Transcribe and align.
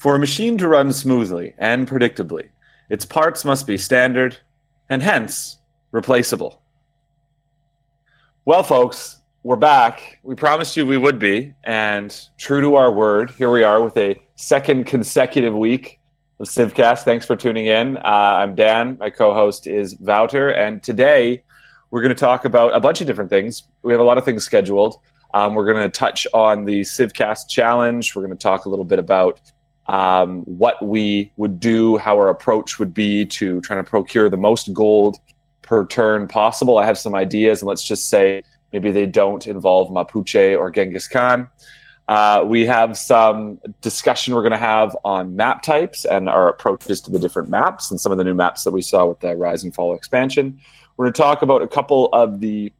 For 0.00 0.14
a 0.14 0.18
machine 0.18 0.56
to 0.56 0.66
run 0.66 0.94
smoothly 0.94 1.52
and 1.58 1.86
predictably, 1.86 2.48
its 2.88 3.04
parts 3.04 3.44
must 3.44 3.66
be 3.66 3.76
standard 3.76 4.34
and 4.88 5.02
hence 5.02 5.58
replaceable. 5.92 6.62
Well, 8.46 8.62
folks, 8.62 9.18
we're 9.42 9.56
back. 9.56 10.18
We 10.22 10.34
promised 10.36 10.74
you 10.74 10.86
we 10.86 10.96
would 10.96 11.18
be, 11.18 11.52
and 11.64 12.18
true 12.38 12.62
to 12.62 12.76
our 12.76 12.90
word, 12.90 13.32
here 13.32 13.50
we 13.50 13.62
are 13.62 13.82
with 13.82 13.94
a 13.98 14.18
second 14.36 14.86
consecutive 14.86 15.54
week 15.54 16.00
of 16.38 16.46
Civcast. 16.46 17.00
Thanks 17.00 17.26
for 17.26 17.36
tuning 17.36 17.66
in. 17.66 17.98
Uh, 17.98 18.00
I'm 18.04 18.54
Dan. 18.54 18.96
My 18.98 19.10
co-host 19.10 19.66
is 19.66 19.98
Wouter, 20.00 20.48
and 20.48 20.82
today 20.82 21.42
we're 21.90 22.00
going 22.00 22.08
to 22.08 22.18
talk 22.18 22.46
about 22.46 22.74
a 22.74 22.80
bunch 22.80 23.02
of 23.02 23.06
different 23.06 23.28
things. 23.28 23.64
We 23.82 23.92
have 23.92 24.00
a 24.00 24.04
lot 24.04 24.16
of 24.16 24.24
things 24.24 24.44
scheduled. 24.44 24.98
Um, 25.34 25.54
we're 25.54 25.70
going 25.70 25.82
to 25.82 25.90
touch 25.90 26.26
on 26.32 26.64
the 26.64 26.80
Civcast 26.80 27.50
challenge. 27.50 28.16
We're 28.16 28.22
going 28.22 28.36
to 28.36 28.42
talk 28.42 28.64
a 28.64 28.70
little 28.70 28.86
bit 28.86 28.98
about 28.98 29.42
um, 29.86 30.42
what 30.42 30.80
we 30.84 31.32
would 31.36 31.58
do, 31.58 31.96
how 31.98 32.16
our 32.16 32.28
approach 32.28 32.78
would 32.78 32.94
be 32.94 33.26
to 33.26 33.60
trying 33.62 33.82
to 33.82 33.88
procure 33.88 34.28
the 34.28 34.36
most 34.36 34.72
gold 34.72 35.18
per 35.62 35.86
turn 35.86 36.28
possible. 36.28 36.78
I 36.78 36.86
have 36.86 36.98
some 36.98 37.14
ideas, 37.14 37.62
and 37.62 37.68
let's 37.68 37.84
just 37.84 38.08
say 38.08 38.42
maybe 38.72 38.90
they 38.90 39.06
don't 39.06 39.46
involve 39.46 39.88
Mapuche 39.90 40.58
or 40.58 40.70
Genghis 40.70 41.08
Khan. 41.08 41.48
Uh, 42.08 42.42
we 42.44 42.66
have 42.66 42.98
some 42.98 43.60
discussion 43.82 44.34
we're 44.34 44.42
going 44.42 44.50
to 44.50 44.58
have 44.58 44.96
on 45.04 45.36
map 45.36 45.62
types 45.62 46.04
and 46.04 46.28
our 46.28 46.48
approaches 46.48 47.00
to 47.00 47.10
the 47.10 47.20
different 47.20 47.48
maps 47.48 47.90
and 47.90 48.00
some 48.00 48.10
of 48.10 48.18
the 48.18 48.24
new 48.24 48.34
maps 48.34 48.64
that 48.64 48.72
we 48.72 48.82
saw 48.82 49.06
with 49.06 49.20
the 49.20 49.36
Rise 49.36 49.62
and 49.62 49.72
Fall 49.72 49.94
expansion. 49.94 50.60
We're 50.96 51.06
going 51.06 51.12
to 51.12 51.22
talk 51.22 51.42
about 51.42 51.62
a 51.62 51.68
couple 51.68 52.08
of 52.12 52.40
the 52.40 52.72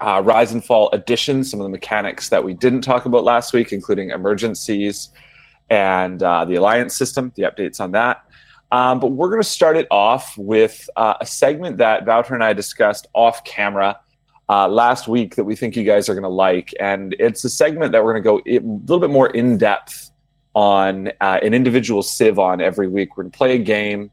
uh, 0.00 0.20
Rise 0.22 0.52
and 0.52 0.62
Fall 0.62 0.90
additions, 0.92 1.50
some 1.50 1.60
of 1.60 1.64
the 1.64 1.70
mechanics 1.70 2.28
that 2.28 2.44
we 2.44 2.52
didn't 2.52 2.82
talk 2.82 3.06
about 3.06 3.24
last 3.24 3.54
week, 3.54 3.72
including 3.72 4.10
emergencies 4.10 5.08
and 5.70 6.22
uh, 6.22 6.44
the 6.44 6.56
Alliance 6.56 6.96
system, 6.96 7.32
the 7.36 7.42
updates 7.42 7.80
on 7.80 7.92
that. 7.92 8.24
Um, 8.70 9.00
but 9.00 9.08
we're 9.08 9.30
going 9.30 9.42
to 9.42 9.48
start 9.48 9.76
it 9.76 9.86
off 9.90 10.36
with 10.36 10.88
uh, 10.96 11.14
a 11.20 11.26
segment 11.26 11.78
that 11.78 12.06
Wouter 12.06 12.34
and 12.34 12.44
I 12.44 12.52
discussed 12.52 13.06
off 13.14 13.44
camera 13.44 13.98
uh, 14.48 14.68
last 14.68 15.08
week 15.08 15.36
that 15.36 15.44
we 15.44 15.56
think 15.56 15.76
you 15.76 15.84
guys 15.84 16.08
are 16.08 16.14
going 16.14 16.22
to 16.22 16.28
like. 16.28 16.74
And 16.78 17.14
it's 17.18 17.44
a 17.44 17.50
segment 17.50 17.92
that 17.92 18.04
we're 18.04 18.18
going 18.18 18.22
to 18.22 18.28
go 18.28 18.58
a 18.58 18.60
little 18.60 19.00
bit 19.00 19.10
more 19.10 19.28
in 19.28 19.58
depth 19.58 20.10
on 20.54 21.08
uh, 21.20 21.38
an 21.42 21.54
individual 21.54 22.02
Civ 22.02 22.38
on 22.38 22.60
every 22.60 22.88
week. 22.88 23.16
We're 23.16 23.24
going 23.24 23.32
to 23.32 23.38
play 23.38 23.54
a 23.54 23.58
game 23.58 24.10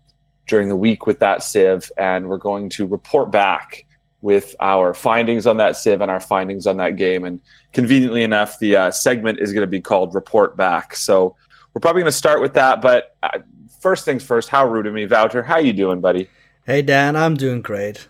during 0.47 0.69
the 0.69 0.75
week 0.75 1.07
with 1.07 1.19
that 1.19 1.43
Civ, 1.43 1.91
and 1.97 2.29
we're 2.29 2.37
going 2.37 2.69
to 2.69 2.85
report 2.85 3.31
back 3.31 3.85
with 4.21 4.55
our 4.59 4.93
findings 4.93 5.47
on 5.47 5.57
that 5.57 5.75
Civ 5.75 6.01
and 6.01 6.09
our 6.09 6.19
findings 6.19 6.67
on 6.67 6.77
that 6.77 6.97
game. 6.97 7.25
And 7.25 7.41
conveniently 7.73 8.23
enough, 8.23 8.59
the 8.59 8.75
uh, 8.75 8.91
segment 8.91 9.39
is 9.39 9.53
going 9.53 9.61
to 9.61 9.67
be 9.67 9.81
called 9.81 10.13
Report 10.13 10.55
Back. 10.55 10.95
So 10.95 11.35
we're 11.75 11.81
probably 11.81 12.01
going 12.01 12.11
to 12.11 12.17
start 12.17 12.41
with 12.41 12.53
that. 12.53 12.81
But 12.81 13.17
uh, 13.21 13.39
first 13.81 14.05
things 14.05 14.23
first, 14.23 14.47
how 14.47 14.65
rude 14.65 14.87
of 14.87 14.93
me, 14.93 15.05
Wouter. 15.05 15.43
How 15.43 15.57
you 15.57 15.73
doing, 15.73 15.99
buddy? 15.99 16.29
Hey, 16.65 16.81
Dan. 16.81 17.17
I'm 17.17 17.35
doing 17.35 17.61
great. 17.61 18.07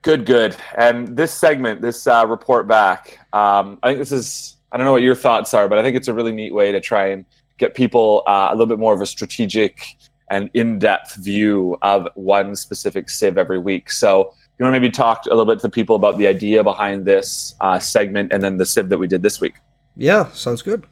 Good, 0.00 0.24
good. 0.24 0.56
And 0.76 1.14
this 1.16 1.32
segment, 1.32 1.82
this 1.82 2.06
uh, 2.06 2.26
report 2.26 2.66
back, 2.66 3.18
um, 3.34 3.78
I 3.82 3.88
think 3.88 3.98
this 3.98 4.12
is, 4.12 4.56
I 4.72 4.78
don't 4.78 4.86
know 4.86 4.92
what 4.92 5.02
your 5.02 5.14
thoughts 5.14 5.52
are, 5.52 5.68
but 5.68 5.78
I 5.78 5.82
think 5.82 5.96
it's 5.96 6.08
a 6.08 6.14
really 6.14 6.32
neat 6.32 6.54
way 6.54 6.72
to 6.72 6.80
try 6.80 7.08
and 7.08 7.24
get 7.58 7.74
people 7.74 8.22
uh, 8.26 8.48
a 8.50 8.52
little 8.52 8.66
bit 8.66 8.78
more 8.78 8.94
of 8.94 9.00
a 9.02 9.06
strategic 9.06 9.96
and 10.30 10.50
in 10.54 10.78
depth 10.78 11.16
view 11.16 11.76
of 11.82 12.08
one 12.14 12.56
specific 12.56 13.10
Civ 13.10 13.36
every 13.36 13.58
week. 13.58 13.90
So, 13.90 14.34
you 14.58 14.64
want 14.64 14.74
to 14.74 14.80
maybe 14.80 14.90
talk 14.90 15.26
a 15.26 15.30
little 15.30 15.52
bit 15.52 15.60
to 15.62 15.68
people 15.68 15.96
about 15.96 16.16
the 16.16 16.28
idea 16.28 16.62
behind 16.62 17.04
this 17.04 17.56
uh, 17.60 17.78
segment 17.78 18.32
and 18.32 18.42
then 18.42 18.56
the 18.56 18.64
Civ 18.64 18.88
that 18.88 18.98
we 18.98 19.08
did 19.08 19.20
this 19.20 19.40
week? 19.40 19.54
Yeah, 19.96 20.30
sounds 20.32 20.62
good. 20.62 20.86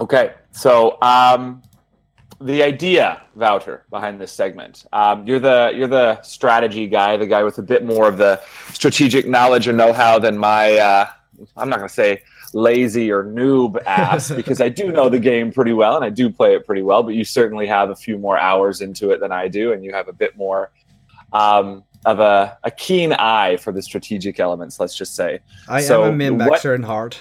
Okay, 0.00 0.32
so 0.50 0.96
um, 1.02 1.62
the 2.40 2.62
idea, 2.62 3.20
Wouter, 3.34 3.84
behind 3.90 4.18
this 4.18 4.32
segment. 4.32 4.86
Um, 4.92 5.26
you're 5.26 5.38
the 5.38 5.72
you're 5.74 5.88
the 5.88 6.22
strategy 6.22 6.86
guy, 6.86 7.18
the 7.18 7.26
guy 7.26 7.42
with 7.42 7.58
a 7.58 7.62
bit 7.62 7.84
more 7.84 8.08
of 8.08 8.16
the 8.16 8.40
strategic 8.72 9.28
knowledge 9.28 9.68
or 9.68 9.72
know-how 9.74 10.18
than 10.18 10.38
my. 10.38 10.78
Uh, 10.78 11.06
I'm 11.56 11.68
not 11.68 11.76
going 11.76 11.88
to 11.88 11.94
say 11.94 12.22
lazy 12.54 13.12
or 13.12 13.24
noob 13.24 13.82
ass 13.84 14.30
because 14.36 14.60
I 14.60 14.70
do 14.70 14.90
know 14.90 15.08
the 15.08 15.18
game 15.18 15.52
pretty 15.52 15.72
well 15.72 15.96
and 15.96 16.04
I 16.04 16.10
do 16.10 16.30
play 16.30 16.54
it 16.54 16.66
pretty 16.66 16.82
well. 16.82 17.02
But 17.02 17.14
you 17.14 17.24
certainly 17.24 17.66
have 17.66 17.90
a 17.90 17.96
few 17.96 18.18
more 18.18 18.38
hours 18.38 18.80
into 18.80 19.10
it 19.10 19.20
than 19.20 19.32
I 19.32 19.48
do, 19.48 19.72
and 19.72 19.84
you 19.84 19.92
have 19.92 20.08
a 20.08 20.12
bit 20.14 20.34
more 20.36 20.70
um, 21.34 21.84
of 22.06 22.20
a, 22.20 22.58
a 22.64 22.70
keen 22.70 23.12
eye 23.12 23.58
for 23.58 23.70
the 23.70 23.82
strategic 23.82 24.40
elements. 24.40 24.80
Let's 24.80 24.96
just 24.96 25.14
say. 25.14 25.40
I 25.68 25.82
so 25.82 26.04
am 26.04 26.14
a 26.14 26.16
min-maxer 26.16 26.74
in 26.74 26.84
heart. 26.84 27.18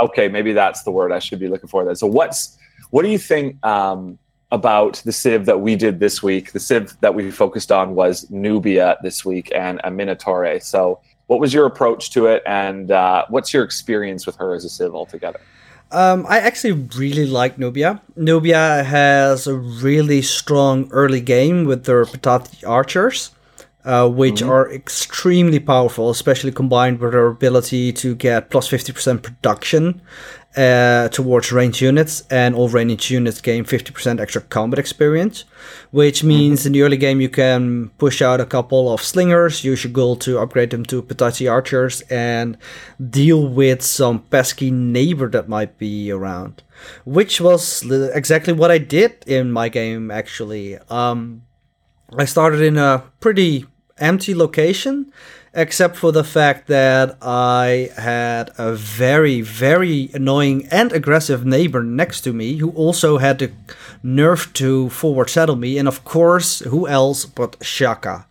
Okay, 0.00 0.28
maybe 0.28 0.52
that's 0.52 0.82
the 0.82 0.90
word 0.90 1.12
I 1.12 1.18
should 1.18 1.40
be 1.40 1.48
looking 1.48 1.68
for. 1.68 1.84
Then. 1.84 1.96
So 1.96 2.06
what's 2.06 2.56
what 2.90 3.02
do 3.02 3.08
you 3.08 3.18
think? 3.18 3.64
Um, 3.64 4.18
about 4.52 5.02
the 5.06 5.12
Civ 5.12 5.46
that 5.46 5.60
we 5.60 5.74
did 5.74 5.98
this 5.98 6.22
week. 6.22 6.52
The 6.52 6.60
Civ 6.60 6.94
that 7.00 7.14
we 7.14 7.30
focused 7.30 7.72
on 7.72 7.94
was 7.94 8.30
Nubia 8.30 8.98
this 9.02 9.24
week 9.24 9.50
and 9.54 9.80
a 9.82 9.90
Amanitore. 9.90 10.62
So, 10.62 11.00
what 11.26 11.40
was 11.40 11.54
your 11.54 11.64
approach 11.64 12.10
to 12.10 12.26
it, 12.26 12.42
and 12.46 12.90
uh, 12.90 13.24
what's 13.30 13.54
your 13.54 13.64
experience 13.64 14.26
with 14.26 14.36
her 14.36 14.54
as 14.54 14.64
a 14.66 14.68
Civ 14.68 14.94
altogether? 14.94 15.40
Um, 15.90 16.26
I 16.28 16.38
actually 16.40 16.72
really 16.72 17.26
like 17.26 17.58
Nubia. 17.58 18.02
Nubia 18.16 18.84
has 18.84 19.46
a 19.46 19.54
really 19.54 20.20
strong 20.22 20.90
early 20.90 21.20
game 21.20 21.64
with 21.64 21.84
their 21.84 22.04
Pítati 22.04 22.66
archers 22.68 23.30
uh, 23.84 24.08
which 24.08 24.36
mm-hmm. 24.36 24.50
are 24.50 24.72
extremely 24.72 25.58
powerful, 25.58 26.10
especially 26.10 26.52
combined 26.52 27.00
with 27.00 27.12
their 27.12 27.26
ability 27.26 27.92
to 27.92 28.14
get 28.14 28.50
plus 28.50 28.68
50% 28.68 29.22
production 29.22 30.00
uh, 30.56 31.08
towards 31.08 31.50
range 31.50 31.80
units, 31.80 32.22
and 32.30 32.54
all 32.54 32.68
range 32.68 33.10
units 33.10 33.40
gain 33.40 33.64
50% 33.64 34.20
extra 34.20 34.42
combat 34.42 34.78
experience, 34.78 35.44
which 35.90 36.18
mm-hmm. 36.18 36.28
means 36.28 36.60
mm-hmm. 36.60 36.66
in 36.68 36.72
the 36.74 36.82
early 36.82 36.96
game 36.96 37.20
you 37.20 37.28
can 37.28 37.88
push 37.98 38.22
out 38.22 38.40
a 38.40 38.46
couple 38.46 38.92
of 38.92 39.02
slingers, 39.02 39.64
use 39.64 39.82
your 39.82 39.92
gold 39.92 40.20
to 40.20 40.38
upgrade 40.38 40.70
them 40.70 40.84
to 40.84 41.02
Pítati 41.02 41.50
archers, 41.50 42.02
and 42.02 42.58
deal 43.10 43.48
with 43.48 43.82
some 43.82 44.20
pesky 44.20 44.70
neighbor 44.70 45.28
that 45.28 45.48
might 45.48 45.78
be 45.78 46.10
around. 46.10 46.62
Which 47.04 47.40
was 47.40 47.82
exactly 47.90 48.52
what 48.52 48.70
I 48.70 48.78
did 48.78 49.24
in 49.26 49.52
my 49.52 49.68
game, 49.68 50.10
actually. 50.10 50.78
Um, 50.90 51.42
I 52.18 52.26
started 52.26 52.60
in 52.60 52.76
a 52.76 53.04
pretty 53.20 53.66
empty 54.02 54.34
location, 54.34 55.12
except 55.54 55.96
for 55.96 56.12
the 56.12 56.24
fact 56.24 56.66
that 56.66 57.16
I 57.22 57.90
had 57.96 58.50
a 58.58 58.74
very, 58.74 59.40
very 59.40 60.10
annoying 60.12 60.66
and 60.70 60.92
aggressive 60.92 61.46
neighbor 61.46 61.82
next 61.82 62.22
to 62.22 62.32
me 62.32 62.56
who 62.56 62.70
also 62.70 63.18
had 63.18 63.38
the 63.38 63.52
nerve 64.02 64.52
to 64.54 64.88
forward 64.90 65.30
settle 65.30 65.56
me, 65.56 65.78
and 65.78 65.88
of 65.88 66.04
course, 66.04 66.60
who 66.60 66.88
else 66.88 67.24
but 67.24 67.56
Shaka. 67.62 68.26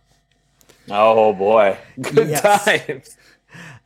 Oh 0.90 1.32
boy, 1.32 1.78
good 2.00 2.28
yes. 2.28 2.42
times. 2.42 3.16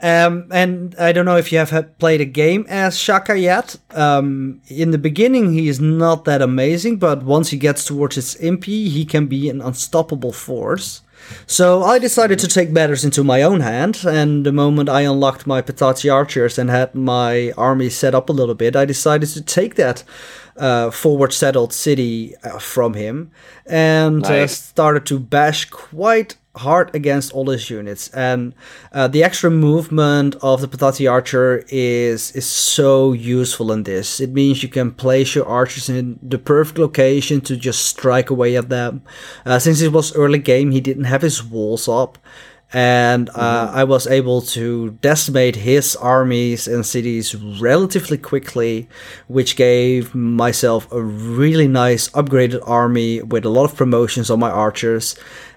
Um, 0.01 0.49
and 0.53 0.95
I 0.99 1.13
don't 1.13 1.25
know 1.25 1.39
if 1.39 1.51
you 1.53 1.59
have 1.59 1.99
played 1.99 2.21
a 2.21 2.27
game 2.27 2.67
as 2.69 2.99
Shaka 2.99 3.39
yet. 3.39 3.77
Um, 3.93 4.61
in 4.69 4.91
the 4.91 4.99
beginning, 4.99 5.55
he 5.55 5.69
is 5.69 5.81
not 5.81 6.25
that 6.27 6.43
amazing, 6.43 6.99
but 6.99 7.23
once 7.23 7.51
he 7.51 7.57
gets 7.57 7.85
towards 7.85 8.17
his 8.17 8.35
impi, 8.37 8.91
he 8.91 9.05
can 9.07 9.27
be 9.27 9.49
an 9.49 9.63
unstoppable 9.63 10.33
force. 10.33 11.03
So 11.47 11.83
I 11.83 11.99
decided 11.99 12.39
to 12.41 12.47
take 12.47 12.71
matters 12.71 13.05
into 13.05 13.25
my 13.25 13.43
own 13.43 13.61
hand, 13.61 14.05
and 14.07 14.45
the 14.45 14.53
moment 14.53 14.89
I 14.89 15.01
unlocked 15.01 15.47
my 15.47 15.63
Pítati 15.63 16.13
archers 16.13 16.59
and 16.59 16.71
had 16.71 16.95
my 16.95 17.53
army 17.57 17.89
set 17.89 18.15
up 18.15 18.29
a 18.29 18.33
little 18.35 18.55
bit, 18.55 18.77
I 18.77 18.85
decided 18.85 19.31
to 19.31 19.43
take 19.43 19.75
that 19.77 20.05
uh, 20.57 20.91
forward 20.91 21.33
settled 21.33 21.73
city 21.73 22.35
uh, 22.43 22.59
from 22.59 22.95
him 22.95 23.31
and 23.67 24.25
uh, 24.25 24.29
nice. 24.29 24.43
uh, 24.43 24.47
started 24.47 25.07
to 25.07 25.19
bash 25.19 25.67
quite 25.67 26.37
hard 26.57 26.95
against 26.95 27.33
all 27.33 27.49
his 27.51 27.71
units. 27.71 28.09
And 28.09 28.55
uh, 28.93 29.09
the 29.09 29.23
extra 29.23 29.51
movement 29.51 30.37
of 30.43 30.61
the 30.61 30.69
Pítati 30.69 31.11
archer 31.11 31.65
is 31.69 32.33
is 32.33 32.47
so 32.47 33.13
useful 33.13 33.73
in 33.73 33.83
this. 33.85 34.21
It 34.21 34.33
means 34.33 34.63
you 34.63 34.69
can 34.69 34.93
place 34.93 35.35
your 35.35 35.47
archers 35.47 35.89
in 35.89 36.19
the 36.23 36.39
perfect 36.39 36.79
location 36.79 37.41
to 37.43 37.57
just 37.57 37.87
strike 37.87 38.31
away 38.31 38.57
at 38.57 38.69
them. 38.69 39.03
Uh, 39.45 39.59
since 39.59 39.81
it 39.81 39.93
was 39.93 40.15
early 40.17 40.39
game, 40.39 40.71
he 40.71 40.81
didn't 40.81 41.05
have 41.05 41.23
his 41.23 41.43
walls 41.43 41.89
up 41.89 42.19
and 42.73 43.31
uh, 43.31 43.69
mm-hmm. 43.69 43.77
I 43.77 43.85
was 43.85 44.07
able 44.07 44.43
to 44.43 44.91
decimate 45.01 45.57
his 45.57 45.95
armies 45.97 46.67
and 46.67 46.85
cities 46.85 47.35
relatively 47.35 48.19
quickly, 48.19 48.89
which 49.29 49.57
gave 49.57 50.15
myself 50.15 50.91
a 50.91 51.01
really 51.01 51.69
nice 51.69 52.09
upgraded 52.11 52.61
army 52.67 53.23
with 53.23 53.45
a 53.45 53.51
lot 53.51 53.65
of 53.65 53.77
promotions 53.77 54.31
on 54.31 54.41
my 54.41 54.51
archers. 54.51 55.17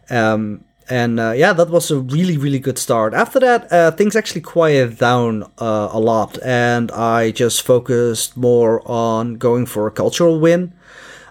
Um, 0.10 0.64
and 0.90 1.20
uh, 1.20 1.32
yeah, 1.32 1.54
that 1.54 1.70
was 1.70 1.92
a 1.92 2.00
really, 2.00 2.38
really 2.38 2.60
good 2.60 2.78
start. 2.78 3.14
After 3.14 3.40
that, 3.40 3.72
uh, 3.72 3.92
things 3.92 4.16
actually 4.16 4.42
quieted 4.42 4.98
down 4.98 5.44
uh, 5.60 5.90
a 5.92 6.00
lot, 6.00 6.38
and 6.44 6.92
I 6.92 7.32
just 7.32 7.62
focused 7.62 8.36
more 8.36 8.82
on 8.90 9.36
going 9.36 9.66
for 9.68 9.88
a 9.88 9.92
cultural 9.92 10.40
win. 10.40 10.74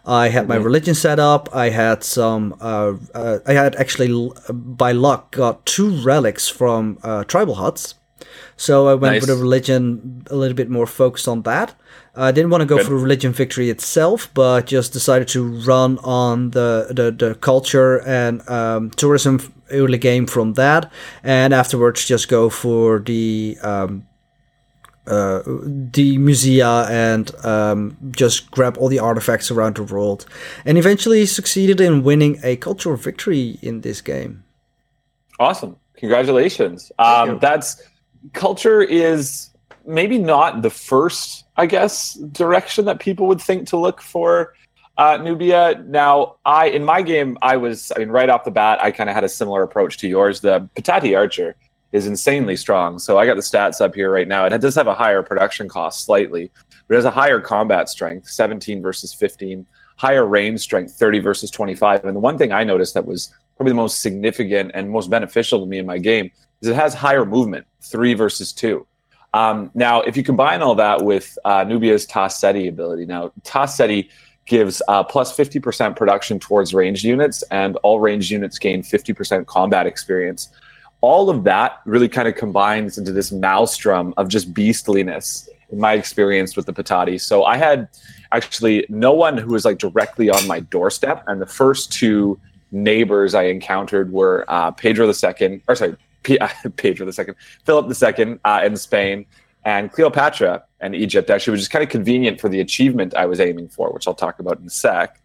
I 0.07 0.29
had 0.29 0.49
my 0.49 0.55
mm-hmm. 0.55 0.65
religion 0.65 0.95
set 0.95 1.19
up. 1.19 1.55
I 1.55 1.69
had 1.69 2.03
some. 2.03 2.55
Uh, 2.61 2.95
uh, 3.15 3.41
I 3.47 3.53
had 3.53 3.77
actually, 3.77 4.31
by 4.51 4.93
luck, 4.93 5.33
got 5.33 5.67
two 5.67 5.91
relics 6.03 6.49
from 6.49 6.99
uh, 7.03 7.25
tribal 7.25 7.57
huts. 7.57 7.95
So 8.57 8.89
I 8.89 8.95
went 8.95 9.15
Nice. 9.15 9.21
with 9.23 9.31
a 9.31 9.37
religion 9.37 10.25
a 10.31 10.35
little 10.35 10.57
bit 10.57 10.71
more 10.71 10.87
focused 10.87 11.29
on 11.29 11.43
that. 11.43 11.75
I 12.19 12.33
didn't 12.33 12.51
want 12.51 12.63
to 12.63 12.67
go 12.67 12.79
Good. 12.79 12.87
for 12.87 12.95
religion 12.95 13.33
victory 13.33 13.71
itself, 13.71 14.29
but 14.35 14.67
just 14.67 14.93
decided 14.93 15.29
to 15.29 15.45
run 15.63 15.99
on 15.99 16.51
the 16.51 16.89
the, 16.91 17.11
the 17.13 17.35
culture 17.37 17.99
and 18.07 18.47
um, 18.49 18.91
tourism 18.91 19.53
early 19.71 19.99
game 19.99 20.27
from 20.27 20.55
that, 20.55 20.91
and 21.23 21.55
afterwards 21.55 22.05
just 22.05 22.29
go 22.29 22.51
for 22.51 22.99
the 22.99 23.57
um, 23.63 24.07
uh, 25.07 25.43
the 25.47 26.19
musea 26.19 26.89
and 26.91 27.33
um, 27.45 27.97
just 28.11 28.51
grab 28.51 28.77
all 28.79 28.89
the 28.89 28.99
artifacts 28.99 29.51
around 29.51 29.77
the 29.77 29.85
world, 29.85 30.27
and 30.65 30.77
eventually 30.77 31.25
succeeded 31.25 31.81
in 31.81 32.03
winning 32.03 32.39
a 32.43 32.57
cultural 32.57 32.97
victory 32.97 33.59
in 33.63 33.81
this 33.83 34.01
game. 34.01 34.43
Awesome. 35.39 35.77
Congratulations. 35.97 36.93
Um, 36.99 37.39
that's 37.39 37.81
culture 38.33 38.83
is 38.83 39.51
maybe 39.87 40.19
not 40.19 40.63
the 40.63 40.71
first, 40.71 41.45
I 41.59 41.67
guess, 41.67 42.15
direction 42.15 42.85
that 42.85 43.01
people 43.01 43.27
would 43.27 43.41
think 43.41 43.69
to 43.69 43.77
look 43.77 44.01
for 44.01 44.55
uh, 44.97 45.17
Nubia. 45.17 45.83
Now, 45.87 46.37
I 46.45 46.69
in 46.69 46.85
my 46.85 47.03
game, 47.03 47.37
I 47.43 47.57
was, 47.57 47.93
I 47.95 47.99
mean, 47.99 48.11
right 48.11 48.29
off 48.29 48.45
the 48.45 48.51
bat, 48.51 48.83
I 48.83 48.93
kind 48.93 49.11
of 49.11 49.15
had 49.15 49.25
a 49.25 49.29
similar 49.29 49.65
approach 49.65 49.99
to 49.99 50.09
yours. 50.09 50.41
The 50.41 50.69
Pítati 50.77 51.17
Archer 51.17 51.57
is 51.93 52.07
insanely 52.07 52.57
strong. 52.57 52.99
So 52.99 53.19
I 53.19 53.27
got 53.27 53.35
the 53.35 53.43
stats 53.43 53.81
up 53.81 53.95
here 53.95 54.11
right 54.11 54.29
now. 54.29 54.45
It 54.45 54.57
does 54.61 54.75
have 54.75 54.87
a 54.87 54.95
higher 54.95 55.23
production 55.23 55.69
cost 55.69 56.05
slightly, 56.05 56.51
but 56.87 56.95
it 56.95 56.99
has 56.99 57.05
a 57.05 57.11
higher 57.11 57.41
combat 57.41 57.89
strength, 57.89 58.29
17 58.29 58.83
versus 58.83 59.13
15, 59.15 59.67
higher 59.97 60.27
range 60.27 60.61
strength, 60.61 60.93
30 60.95 61.21
versus 61.21 61.51
25. 61.51 62.05
And 62.05 62.15
the 62.15 62.21
one 62.21 62.39
thing 62.39 62.53
I 62.53 62.65
noticed 62.65 62.95
that 62.95 63.07
was 63.07 63.35
probably 63.57 63.73
the 63.73 63.77
most 63.77 64.01
significant 64.01 64.71
and 64.75 64.91
most 64.91 65.11
beneficial 65.11 65.61
to 65.61 65.67
me 65.67 65.79
in 65.79 65.87
my 65.87 65.99
game 65.99 66.31
is 66.61 66.69
it 66.69 66.77
has 66.77 66.95
higher 66.95 67.25
movement, 67.25 67.67
three 67.81 68.15
versus 68.15 68.53
two. 68.53 68.87
Um, 69.35 69.71
now, 69.75 70.01
if 70.03 70.17
you 70.17 70.23
combine 70.23 70.63
all 70.63 70.75
that 70.77 71.03
with 71.03 71.39
uh, 71.45 71.65
Nubia's 71.65 72.07
Ta-Seti 72.07 72.69
ability, 72.69 73.05
now 73.05 73.33
Ta-Seti 73.45 74.09
gives 74.47 74.81
uh, 74.89 75.05
plus 75.05 75.37
50% 75.37 75.95
production 75.95 76.39
towards 76.41 76.73
ranged 76.73 77.05
units, 77.05 77.43
and 77.51 77.77
all 77.83 78.01
ranged 78.01 78.31
units 78.31 78.59
gain 78.59 78.83
50% 78.83 79.47
combat 79.47 79.87
experience. 79.87 80.49
All 81.03 81.31
of 81.31 81.45
that 81.45 81.81
really 81.85 82.09
kind 82.09 82.27
of 82.27 82.35
combines 82.35 82.99
into 82.99 83.13
this 83.13 83.31
maelstrom 83.31 84.15
of 84.17 84.29
just 84.29 84.53
beastliness 84.55 85.49
in 85.71 85.79
my 85.79 85.93
experience 85.93 86.57
with 86.57 86.67
the 86.67 86.73
Pítati. 86.73 87.21
So 87.21 87.45
I 87.45 87.59
had 87.59 87.89
actually 88.33 88.87
no 88.89 89.13
one 89.13 89.37
who 89.37 89.53
was 89.53 89.65
like 89.65 89.79
directly 89.79 90.31
on 90.31 90.47
my 90.47 90.61
doorstep, 90.61 91.23
and 91.27 91.41
the 91.41 91.47
first 91.47 91.93
two 91.93 92.41
neighbors 92.73 93.35
I 93.35 93.45
encountered 93.45 94.13
were 94.13 94.45
uh, 94.49 94.71
Pedro 94.71 95.07
II, 95.07 95.63
or 95.69 95.75
sorry, 95.75 95.97
P- 96.23 96.39
Pedro 96.77 97.07
II, 97.07 97.35
Philip 97.65 98.19
II 98.19 98.39
uh, 98.45 98.61
in 98.65 98.77
Spain, 98.77 99.27
and 99.65 99.93
Cleopatra 99.93 100.65
and 100.81 100.95
Egypt. 100.95 101.31
Actually, 101.31 101.53
which 101.53 101.63
is 101.63 101.69
kind 101.69 101.83
of 101.83 101.89
convenient 101.89 102.41
for 102.41 102.49
the 102.49 102.61
achievement 102.61 103.15
I 103.15 103.27
was 103.27 103.41
aiming 103.41 103.69
for, 103.69 103.93
which 103.93 104.07
I'll 104.07 104.15
talk 104.15 104.39
about 104.39 104.59
in 104.61 104.67
a 104.67 104.71
sec. 104.71 105.21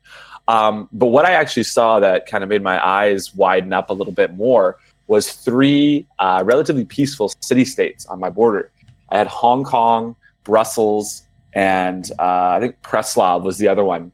Um, 0.47 0.89
but 0.91 1.07
what 1.07 1.25
I 1.25 1.31
actually 1.31 1.63
saw 1.63 1.99
that 1.99 2.25
kind 2.25 2.43
of 2.43 2.49
made 2.49 2.61
my 2.61 2.85
eyes 2.85 3.33
widen 3.33 3.71
up 3.71 3.89
a 3.89 3.93
little 3.93 4.13
bit 4.13 4.35
more 4.35 4.77
was 5.07 5.31
three 5.31 6.07
uh, 6.19 6.43
relatively 6.45 6.85
peaceful 6.85 7.31
city 7.39 7.65
states 7.65 8.05
on 8.07 8.19
my 8.19 8.29
border. 8.29 8.71
I 9.09 9.17
had 9.17 9.27
Hong 9.27 9.63
Kong, 9.63 10.15
Brussels, 10.43 11.23
and 11.53 12.09
uh, 12.19 12.49
I 12.55 12.59
think 12.59 12.81
Preslav 12.81 13.43
was 13.43 13.57
the 13.57 13.67
other 13.67 13.83
one. 13.83 14.11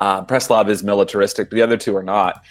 Uh, 0.00 0.24
Preslav 0.24 0.68
is 0.68 0.82
militaristic, 0.82 1.50
but 1.50 1.56
the 1.56 1.62
other 1.62 1.76
two 1.76 1.96
are 1.96 2.02
not. 2.02 2.42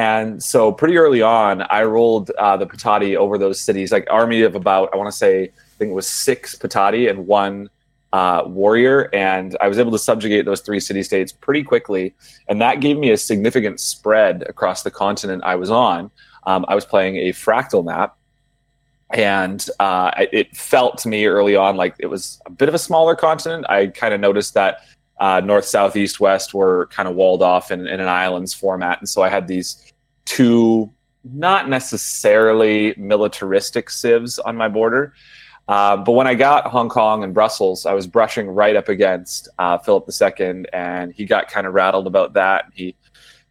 And 0.00 0.42
so, 0.42 0.72
pretty 0.72 0.96
early 0.96 1.20
on, 1.20 1.60
I 1.68 1.82
rolled 1.82 2.30
uh, 2.38 2.56
the 2.56 2.64
Pítati 2.64 3.16
over 3.16 3.36
those 3.36 3.60
cities, 3.60 3.92
like 3.92 4.06
army 4.08 4.40
of 4.40 4.54
about 4.54 4.88
I 4.94 4.96
want 4.96 5.10
to 5.10 5.16
say 5.16 5.42
I 5.42 5.76
think 5.78 5.90
it 5.90 5.94
was 5.94 6.08
six 6.08 6.56
Pítati 6.56 7.10
and 7.10 7.26
one 7.26 7.68
uh, 8.14 8.44
warrior, 8.46 9.14
and 9.14 9.58
I 9.60 9.68
was 9.68 9.78
able 9.78 9.92
to 9.92 9.98
subjugate 9.98 10.46
those 10.46 10.62
three 10.62 10.80
city 10.80 11.02
states 11.02 11.32
pretty 11.32 11.62
quickly, 11.62 12.14
and 12.48 12.62
that 12.62 12.80
gave 12.80 12.96
me 12.96 13.10
a 13.10 13.16
significant 13.18 13.78
spread 13.78 14.42
across 14.48 14.84
the 14.84 14.90
continent 14.90 15.42
I 15.44 15.56
was 15.56 15.70
on. 15.70 16.10
Um, 16.44 16.64
I 16.66 16.74
was 16.74 16.86
playing 16.86 17.16
a 17.16 17.34
fractal 17.34 17.84
map, 17.84 18.16
and 19.12 19.68
uh, 19.80 20.12
it- 20.32 20.56
felt 20.56 20.96
to 21.00 21.10
me 21.10 21.26
early 21.26 21.56
on 21.56 21.76
like 21.76 21.94
it 21.98 22.06
was 22.06 22.40
a 22.46 22.50
bit 22.50 22.70
of 22.70 22.74
a 22.74 22.78
smaller 22.78 23.14
continent. 23.14 23.66
I 23.68 23.88
kind 23.88 24.14
of 24.14 24.20
noticed 24.20 24.54
that 24.54 24.78
uh, 25.18 25.40
north, 25.40 25.66
south, 25.66 25.94
east, 25.94 26.20
west 26.20 26.54
were 26.54 26.86
kind 26.86 27.06
of 27.06 27.14
walled 27.14 27.42
off 27.42 27.70
in, 27.70 27.86
in 27.86 28.00
an 28.00 28.08
islands 28.08 28.54
format, 28.54 28.98
and 28.98 29.06
so 29.06 29.20
I 29.20 29.28
had 29.28 29.46
these 29.46 29.89
two 30.30 30.92
not 31.24 31.68
necessarily 31.68 32.94
militaristic 32.96 33.90
civs 33.90 34.38
on 34.38 34.56
my 34.56 34.68
border. 34.68 35.12
Uh, 35.68 35.96
but 35.96 36.12
when 36.12 36.26
I 36.26 36.34
got 36.34 36.66
Hong 36.66 36.88
Kong 36.88 37.22
and 37.22 37.34
Brussels, 37.34 37.84
I 37.84 37.92
was 37.92 38.06
brushing 38.06 38.48
right 38.48 38.74
up 38.74 38.88
against 38.88 39.48
uh, 39.58 39.76
Philip 39.78 40.08
II, 40.08 40.64
and 40.72 41.12
he 41.12 41.24
got 41.24 41.48
kind 41.48 41.66
of 41.66 41.74
rattled 41.74 42.06
about 42.06 42.32
that. 42.34 42.66
He 42.74 42.96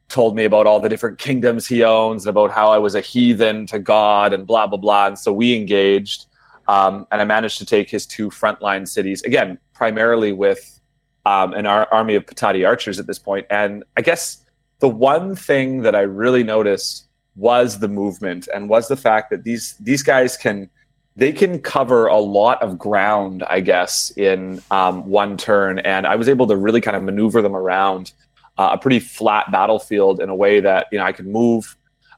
told 0.07 0.35
me 0.35 0.45
about 0.45 0.65
all 0.65 0.79
the 0.79 0.89
different 0.89 1.19
kingdoms 1.19 1.67
he 1.67 1.83
owns 1.83 2.25
and 2.25 2.29
about 2.29 2.51
how 2.51 2.71
I 2.71 2.77
was 2.77 2.95
a 2.95 3.01
heathen 3.01 3.67
to 3.67 3.77
God 3.77 4.33
and 4.33 4.47
blah, 4.47 4.65
blah, 4.65 4.79
blah. 4.79 5.07
And 5.07 5.19
so 5.19 5.31
we 5.31 5.55
engaged, 5.55 6.25
um, 6.67 7.05
and 7.11 7.21
I 7.21 7.25
managed 7.25 7.59
to 7.59 7.65
take 7.65 7.89
his 7.89 8.05
two 8.07 8.29
frontline 8.29 8.87
cities, 8.87 9.21
again, 9.23 9.59
primarily 9.73 10.31
with 10.31 10.81
um, 11.25 11.53
an 11.53 11.65
ar- 11.67 11.87
army 11.91 12.15
of 12.15 12.25
Pítati 12.25 12.67
archers 12.67 12.99
at 12.99 13.05
this 13.05 13.19
point. 13.19 13.45
And 13.49 13.83
I 13.95 14.01
guess 14.01 14.43
the 14.79 14.89
one 14.89 15.35
thing 15.35 15.81
that 15.81 15.95
I 15.95 16.01
really 16.01 16.43
noticed 16.43 17.07
was 17.35 17.79
the 17.79 17.87
movement 17.87 18.47
and 18.53 18.69
was 18.69 18.87
the 18.87 18.97
fact 18.97 19.29
that 19.29 19.43
these 19.43 19.75
these 19.79 20.03
guys 20.03 20.35
can 20.35 20.69
they 21.15 21.31
can 21.33 21.59
cover 21.59 22.07
a 22.07 22.17
lot 22.17 22.61
of 22.61 22.77
ground, 22.77 23.43
I 23.43 23.59
guess, 23.59 24.11
in 24.15 24.61
um, 24.71 25.05
one 25.09 25.35
turn. 25.35 25.79
And 25.79 26.07
I 26.07 26.15
was 26.15 26.29
able 26.29 26.47
to 26.47 26.55
really 26.55 26.79
kind 26.79 26.95
of 26.95 27.03
maneuver 27.03 27.41
them 27.41 27.55
around 27.55 28.13
uh, 28.57 28.69
a 28.73 28.77
pretty 28.77 28.99
flat 28.99 29.51
battlefield 29.51 30.21
in 30.21 30.29
a 30.29 30.35
way 30.35 30.59
that 30.61 30.87
you 30.91 30.97
know 30.97 31.05
I 31.05 31.11
could 31.11 31.27
move 31.27 31.75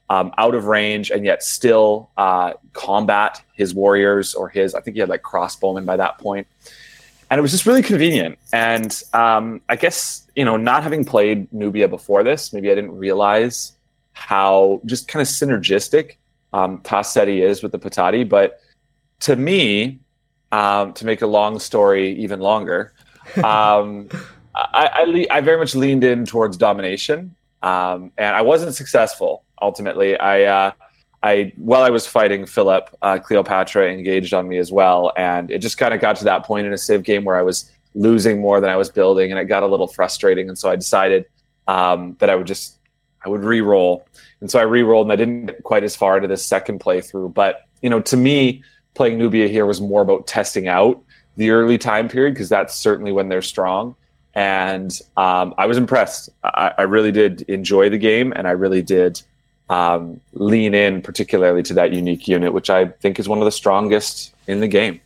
um, 0.10 0.31
out 0.38 0.56
of 0.56 0.66
range 0.66 1.10
and 1.10 1.25
yet 1.25 1.42
still 1.42 2.10
uh, 2.18 2.54
combat 2.74 3.42
his 3.54 3.74
warriors 3.74 4.36
or 4.36 4.50
his. 4.50 4.75
I 4.75 4.81
think 4.81 4.96
he 4.96 5.00
had 5.00 5.10
like 5.10 5.24
crossbowmen 5.24 5.86
by 5.86 5.98
that 5.98 6.18
point, 6.18 6.48
and 7.31 7.39
it 7.39 7.42
was 7.42 7.51
just 7.51 7.66
really 7.66 7.81
convenient. 7.81 8.38
And 8.51 9.01
um, 9.13 9.62
I 9.69 9.78
guess 9.78 10.28
you 10.36 10.45
know, 10.45 10.57
not 10.57 10.83
having 10.83 11.06
played 11.06 11.51
Nubia 11.51 11.88
before 11.88 12.24
this, 12.24 12.54
maybe 12.54 12.69
I 12.69 12.75
didn't 12.75 12.95
realize 12.95 13.74
how 14.13 14.81
just 14.86 15.07
kind 15.07 15.22
of 15.22 15.28
synergistic 15.28 16.18
um, 16.54 16.80
Ta-Seti 16.83 17.42
is 17.42 17.63
with 17.63 17.72
the 17.72 17.80
Pítati. 17.80 18.28
But 18.28 18.60
to 19.22 19.38
me, 19.38 20.00
um, 20.51 20.94
to 20.94 21.06
make 21.06 21.22
a 21.22 21.28
long 21.28 21.57
story 21.57 22.13
even 22.19 22.42
longer, 22.42 22.94
um, 23.38 24.10
I, 24.54 24.89
I, 24.94 25.04
le- 25.06 25.27
I 25.31 25.39
very 25.39 25.58
much 25.58 25.74
leaned 25.74 26.03
in 26.03 26.25
towards 26.25 26.58
domination, 26.58 27.34
um, 27.63 28.12
and 28.17 28.36
I 28.36 28.41
wasn't 28.41 28.75
successful. 28.75 29.46
Ultimately, 29.62 30.17
I, 30.17 30.44
uh, 30.44 30.72
I 31.24 31.54
while 31.56 31.84
I 31.84 31.90
was 31.90 32.08
fighting 32.08 32.46
Philip, 32.46 32.90
uh, 33.01 33.20
Cleopatra 33.20 33.92
engaged 33.92 34.34
on 34.34 34.48
me 34.48 34.58
as 34.58 34.72
well, 34.72 35.12
and 35.18 35.51
it 35.51 35.60
just 35.60 35.78
kind 35.78 35.94
of 35.94 36.01
got 36.01 36.16
to 36.18 36.24
that 36.25 36.46
point 36.46 36.66
in 36.66 36.74
a 36.74 36.78
Civ 36.78 37.04
game 37.04 37.24
where 37.24 37.36
I 37.36 37.44
was 37.44 37.72
losing 37.94 38.42
more 38.42 38.60
than 38.60 38.70
I 38.70 38.75
was 38.75 38.90
building, 38.90 39.32
and 39.32 39.40
it 39.40 39.46
got 39.46 39.63
a 39.63 39.68
little 39.68 39.88
frustrating. 39.88 40.50
And 40.50 40.58
so 40.58 40.70
I 40.70 40.75
decided 40.75 41.25
um, 41.68 42.16
that 42.20 42.30
I 42.30 42.36
would 42.36 42.48
just 42.48 42.80
I 43.24 43.30
would 43.30 43.44
re-roll, 43.44 44.08
and 44.40 44.50
so 44.50 44.60
I 44.60 44.63
re-rolled, 44.63 45.06
and 45.06 45.13
I 45.13 45.16
didn't 45.16 45.46
get 45.48 45.63
quite 45.63 45.84
as 45.84 45.96
far 45.96 46.18
into 46.18 46.28
this 46.28 46.46
second 46.46 46.80
playthrough. 46.80 47.34
But 47.34 47.68
you 47.82 47.90
know, 47.90 48.01
to 48.01 48.18
me, 48.18 48.63
playing 48.96 49.20
Nubia 49.20 49.48
here 49.48 49.66
was 49.66 49.80
more 49.80 50.01
about 50.01 50.25
testing 50.25 50.68
out 50.68 51.01
the 51.38 51.51
early 51.51 51.78
time 51.78 52.10
period 52.10 52.34
because 52.34 52.50
that's 52.50 52.75
certainly 52.75 53.12
when 53.12 53.30
they're 53.30 53.42
strong 53.42 53.96
and 54.34 55.00
um, 55.18 55.54
I 55.58 55.66
was 55.66 55.78
impressed. 55.78 56.30
I, 56.44 56.74
I, 56.78 56.82
really 56.84 57.12
did 57.12 57.42
enjoy 57.44 57.90
the 57.90 57.98
game, 57.98 58.32
and 58.36 58.48
I 58.48 58.51
really 58.51 58.82
did 58.82 59.22
um, 59.72 60.20
lean 60.34 60.74
in, 60.75 61.01
particularly 61.01 61.63
to 61.63 61.74
that 61.75 61.94
unique 61.94 62.28
unit, 62.28 62.51
which 62.54 62.70
I 62.70 62.90
think 62.90 63.20
is 63.20 63.30
one 63.30 63.40
of 63.40 63.46
the 63.46 63.51
strongest 63.51 64.36
in 64.46 64.60
the 64.60 64.68
game. 64.68 65.00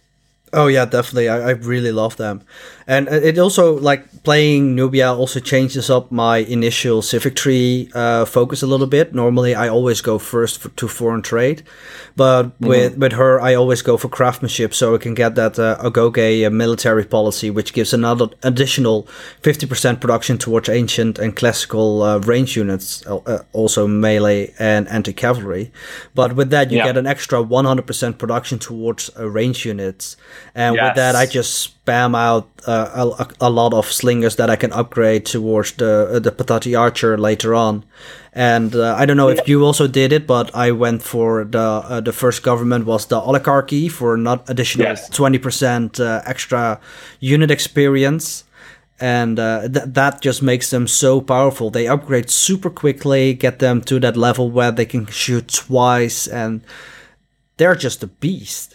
Oh 0.58 0.68
yeah, 0.68 0.86
definitely. 0.86 1.28
I, 1.28 1.50
I 1.50 1.52
really 1.52 1.92
love 1.92 2.16
them, 2.16 2.42
and 2.88 3.10
it 3.10 3.38
also 3.38 3.78
like 3.78 4.24
playing 4.24 4.74
Nubia 4.74 5.14
also 5.14 5.40
changes 5.42 5.90
up 5.90 6.12
my 6.12 6.38
initial 6.38 7.02
civic 7.02 7.36
tree 7.36 7.90
uh, 7.94 8.24
focus 8.26 8.64
a 8.64 8.68
little 8.68 8.88
bit. 8.88 9.14
Normally, 9.14 9.54
I 9.54 9.68
always 9.68 10.02
go 10.02 10.18
first 10.18 10.62
for, 10.62 10.70
to 10.70 10.88
foreign 10.88 11.22
trade, 11.22 11.64
but 12.16 12.44
mm-hmm. 12.44 12.68
with 12.68 12.98
with 12.98 13.12
her, 13.14 13.42
I 13.42 13.54
always 13.56 13.82
go 13.82 13.98
for 13.98 14.08
craftsmanship, 14.08 14.74
so 14.74 14.96
I 14.96 14.98
can 14.98 15.14
get 15.14 15.36
that 15.36 15.60
uh, 15.60 15.78
Agoge 15.84 16.48
uh, 16.48 16.50
military 16.50 17.04
policy, 17.04 17.52
which 17.52 17.74
gives 17.74 17.94
another 17.94 18.28
additional 18.42 19.08
fifty 19.42 19.68
percent 19.68 20.00
production 20.00 20.38
towards 20.38 20.70
ancient 20.70 21.20
and 21.20 21.36
classical 21.36 22.02
uh, 22.02 22.20
range 22.20 22.56
units, 22.56 23.06
uh, 23.08 23.44
also 23.52 23.88
melee 23.88 24.54
and 24.58 24.88
anti 24.88 25.12
cavalry. 25.14 25.72
But 26.14 26.36
with 26.38 26.50
that, 26.52 26.72
you 26.72 26.78
Yeah. 26.78 26.86
get 26.86 26.98
an 26.98 27.08
extra 27.08 27.42
one 27.42 27.66
hundred 27.66 27.88
percent 27.88 28.18
production 28.18 28.58
towards 28.60 29.10
uh, 29.20 29.30
range 29.30 29.66
units 29.66 30.16
And 30.54 30.74
with 30.74 30.96
that, 30.96 31.16
I 31.16 31.26
just 31.26 31.76
spam 31.86 32.16
out 32.16 32.48
uh, 32.68 33.16
a, 33.20 33.48
a, 33.48 33.50
lot 33.50 33.74
of 33.74 33.92
slingers 33.92 34.38
that 34.38 34.50
I 34.50 34.56
can 34.56 34.72
upgrade 34.72 35.26
towards 35.26 35.74
the 35.74 36.10
uh, 36.16 36.20
the 36.20 36.32
Pítati 36.32 36.80
Archer 36.80 37.18
later 37.18 37.54
on. 37.54 37.84
And 38.32 38.76
uh, 38.76 38.96
I 38.98 39.06
don't 39.06 39.18
know 39.18 39.30
if 39.30 39.48
you 39.48 39.64
also 39.64 39.88
did 39.88 40.12
it, 40.12 40.28
but 40.28 40.54
I 40.56 40.72
went 40.72 41.04
for 41.04 41.44
the 41.44 41.60
uh, 41.60 42.02
the 42.02 42.14
first 42.14 42.44
government 42.44 42.86
was 42.86 43.06
the 43.08 43.20
oligarchy 43.20 43.90
for 43.90 44.18
not 44.18 44.50
additional 44.50 44.96
twenty 45.12 45.38
yes. 45.38 45.44
percent 45.44 46.00
uh, 46.00 46.22
extra 46.26 46.80
unit 47.20 47.52
experience 47.52 48.46
and 49.00 49.40
uh, 49.40 49.68
th- 49.68 49.86
that 49.88 50.22
just 50.22 50.42
makes 50.42 50.70
them 50.70 50.88
so 50.88 51.20
powerful. 51.20 51.70
They 51.70 51.88
upgrade 51.88 52.30
super 52.30 52.70
quickly, 52.70 53.34
get 53.34 53.60
them 53.60 53.82
to 53.82 54.00
that 54.00 54.16
level 54.16 54.50
where 54.50 54.72
they 54.72 54.86
can 54.86 55.06
shoot 55.08 55.50
twice, 55.50 56.28
and 56.28 56.62
they're 57.58 57.76
just 57.76 58.04
a 58.04 58.08
beast. 58.08 58.75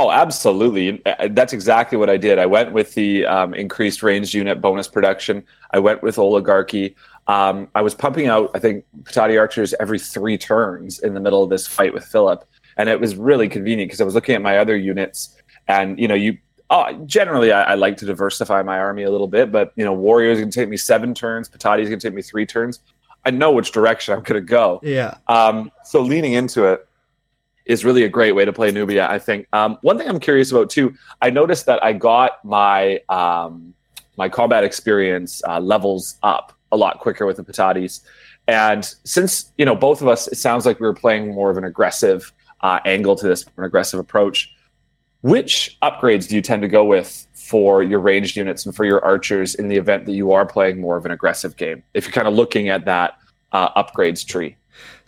Oh, 0.00 0.12
absolutely. 0.12 1.04
Uh, 1.04 1.26
that's 1.32 1.52
exactly 1.52 1.98
what 1.98 2.08
I 2.08 2.16
did. 2.16 2.38
I 2.38 2.46
went 2.46 2.72
with 2.72 2.94
the 2.94 3.26
um, 3.26 3.52
increased 3.52 4.00
range 4.00 4.32
unit 4.32 4.60
bonus 4.60 4.86
production. 4.86 5.42
I 5.72 5.80
went 5.80 6.04
with 6.04 6.18
oligarchy. 6.18 6.94
Um, 7.26 7.66
I 7.74 7.82
was 7.82 7.96
pumping 7.96 8.28
out, 8.28 8.52
I 8.54 8.60
think, 8.60 8.84
Pítati 9.02 9.36
archers 9.36 9.74
every 9.80 9.98
three 9.98 10.38
turns 10.38 11.00
in 11.00 11.14
the 11.14 11.20
middle 11.20 11.42
of 11.42 11.50
this 11.50 11.66
fight 11.66 11.92
with 11.92 12.04
Philip, 12.04 12.48
and 12.76 12.88
it 12.88 13.00
was 13.00 13.16
really 13.16 13.48
convenient 13.48 13.88
because 13.88 14.00
I 14.00 14.04
was 14.04 14.14
looking 14.14 14.36
at 14.36 14.40
my 14.40 14.58
other 14.58 14.76
units, 14.76 15.36
and 15.66 15.98
you 15.98 16.06
know, 16.06 16.14
you 16.14 16.38
Oh, 16.70 16.92
generally, 17.06 17.50
I, 17.50 17.62
I, 17.72 17.74
like 17.76 17.96
to 17.96 18.04
diversify 18.04 18.62
my 18.62 18.78
army 18.78 19.02
a 19.04 19.10
little 19.10 19.26
bit, 19.26 19.50
but 19.50 19.72
you 19.74 19.86
know, 19.86 19.94
warriors 19.94 20.36
going 20.38 20.50
to 20.50 20.60
take 20.60 20.68
me 20.68 20.76
seven 20.76 21.14
turns, 21.14 21.48
Pítati 21.48 21.80
is 21.80 21.88
going 21.88 21.98
to 21.98 22.06
take 22.06 22.14
me 22.14 22.20
three 22.20 22.44
turns. 22.44 22.80
I 23.24 23.30
know 23.30 23.52
which 23.52 23.72
direction 23.72 24.12
I'm 24.12 24.22
going 24.22 24.40
to 24.40 24.46
go. 24.46 24.78
Yeah. 24.82 25.16
Um, 25.28 25.72
so 25.84 26.02
leaning 26.02 26.34
into 26.34 26.64
it 26.66 26.86
is 27.68 27.84
really 27.84 28.02
a 28.02 28.08
great 28.08 28.32
way 28.32 28.44
to 28.44 28.52
play 28.52 28.72
Nubia. 28.72 29.08
I 29.08 29.18
think. 29.18 29.46
Um, 29.52 29.78
one 29.82 29.96
thing 29.98 30.08
I'm 30.08 30.18
curious 30.18 30.50
about 30.50 30.70
too. 30.70 30.94
I 31.22 31.30
noticed 31.30 31.66
that 31.66 31.82
I 31.84 31.92
got 31.92 32.44
my 32.44 33.00
um, 33.08 33.74
my 34.16 34.28
combat 34.28 34.64
experience 34.64 35.42
uh, 35.46 35.60
levels 35.60 36.18
up 36.22 36.52
a 36.72 36.76
lot 36.76 36.98
quicker 36.98 37.24
with 37.26 37.36
the 37.36 37.44
Pítatis, 37.44 38.00
and 38.48 38.84
since 39.04 39.52
you 39.58 39.64
know 39.64 39.76
both 39.76 40.02
of 40.02 40.08
us, 40.08 40.26
it 40.28 40.36
sounds 40.36 40.66
like 40.66 40.80
we 40.80 40.86
were 40.86 40.94
playing 40.94 41.34
more 41.34 41.50
of 41.50 41.56
an 41.56 41.64
aggressive 41.64 42.32
uh, 42.62 42.80
angle 42.84 43.14
to 43.14 43.28
this, 43.28 43.44
an 43.56 43.64
aggressive 43.64 44.00
approach. 44.00 44.52
Which 45.22 45.76
upgrades 45.82 46.28
do 46.28 46.36
you 46.36 46.42
tend 46.42 46.62
to 46.62 46.68
go 46.68 46.84
with 46.84 47.26
for 47.34 47.82
your 47.82 47.98
ranged 47.98 48.36
units 48.36 48.66
and 48.66 48.74
for 48.74 48.84
your 48.84 49.04
archers 49.04 49.56
in 49.56 49.68
the 49.68 49.76
event 49.76 50.06
that 50.06 50.12
you 50.12 50.32
are 50.32 50.46
playing 50.46 50.80
more 50.80 50.96
of 50.96 51.04
an 51.06 51.10
aggressive 51.10 51.56
game? 51.56 51.82
If 51.92 52.04
you're 52.04 52.12
kind 52.12 52.28
of 52.28 52.34
looking 52.34 52.68
at 52.68 52.84
that 52.84 53.18
uh, 53.52 53.82
upgrades 53.82 54.26
tree. 54.26 54.56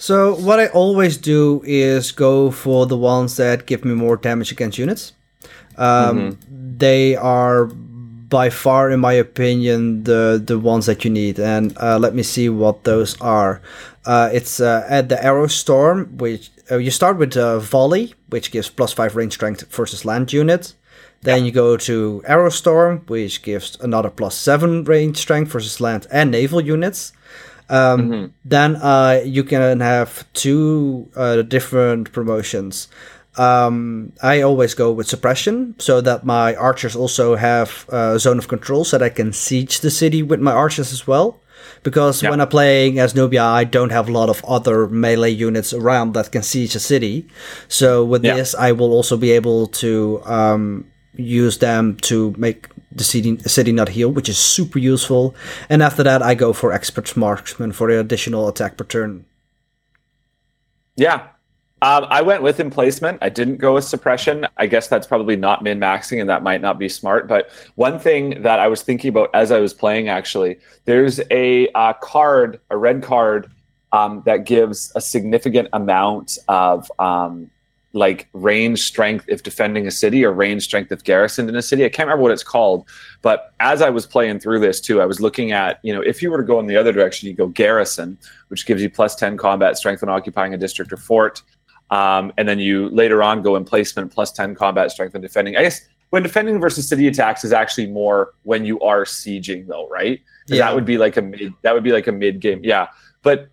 So 0.00 0.34
what 0.34 0.58
I 0.58 0.68
always 0.68 1.18
do 1.18 1.60
is 1.66 2.10
go 2.10 2.50
for 2.50 2.86
the 2.86 2.96
ones 2.96 3.36
that 3.36 3.66
give 3.66 3.84
me 3.84 3.92
more 3.92 4.16
damage 4.16 4.50
against 4.50 4.78
units. 4.78 5.12
Um, 5.76 6.18
mm-hmm. 6.18 6.78
They 6.78 7.16
are 7.16 7.66
by 7.66 8.48
far, 8.48 8.90
in 8.90 9.00
my 9.00 9.12
opinion, 9.12 10.04
the 10.04 10.42
the 10.42 10.58
ones 10.58 10.86
that 10.86 11.04
you 11.04 11.10
need. 11.10 11.38
And 11.38 11.76
uh, 11.76 11.98
let 11.98 12.14
me 12.14 12.22
see 12.22 12.48
what 12.48 12.84
those 12.84 13.20
are. 13.20 13.60
Uh, 14.06 14.30
it's 14.32 14.58
uh, 14.58 14.86
at 14.88 15.10
the 15.10 15.22
Arrow 15.22 15.48
Storm, 15.48 16.16
which 16.16 16.50
uh, 16.70 16.78
you 16.78 16.90
start 16.90 17.18
with 17.18 17.36
uh, 17.36 17.58
Volley, 17.58 18.14
which 18.30 18.50
gives 18.52 18.70
plus 18.70 18.94
five 18.94 19.16
range 19.16 19.34
strength 19.34 19.70
versus 19.70 20.06
land 20.06 20.32
units. 20.32 20.76
Then 21.20 21.44
you 21.44 21.52
go 21.52 21.76
to 21.76 22.22
Arrow 22.24 22.48
Storm, 22.48 23.02
which 23.06 23.42
gives 23.42 23.78
another 23.80 24.08
plus 24.08 24.34
seven 24.34 24.84
range 24.84 25.18
strength 25.18 25.52
versus 25.52 25.78
land 25.78 26.06
and 26.10 26.30
naval 26.30 26.62
units. 26.62 27.12
Um, 27.70 28.10
mm-hmm. 28.10 28.26
Then 28.44 28.76
uh, 28.76 29.22
you 29.24 29.44
can 29.44 29.80
have 29.80 30.30
two 30.32 31.08
uh, 31.16 31.42
different 31.42 32.12
promotions. 32.12 32.88
Um, 33.38 34.12
I 34.22 34.42
always 34.42 34.74
go 34.74 34.90
with 34.92 35.06
suppression 35.06 35.76
so 35.78 36.00
that 36.00 36.24
my 36.24 36.54
archers 36.56 36.96
also 36.96 37.36
have 37.36 37.86
a 37.88 38.18
zone 38.18 38.38
of 38.38 38.48
control 38.48 38.84
so 38.84 38.98
that 38.98 39.04
I 39.04 39.08
can 39.08 39.32
siege 39.32 39.80
the 39.80 39.90
city 39.90 40.22
with 40.22 40.40
my 40.40 40.52
archers 40.52 40.92
as 40.92 41.06
well 41.06 41.40
because 41.82 42.22
yeah. 42.22 42.30
when 42.30 42.40
I'm 42.40 42.48
playing 42.48 42.98
as 42.98 43.14
Nubia, 43.14 43.44
I 43.44 43.64
don't 43.64 43.90
have 43.90 44.08
a 44.08 44.12
lot 44.12 44.28
of 44.28 44.44
other 44.44 44.88
melee 44.88 45.30
units 45.30 45.72
around 45.72 46.14
that 46.14 46.32
can 46.32 46.42
siege 46.42 46.74
a 46.74 46.80
city. 46.80 47.26
So 47.68 48.04
with 48.04 48.24
yeah. 48.24 48.34
this, 48.34 48.54
I 48.54 48.72
will 48.72 48.92
also 48.92 49.16
be 49.16 49.30
able 49.30 49.68
to 49.68 50.22
um, 50.24 50.90
use 51.14 51.58
them 51.58 51.96
to 52.02 52.34
make 52.36 52.66
the 52.92 53.04
city, 53.04 53.38
city 53.40 53.72
not 53.72 53.90
heal, 53.90 54.10
which 54.10 54.28
is 54.28 54.38
super 54.38 54.78
useful. 54.78 55.34
And 55.68 55.82
after 55.82 56.02
that, 56.02 56.22
I 56.22 56.34
go 56.34 56.52
for 56.52 56.72
expert 56.72 57.16
marksman 57.16 57.72
for 57.72 57.90
the 57.90 58.00
additional 58.00 58.48
attack 58.48 58.76
per 58.76 58.84
turn. 58.84 59.24
Yeah, 60.96 61.28
um, 61.82 62.06
I 62.10 62.20
went 62.20 62.42
with 62.42 62.60
emplacement. 62.60 63.18
I 63.22 63.30
didn't 63.30 63.56
go 63.56 63.74
with 63.74 63.84
suppression. 63.84 64.46
I 64.58 64.66
guess 64.66 64.88
that's 64.88 65.06
probably 65.06 65.36
not 65.36 65.62
min 65.62 65.80
maxing 65.80 66.20
and 66.20 66.28
that 66.28 66.42
might 66.42 66.60
not 66.60 66.78
be 66.78 66.90
smart. 66.90 67.26
But 67.26 67.50
one 67.76 67.98
thing 67.98 68.42
that 68.42 68.58
I 68.58 68.68
was 68.68 68.82
thinking 68.82 69.08
about 69.08 69.30
as 69.32 69.50
I 69.50 69.60
was 69.60 69.72
playing, 69.72 70.08
actually, 70.08 70.58
there's 70.84 71.20
a 71.30 71.68
uh, 71.68 71.94
card, 71.94 72.60
a 72.68 72.76
red 72.76 73.02
card, 73.02 73.50
um, 73.92 74.22
that 74.26 74.44
gives 74.44 74.92
a 74.94 75.00
significant 75.00 75.68
amount 75.72 76.38
of 76.48 76.92
um, 76.98 77.50
like 77.92 78.28
range 78.32 78.80
strength 78.82 79.24
if 79.28 79.42
defending 79.42 79.86
a 79.86 79.90
city 79.90 80.24
or 80.24 80.32
range 80.32 80.62
strength 80.62 80.92
if 80.92 81.02
garrisoned 81.02 81.48
in 81.48 81.56
a 81.56 81.62
city. 81.62 81.84
I 81.84 81.88
can't 81.88 82.06
remember 82.06 82.22
what 82.22 82.32
it's 82.32 82.44
called. 82.44 82.88
But 83.22 83.52
as 83.58 83.82
I 83.82 83.90
was 83.90 84.06
playing 84.06 84.38
through 84.38 84.60
this 84.60 84.80
too, 84.80 85.00
I 85.00 85.06
was 85.06 85.20
looking 85.20 85.52
at, 85.52 85.80
you 85.82 85.92
know, 85.92 86.00
if 86.00 86.22
you 86.22 86.30
were 86.30 86.38
to 86.38 86.44
go 86.44 86.60
in 86.60 86.66
the 86.66 86.76
other 86.76 86.92
direction, 86.92 87.28
you 87.28 87.34
go 87.34 87.48
garrison, 87.48 88.16
which 88.48 88.64
gives 88.64 88.80
you 88.80 88.90
plus 88.90 89.16
10 89.16 89.36
combat 89.36 89.76
strength 89.76 90.02
when 90.02 90.08
occupying 90.08 90.54
a 90.54 90.58
district 90.58 90.92
or 90.92 90.96
fort. 90.96 91.42
Um, 91.90 92.32
and 92.38 92.48
then 92.48 92.60
you 92.60 92.88
later 92.90 93.22
on 93.22 93.42
go 93.42 93.56
emplacement 93.56 94.12
plus 94.12 94.30
10 94.30 94.54
combat 94.54 94.92
strength 94.92 95.14
and 95.14 95.22
defending. 95.22 95.56
I 95.56 95.62
guess 95.62 95.88
when 96.10 96.22
defending 96.22 96.60
versus 96.60 96.88
city 96.88 97.08
attacks 97.08 97.44
is 97.44 97.52
actually 97.52 97.88
more 97.88 98.34
when 98.44 98.64
you 98.64 98.78
are 98.80 99.04
sieging 99.04 99.66
though, 99.66 99.88
right? 99.88 100.20
Yeah. 100.46 100.58
That 100.58 100.74
would 100.74 100.84
be 100.84 100.98
like 100.98 101.16
a 101.16 101.22
mid 101.22 101.52
that 101.62 101.74
would 101.74 101.84
be 101.84 101.92
like 101.92 102.06
a 102.06 102.12
mid 102.12 102.40
game. 102.40 102.60
Yeah. 102.62 102.88
But 103.22 103.48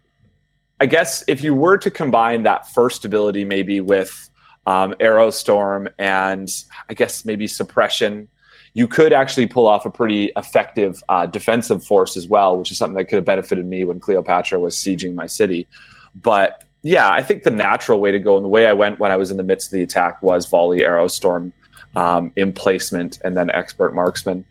I 0.80 0.86
guess 0.86 1.24
if 1.28 1.44
you 1.44 1.56
were 1.56 1.78
to 1.80 1.90
combine 1.90 2.44
that 2.44 2.72
first 2.72 3.04
ability 3.06 3.46
maybe 3.46 3.82
with 3.82 4.30
um, 4.66 4.94
Arrow 5.00 5.32
Storm 5.32 5.90
and 5.98 6.50
I 6.90 6.94
guess 6.94 7.26
maybe 7.26 7.48
suppression, 7.48 8.28
you 8.74 8.88
could 8.88 9.12
actually 9.12 9.48
pull 9.48 9.66
off 9.66 9.86
a 9.86 9.90
pretty 9.90 10.32
effective 10.36 11.04
uh, 11.10 11.26
defensive 11.26 11.84
force 11.84 12.16
as 12.16 12.28
well, 12.28 12.58
which 12.58 12.72
is 12.72 12.78
something 12.78 12.96
that 12.98 13.06
could 13.06 13.16
have 13.16 13.26
benefited 13.26 13.66
me 13.66 13.84
when 13.86 14.00
Cleopatra 14.00 14.60
was 14.60 14.76
sieging 14.76 15.16
my 15.16 15.26
city. 15.26 15.68
But 16.14 16.64
yeah, 16.84 17.10
I 17.10 17.24
think 17.24 17.44
the 17.44 17.50
natural 17.50 18.00
way 18.00 18.12
to 18.12 18.20
go 18.20 18.36
and 18.36 18.46
the 18.46 18.50
way 18.50 18.68
I 18.68 18.74
went 18.74 19.00
when 19.00 19.12
I 19.12 19.18
was 19.18 19.32
in 19.32 19.38
the 19.38 19.44
midst 19.44 19.70
of 19.70 19.72
the 19.72 19.82
attack 19.82 20.22
was 20.22 20.46
volley, 20.46 20.84
arrow, 20.84 21.08
storm, 21.08 21.54
um, 21.96 22.32
emplacement, 22.38 23.20
and 23.24 23.36
then 23.36 23.50
expert 23.50 23.96
marksman. 23.96 24.46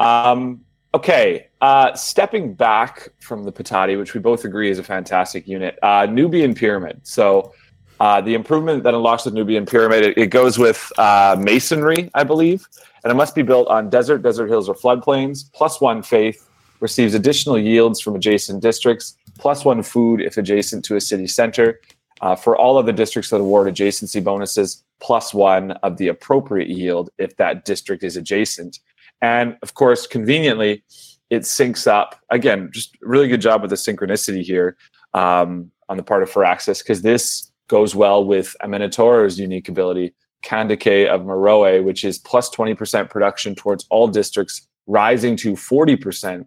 Um, 0.00 0.64
okay, 0.94 1.48
uh, 1.60 1.94
stepping 1.94 2.54
back 2.54 3.08
from 3.20 3.44
the 3.44 3.52
Pítati, 3.52 3.98
which 3.98 4.14
we 4.14 4.20
both 4.20 4.44
agree 4.44 4.70
is 4.70 4.78
a 4.78 4.82
fantastic 4.82 5.46
unit, 5.46 5.78
uh, 5.82 6.06
Nubian 6.06 6.54
Pyramid. 6.54 7.00
So 7.02 7.52
uh, 8.00 8.20
the 8.20 8.34
improvement 8.34 8.84
that 8.84 8.94
unlocks 8.94 9.24
the 9.24 9.30
Nubian 9.30 9.66
Pyramid, 9.66 10.04
it, 10.04 10.18
it 10.18 10.26
goes 10.28 10.58
with 10.58 10.90
uh, 10.98 11.36
masonry, 11.38 12.10
I 12.14 12.24
believe, 12.24 12.66
and 13.04 13.10
it 13.10 13.14
must 13.14 13.34
be 13.34 13.42
built 13.42 13.68
on 13.68 13.90
desert, 13.90 14.22
desert 14.22 14.48
hills, 14.48 14.68
or 14.68 14.74
floodplains, 14.74 15.52
plus 15.52 15.80
one 15.80 16.02
faith, 16.02 16.48
receives 16.80 17.14
additional 17.14 17.58
yields 17.58 18.00
from 18.00 18.14
adjacent 18.14 18.62
districts, 18.62 19.16
plus 19.38 19.64
one 19.64 19.82
food 19.82 20.20
if 20.20 20.36
adjacent 20.36 20.84
to 20.84 20.96
a 20.96 21.00
city 21.00 21.26
center. 21.26 21.80
Uh, 22.20 22.34
for 22.34 22.56
all 22.56 22.78
of 22.78 22.86
the 22.86 22.92
districts 22.92 23.30
that 23.30 23.36
award 23.36 23.72
adjacency 23.72 24.22
bonuses, 24.22 24.82
plus 25.00 25.32
one 25.32 25.70
of 25.84 25.96
the 25.98 26.08
appropriate 26.08 26.68
yield 26.68 27.10
if 27.18 27.36
that 27.36 27.64
district 27.64 28.02
is 28.02 28.16
adjacent. 28.16 28.80
And 29.20 29.56
of 29.62 29.74
course, 29.74 30.06
conveniently, 30.06 30.84
it 31.30 31.42
syncs 31.42 31.86
up. 31.86 32.20
Again, 32.30 32.70
just 32.72 32.96
really 33.02 33.28
good 33.28 33.40
job 33.40 33.62
with 33.62 33.70
the 33.70 33.76
synchronicity 33.76 34.42
here 34.42 34.76
um, 35.14 35.70
on 35.88 35.96
the 35.96 36.02
part 36.02 36.22
of 36.22 36.30
Firaxis, 36.30 36.78
because 36.78 37.02
this 37.02 37.50
goes 37.68 37.94
well 37.94 38.24
with 38.24 38.56
Amanitore's 38.62 39.38
unique 39.38 39.68
ability, 39.68 40.14
Kandake 40.44 41.06
of 41.06 41.22
Meroe, 41.22 41.82
which 41.82 42.04
is 42.04 42.18
plus 42.18 42.48
20% 42.50 43.10
production 43.10 43.54
towards 43.54 43.86
all 43.90 44.08
districts, 44.08 44.66
rising 44.86 45.36
to 45.36 45.52
40% 45.52 46.46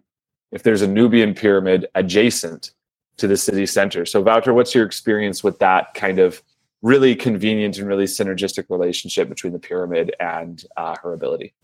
if 0.50 0.62
there's 0.62 0.82
a 0.82 0.86
Nubian 0.86 1.34
pyramid 1.34 1.86
adjacent 1.94 2.72
to 3.18 3.26
the 3.26 3.36
city 3.36 3.66
center. 3.66 4.04
So, 4.04 4.20
Wouter, 4.20 4.52
what's 4.52 4.74
your 4.74 4.84
experience 4.84 5.44
with 5.44 5.58
that 5.60 5.94
kind 5.94 6.18
of 6.18 6.42
really 6.82 7.14
convenient 7.14 7.78
and 7.78 7.86
really 7.86 8.06
synergistic 8.06 8.64
relationship 8.68 9.28
between 9.28 9.52
the 9.52 9.58
pyramid 9.58 10.14
and 10.18 10.64
uh, 10.76 10.96
her 11.02 11.12
ability? 11.12 11.54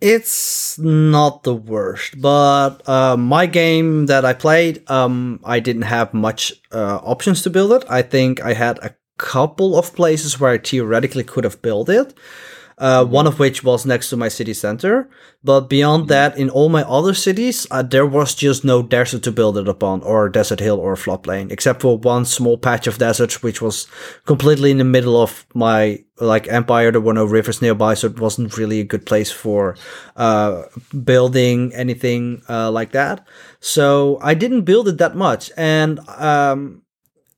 It's 0.00 0.78
not 0.78 1.42
the 1.42 1.54
worst, 1.54 2.20
but 2.20 2.88
uh, 2.88 3.16
my 3.16 3.46
game 3.46 4.06
that 4.06 4.24
I 4.24 4.32
played, 4.32 4.88
um, 4.88 5.40
I 5.42 5.58
didn't 5.58 5.82
have 5.82 6.14
much 6.14 6.52
uh, 6.70 7.00
options 7.02 7.42
to 7.42 7.50
build 7.50 7.72
it. 7.72 7.84
I 7.90 8.02
think 8.02 8.40
I 8.40 8.52
had 8.52 8.78
a 8.78 8.94
couple 9.16 9.76
of 9.76 9.96
places 9.96 10.38
where 10.38 10.52
I 10.52 10.58
theoretically 10.58 11.24
could 11.24 11.42
have 11.42 11.60
built 11.62 11.88
it. 11.88 12.14
Uh, 12.78 13.04
one 13.04 13.26
of 13.26 13.38
which 13.38 13.62
was 13.62 13.84
next 13.84 14.10
to 14.10 14.16
my 14.16 14.28
city 14.28 14.54
center. 14.54 15.08
But 15.42 15.68
beyond 15.68 16.08
that, 16.08 16.36
in 16.36 16.50
all 16.50 16.68
my 16.68 16.82
other 16.82 17.14
cities, 17.14 17.66
uh, 17.70 17.82
there 17.82 18.06
was 18.06 18.34
just 18.34 18.64
no 18.64 18.82
desert 18.82 19.22
to 19.24 19.32
build 19.32 19.56
it 19.58 19.68
upon, 19.68 20.02
or 20.02 20.28
desert 20.28 20.60
hill, 20.60 20.78
or 20.78 20.94
floodplain, 20.94 21.52
except 21.52 21.82
for 21.82 21.98
one 21.98 22.24
small 22.24 22.58
patch 22.58 22.86
of 22.86 22.98
desert, 22.98 23.42
which 23.42 23.62
was 23.62 23.86
completely 24.26 24.70
in 24.70 24.78
the 24.78 24.84
middle 24.84 25.20
of 25.20 25.46
my 25.54 26.04
like 26.20 26.48
empire. 26.48 26.90
There 26.90 27.00
were 27.00 27.14
no 27.14 27.24
rivers 27.24 27.62
nearby, 27.62 27.94
so 27.94 28.08
it 28.08 28.20
wasn't 28.20 28.56
really 28.56 28.80
a 28.80 28.84
good 28.84 29.06
place 29.06 29.30
for 29.30 29.76
uh, 30.16 30.62
building 31.04 31.72
anything 31.74 32.42
uh, 32.48 32.70
like 32.70 32.92
that. 32.92 33.26
So 33.60 34.18
I 34.22 34.34
didn't 34.34 34.62
build 34.62 34.88
it 34.88 34.98
that 34.98 35.14
much, 35.14 35.52
and 35.56 36.00
um, 36.08 36.82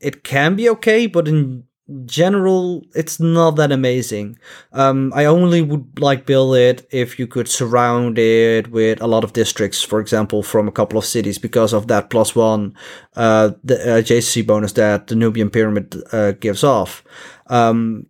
it 0.00 0.24
can 0.24 0.56
be 0.56 0.68
okay, 0.70 1.06
but 1.06 1.28
in 1.28 1.64
general, 2.04 2.84
it's 2.94 3.18
not 3.20 3.56
that 3.56 3.72
amazing. 3.72 4.38
Um, 4.72 5.12
I 5.14 5.24
only 5.24 5.62
would 5.62 5.98
like 5.98 6.26
build 6.26 6.56
it 6.56 6.86
if 6.90 7.18
you 7.18 7.26
could 7.26 7.48
surround 7.48 8.18
it 8.18 8.70
with 8.70 9.00
a 9.00 9.06
lot 9.06 9.24
of 9.24 9.32
districts, 9.32 9.82
for 9.82 10.00
example, 10.00 10.42
from 10.42 10.68
a 10.68 10.72
couple 10.72 10.98
of 10.98 11.04
cities, 11.04 11.38
because 11.38 11.72
of 11.72 11.88
that 11.88 12.10
plus 12.10 12.34
one 12.34 12.74
uh, 13.16 13.50
the 13.64 13.76
adjacency 13.76 14.46
bonus 14.46 14.72
that 14.72 15.08
the 15.08 15.16
Nubian 15.16 15.50
pyramid 15.50 16.02
uh, 16.12 16.32
gives 16.32 16.62
off. 16.62 17.02
Um, 17.46 18.06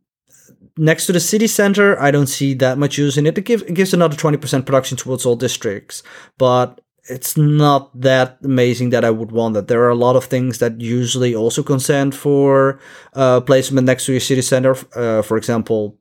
next 0.77 1.07
to 1.07 1.13
the 1.13 1.21
city 1.21 1.47
center, 1.47 2.01
I 2.01 2.11
don't 2.11 2.27
see 2.27 2.55
that 2.55 2.79
much 2.79 2.99
use 2.99 3.17
in 3.17 3.27
it. 3.27 3.39
It, 3.39 3.45
give, 3.45 3.63
it 3.63 3.75
gives 3.75 3.95
another 3.95 4.17
20% 4.17 4.67
production 4.67 4.97
towards 4.97 5.25
all 5.27 5.37
districts, 5.37 6.03
but 6.39 6.81
it's 7.09 7.37
not 7.37 7.91
that 8.01 8.39
amazing 8.43 8.91
that 8.91 9.05
I 9.05 9.11
would 9.11 9.33
want 9.33 9.55
that. 9.55 9.69
There 9.69 9.83
are 9.83 9.91
a 9.91 9.95
lot 9.95 10.17
of 10.17 10.25
things 10.25 10.59
that 10.59 10.81
usually 10.81 11.35
also 11.35 11.63
consent 11.63 12.15
for 12.15 12.81
uh, 13.15 13.41
placement 13.41 13.87
next 13.87 14.07
to 14.07 14.13
your 14.13 14.21
city 14.21 14.43
center. 14.43 14.77
Uh, 14.95 15.23
for 15.23 15.37
example, 15.37 15.99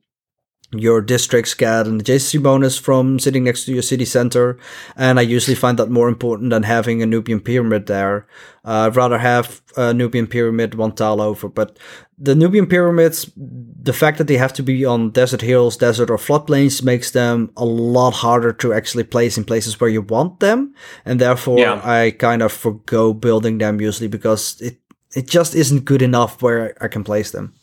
your 0.72 1.00
districts 1.00 1.54
get 1.54 1.86
an 1.86 2.00
adjacency 2.00 2.40
bonus 2.40 2.78
from 2.78 3.18
sitting 3.18 3.44
next 3.44 3.64
to 3.64 3.72
your 3.72 3.82
city 3.82 4.04
center, 4.04 4.58
and 4.96 5.18
I 5.18 5.22
usually 5.22 5.56
find 5.56 5.78
that 5.78 5.90
more 5.90 6.08
important 6.08 6.50
than 6.50 6.62
having 6.62 7.02
a 7.02 7.06
Nubian 7.06 7.40
pyramid 7.40 7.86
there. 7.86 8.28
Uh, 8.64 8.86
I'd 8.86 8.96
rather 8.96 9.18
have 9.18 9.62
a 9.76 9.92
Nubian 9.92 10.28
pyramid 10.28 10.74
one 10.74 10.92
tile 10.92 11.20
over, 11.20 11.48
but 11.48 11.76
the 12.16 12.34
Nubian 12.34 12.66
pyramids, 12.66 13.30
the 13.36 13.92
fact 13.92 14.18
that 14.18 14.28
they 14.28 14.36
have 14.36 14.52
to 14.52 14.62
be 14.62 14.84
on 14.84 15.10
desert 15.10 15.40
hills, 15.40 15.76
desert 15.76 16.10
or 16.10 16.18
floodplains 16.18 16.82
makes 16.84 17.10
them 17.10 17.50
a 17.56 17.64
lot 17.64 18.12
harder 18.14 18.52
to 18.52 18.72
actually 18.72 19.04
place 19.04 19.36
in 19.36 19.44
places 19.44 19.80
where 19.80 19.90
you 19.90 20.02
want 20.02 20.38
them, 20.38 20.74
and 21.04 21.20
therefore 21.20 21.58
yeah. 21.58 21.80
I 21.82 22.12
kind 22.12 22.42
of 22.42 22.52
forgo 22.52 23.12
building 23.12 23.58
them 23.58 23.80
usually 23.80 24.08
because 24.08 24.60
it 24.60 24.78
it 25.16 25.26
just 25.28 25.56
isn't 25.56 25.84
good 25.84 26.02
enough 26.02 26.40
where 26.40 26.76
I 26.80 26.86
can 26.86 27.02
place 27.02 27.32
them. 27.32 27.54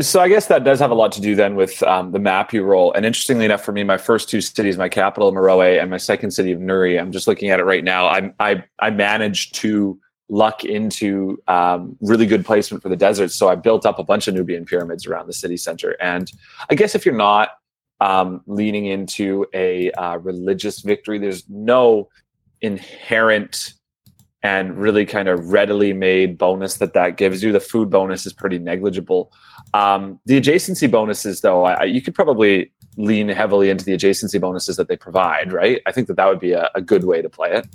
So 0.00 0.20
I 0.20 0.28
guess 0.28 0.46
that 0.48 0.64
does 0.64 0.78
have 0.80 0.90
a 0.90 0.94
lot 0.94 1.12
to 1.12 1.20
do 1.20 1.34
then 1.34 1.54
with 1.54 1.82
um, 1.84 2.12
the 2.12 2.18
map 2.18 2.52
you 2.52 2.62
roll. 2.62 2.92
And 2.92 3.06
interestingly 3.06 3.46
enough, 3.46 3.64
for 3.64 3.72
me, 3.72 3.82
my 3.82 3.96
first 3.96 4.28
two 4.28 4.40
cities, 4.40 4.76
my 4.76 4.88
capital 4.88 5.32
Meroe 5.32 5.80
and 5.80 5.90
my 5.90 5.96
second 5.96 6.32
city 6.32 6.52
of 6.52 6.60
Nuri, 6.60 7.00
I'm 7.00 7.12
just 7.12 7.26
looking 7.26 7.50
at 7.50 7.60
it 7.60 7.64
right 7.64 7.82
now. 7.82 8.06
I 8.06 8.32
I 8.38 8.64
I 8.78 8.90
managed 8.90 9.54
to 9.56 9.98
luck 10.28 10.64
into 10.64 11.40
um, 11.48 11.96
really 12.00 12.26
good 12.26 12.44
placement 12.44 12.82
for 12.82 12.88
the 12.88 12.96
desert. 12.96 13.30
So 13.30 13.48
I 13.48 13.54
built 13.54 13.86
up 13.86 13.98
a 13.98 14.04
bunch 14.04 14.28
of 14.28 14.34
Nubian 14.34 14.64
pyramids 14.64 15.06
around 15.06 15.28
the 15.28 15.32
city 15.32 15.56
center. 15.56 15.96
And 16.00 16.30
I 16.68 16.74
guess 16.74 16.94
if 16.94 17.06
you're 17.06 17.14
not 17.14 17.50
um, 18.00 18.42
leaning 18.46 18.86
into 18.86 19.46
a 19.54 19.92
uh, 19.92 20.16
religious 20.18 20.80
victory, 20.80 21.18
there's 21.18 21.48
no 21.48 22.08
inherent 22.60 23.74
and 24.46 24.78
really 24.78 25.04
kind 25.04 25.28
of 25.28 25.52
readily 25.58 25.92
made 25.92 26.38
bonus 26.38 26.76
that 26.76 26.92
that 26.94 27.16
gives 27.16 27.42
you. 27.42 27.50
The 27.50 27.66
food 27.72 27.90
bonus 27.90 28.26
is 28.26 28.32
pretty 28.32 28.58
negligible. 28.60 29.32
Um, 29.74 30.20
the 30.24 30.40
adjacency 30.40 30.88
bonuses, 30.88 31.40
though, 31.40 31.64
I, 31.64 31.84
you 31.84 32.00
could 32.00 32.14
probably 32.14 32.70
lean 32.96 33.28
heavily 33.28 33.68
into 33.70 33.84
the 33.84 33.92
adjacency 33.92 34.40
bonuses 34.40 34.76
that 34.76 34.88
they 34.88 34.96
provide, 34.96 35.52
right? 35.52 35.82
I 35.88 35.90
think 35.92 36.06
that 36.06 36.16
that 36.16 36.28
would 36.28 36.38
be 36.38 36.52
a, 36.52 36.70
a 36.76 36.80
good 36.80 37.04
way 37.04 37.20
to 37.22 37.28
play 37.28 37.50
it. 37.58 37.66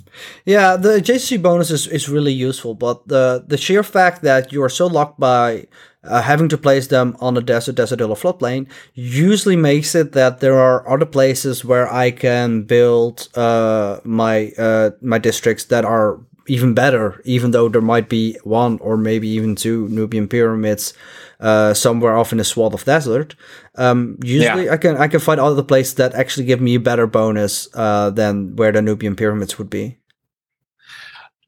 Yeah, 0.46 0.76
the 0.76 0.92
adjacency 1.00 1.40
bonus 1.40 1.70
is, 1.70 1.86
is 1.86 2.08
really 2.08 2.32
useful, 2.32 2.74
but 2.74 3.06
the 3.06 3.44
the 3.46 3.58
sheer 3.58 3.82
fact 3.82 4.22
that 4.22 4.50
you 4.52 4.62
are 4.62 4.74
so 4.80 4.86
locked 4.86 5.20
by 5.20 5.66
uh, 6.04 6.22
having 6.22 6.48
to 6.48 6.58
place 6.58 6.86
them 6.88 7.16
on 7.20 7.36
a 7.36 7.40
desert, 7.40 7.76
desert 7.76 8.00
or 8.00 8.16
floodplain 8.16 8.66
usually 8.94 9.56
makes 9.56 9.94
it 9.94 10.12
that 10.12 10.40
there 10.40 10.58
are 10.58 10.88
other 10.88 11.06
places 11.06 11.64
where 11.64 11.86
I 11.92 12.10
can 12.10 12.62
build 12.62 13.28
uh, 13.36 14.00
my 14.04 14.52
uh, 14.58 14.90
my 15.00 15.18
districts 15.18 15.64
that 15.66 15.84
are 15.84 16.18
even 16.46 16.74
better, 16.74 17.20
even 17.24 17.50
though 17.50 17.68
there 17.68 17.80
might 17.80 18.08
be 18.08 18.38
one 18.44 18.78
or 18.78 18.96
maybe 18.96 19.28
even 19.28 19.54
two 19.54 19.88
Nubian 19.88 20.28
pyramids 20.28 20.94
uh, 21.40 21.74
somewhere 21.74 22.16
off 22.16 22.32
in 22.32 22.40
a 22.40 22.44
swath 22.44 22.74
of 22.74 22.84
desert. 22.84 23.34
Um, 23.76 24.18
usually, 24.22 24.66
yeah. 24.66 24.72
I 24.72 24.76
can 24.76 24.96
I 24.96 25.08
can 25.08 25.20
find 25.20 25.40
other 25.40 25.62
places 25.62 25.94
that 25.94 26.14
actually 26.14 26.46
give 26.46 26.60
me 26.60 26.76
a 26.76 26.80
better 26.80 27.06
bonus 27.06 27.68
uh, 27.74 28.10
than 28.10 28.56
where 28.56 28.72
the 28.72 28.82
Nubian 28.82 29.16
pyramids 29.16 29.58
would 29.58 29.70
be. 29.70 29.98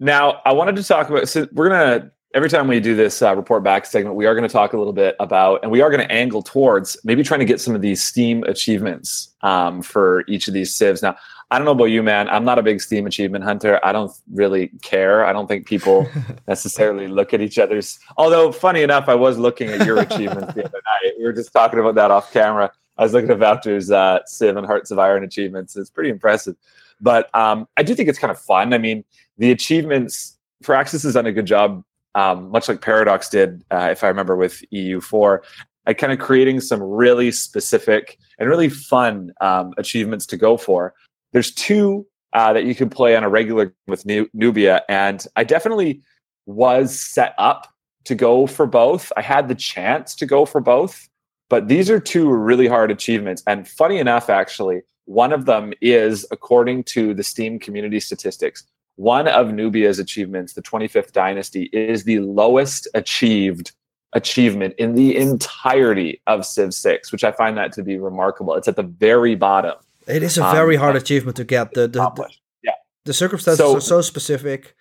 Now, 0.00 0.40
I 0.44 0.52
wanted 0.52 0.76
to 0.76 0.85
talk 0.85 1.09
about. 1.09 1.28
So 1.28 1.46
we're 1.52 1.68
gonna 1.68 2.11
every 2.35 2.49
time 2.49 2.66
we 2.66 2.81
do 2.81 2.97
this 2.97 3.23
uh, 3.23 3.35
report 3.35 3.62
back 3.62 3.87
segment, 3.87 4.16
we 4.16 4.27
are 4.27 4.35
going 4.35 4.47
to 4.47 4.53
talk 4.53 4.73
a 4.73 4.77
little 4.77 4.92
bit 4.92 5.14
about, 5.20 5.61
and 5.62 5.70
we 5.70 5.81
are 5.81 5.88
going 5.88 6.07
to 6.07 6.12
angle 6.12 6.42
towards 6.42 6.97
maybe 7.05 7.23
trying 7.23 7.40
to 7.40 7.47
get 7.47 7.61
some 7.61 7.75
of 7.75 7.81
these 7.81 8.03
Steam 8.03 8.42
achievements 8.44 9.33
um, 9.42 9.81
for 9.81 10.25
each 10.27 10.49
of 10.49 10.55
these 10.55 10.75
civs. 10.75 11.01
Now, 11.01 11.16
I 11.51 11.59
don't 11.59 11.64
know 11.64 11.73
about 11.73 11.85
you, 11.85 12.03
man. 12.03 12.29
I'm 12.29 12.44
not 12.44 12.59
a 12.59 12.62
big 12.62 12.81
Steam 12.81 13.07
achievement 13.07 13.44
hunter. 13.44 13.79
I 13.85 13.92
don't 13.92 14.11
really 14.33 14.68
care. 14.83 15.25
I 15.25 15.33
don't 15.33 15.47
think 15.47 15.66
people 15.66 16.09
necessarily 16.49 17.07
look 17.07 17.33
at 17.33 17.40
each 17.40 17.59
other's. 17.59 17.99
Although, 18.16 18.51
funny 18.51 18.83
enough, 18.83 19.09
I 19.09 19.14
was 19.14 19.38
looking 19.38 19.70
at 19.70 19.87
your 19.87 20.01
achievements 20.01 20.55
the 20.55 20.64
other 20.64 20.83
night. 20.85 21.12
We 21.16 21.25
were 21.25 21.33
just 21.33 21.53
talking 21.53 21.79
about 21.79 21.94
that 21.94 22.11
off 22.11 22.33
camera. 22.33 22.73
I 22.97 23.03
was 23.05 23.12
looking 23.12 23.31
at 23.31 23.38
Wouter's 23.38 23.90
uh, 23.90 24.20
Civ 24.27 24.57
and 24.57 24.66
Hearts 24.66 24.90
of 24.90 24.99
Iron 24.99 25.23
achievements. 25.23 25.77
It's 25.77 25.90
pretty 25.90 26.11
impressive. 26.11 26.57
But 27.01 27.33
um, 27.35 27.68
I 27.77 27.85
do 27.85 27.94
think 27.94 28.09
it's 28.09 28.18
kind 28.18 28.31
of 28.31 28.40
fun. 28.40 28.73
I 28.73 28.79
mean, 28.79 29.05
the 29.38 29.51
achievements, 29.53 30.38
Firaxis 30.64 31.03
has 31.05 31.14
done 31.14 31.27
a 31.27 31.33
good 31.33 31.47
job, 31.47 31.85
um, 32.14 32.50
much 32.50 32.68
like 32.68 32.81
Paradox 32.81 33.29
did, 33.29 33.64
uh, 33.70 33.88
if 33.90 34.05
I 34.05 34.09
remember, 34.09 34.37
with 34.37 34.62
EU4, 34.72 35.40
at 35.87 35.98
kind 35.98 36.12
of 36.12 36.18
creating 36.18 36.61
some 36.61 36.83
really 36.83 37.31
specific 37.31 38.18
and 38.38 38.48
really 38.48 38.68
fun 38.68 39.33
um, 39.40 39.74
achievements 39.77 40.27
to 40.27 40.37
go 40.37 40.57
for 40.57 40.94
there's 41.35 41.53
two 41.53 42.07
uh, 42.33 42.53
that 42.55 42.64
you 42.64 42.74
can 42.74 42.88
play 42.88 43.14
on 43.14 43.22
a 43.22 43.29
regular 43.29 43.74
with 43.87 44.07
Nubia, 44.07 44.83
and 44.88 45.27
I 45.37 45.44
definitely 45.44 46.00
was 46.46 46.98
set 46.98 47.35
up 47.38 47.68
to 48.05 48.14
go 48.14 48.46
for 48.46 48.66
both. 48.66 49.12
I 49.16 49.22
had 49.22 49.48
the 49.48 49.55
chance 49.55 50.14
to 50.16 50.27
go 50.27 50.46
for 50.46 50.61
both, 50.61 51.09
but 51.50 51.68
these 51.68 51.90
are 51.90 52.00
two 52.00 52.31
really 52.31 52.66
hard 52.66 52.90
achievements. 52.90 53.42
And 53.46 53.68
funny 53.68 53.98
enough, 53.98 54.31
actually, 54.31 54.83
one 55.07 55.33
of 55.33 55.44
them 55.46 55.72
is, 55.81 56.27
according 56.31 56.85
to 56.85 57.14
the 57.14 57.22
Steam 57.22 57.59
community 57.59 58.00
statistics, 58.00 58.64
one 58.96 59.28
of 59.28 59.52
Nubia's 59.52 59.98
achievements, 59.98 60.52
the 60.52 60.62
25th 60.62 61.12
Dynasty, 61.12 61.64
is 61.72 62.04
the 62.04 62.20
lowest 62.20 62.87
achieved 62.94 63.72
achievement 64.12 64.74
in 64.78 64.94
the 64.94 65.16
entirety 65.16 66.22
of 66.26 66.46
Civ 66.46 66.72
6, 66.72 67.11
which 67.11 67.24
I 67.24 67.33
find 67.33 67.59
that 67.59 67.72
to 67.72 67.83
be 67.83 67.98
remarkable. 67.98 68.54
It's 68.54 68.68
at 68.68 68.76
the 68.76 68.85
very 68.85 69.35
bottom. 69.35 69.74
It 70.07 70.22
is 70.22 70.38
a 70.38 70.44
um, 70.44 70.54
very 70.54 70.76
um, 70.76 70.83
hard 70.83 70.96
achievement 70.96 71.37
to 71.38 71.44
get. 71.44 71.72
The, 71.72 71.83
the, 71.88 72.11
the 72.11 72.28
yeah. 72.62 72.72
the 73.04 73.14
circumstances 73.14 73.59
so, 73.59 73.76
are 73.76 73.80
so 73.80 74.00
specific. 74.00 74.76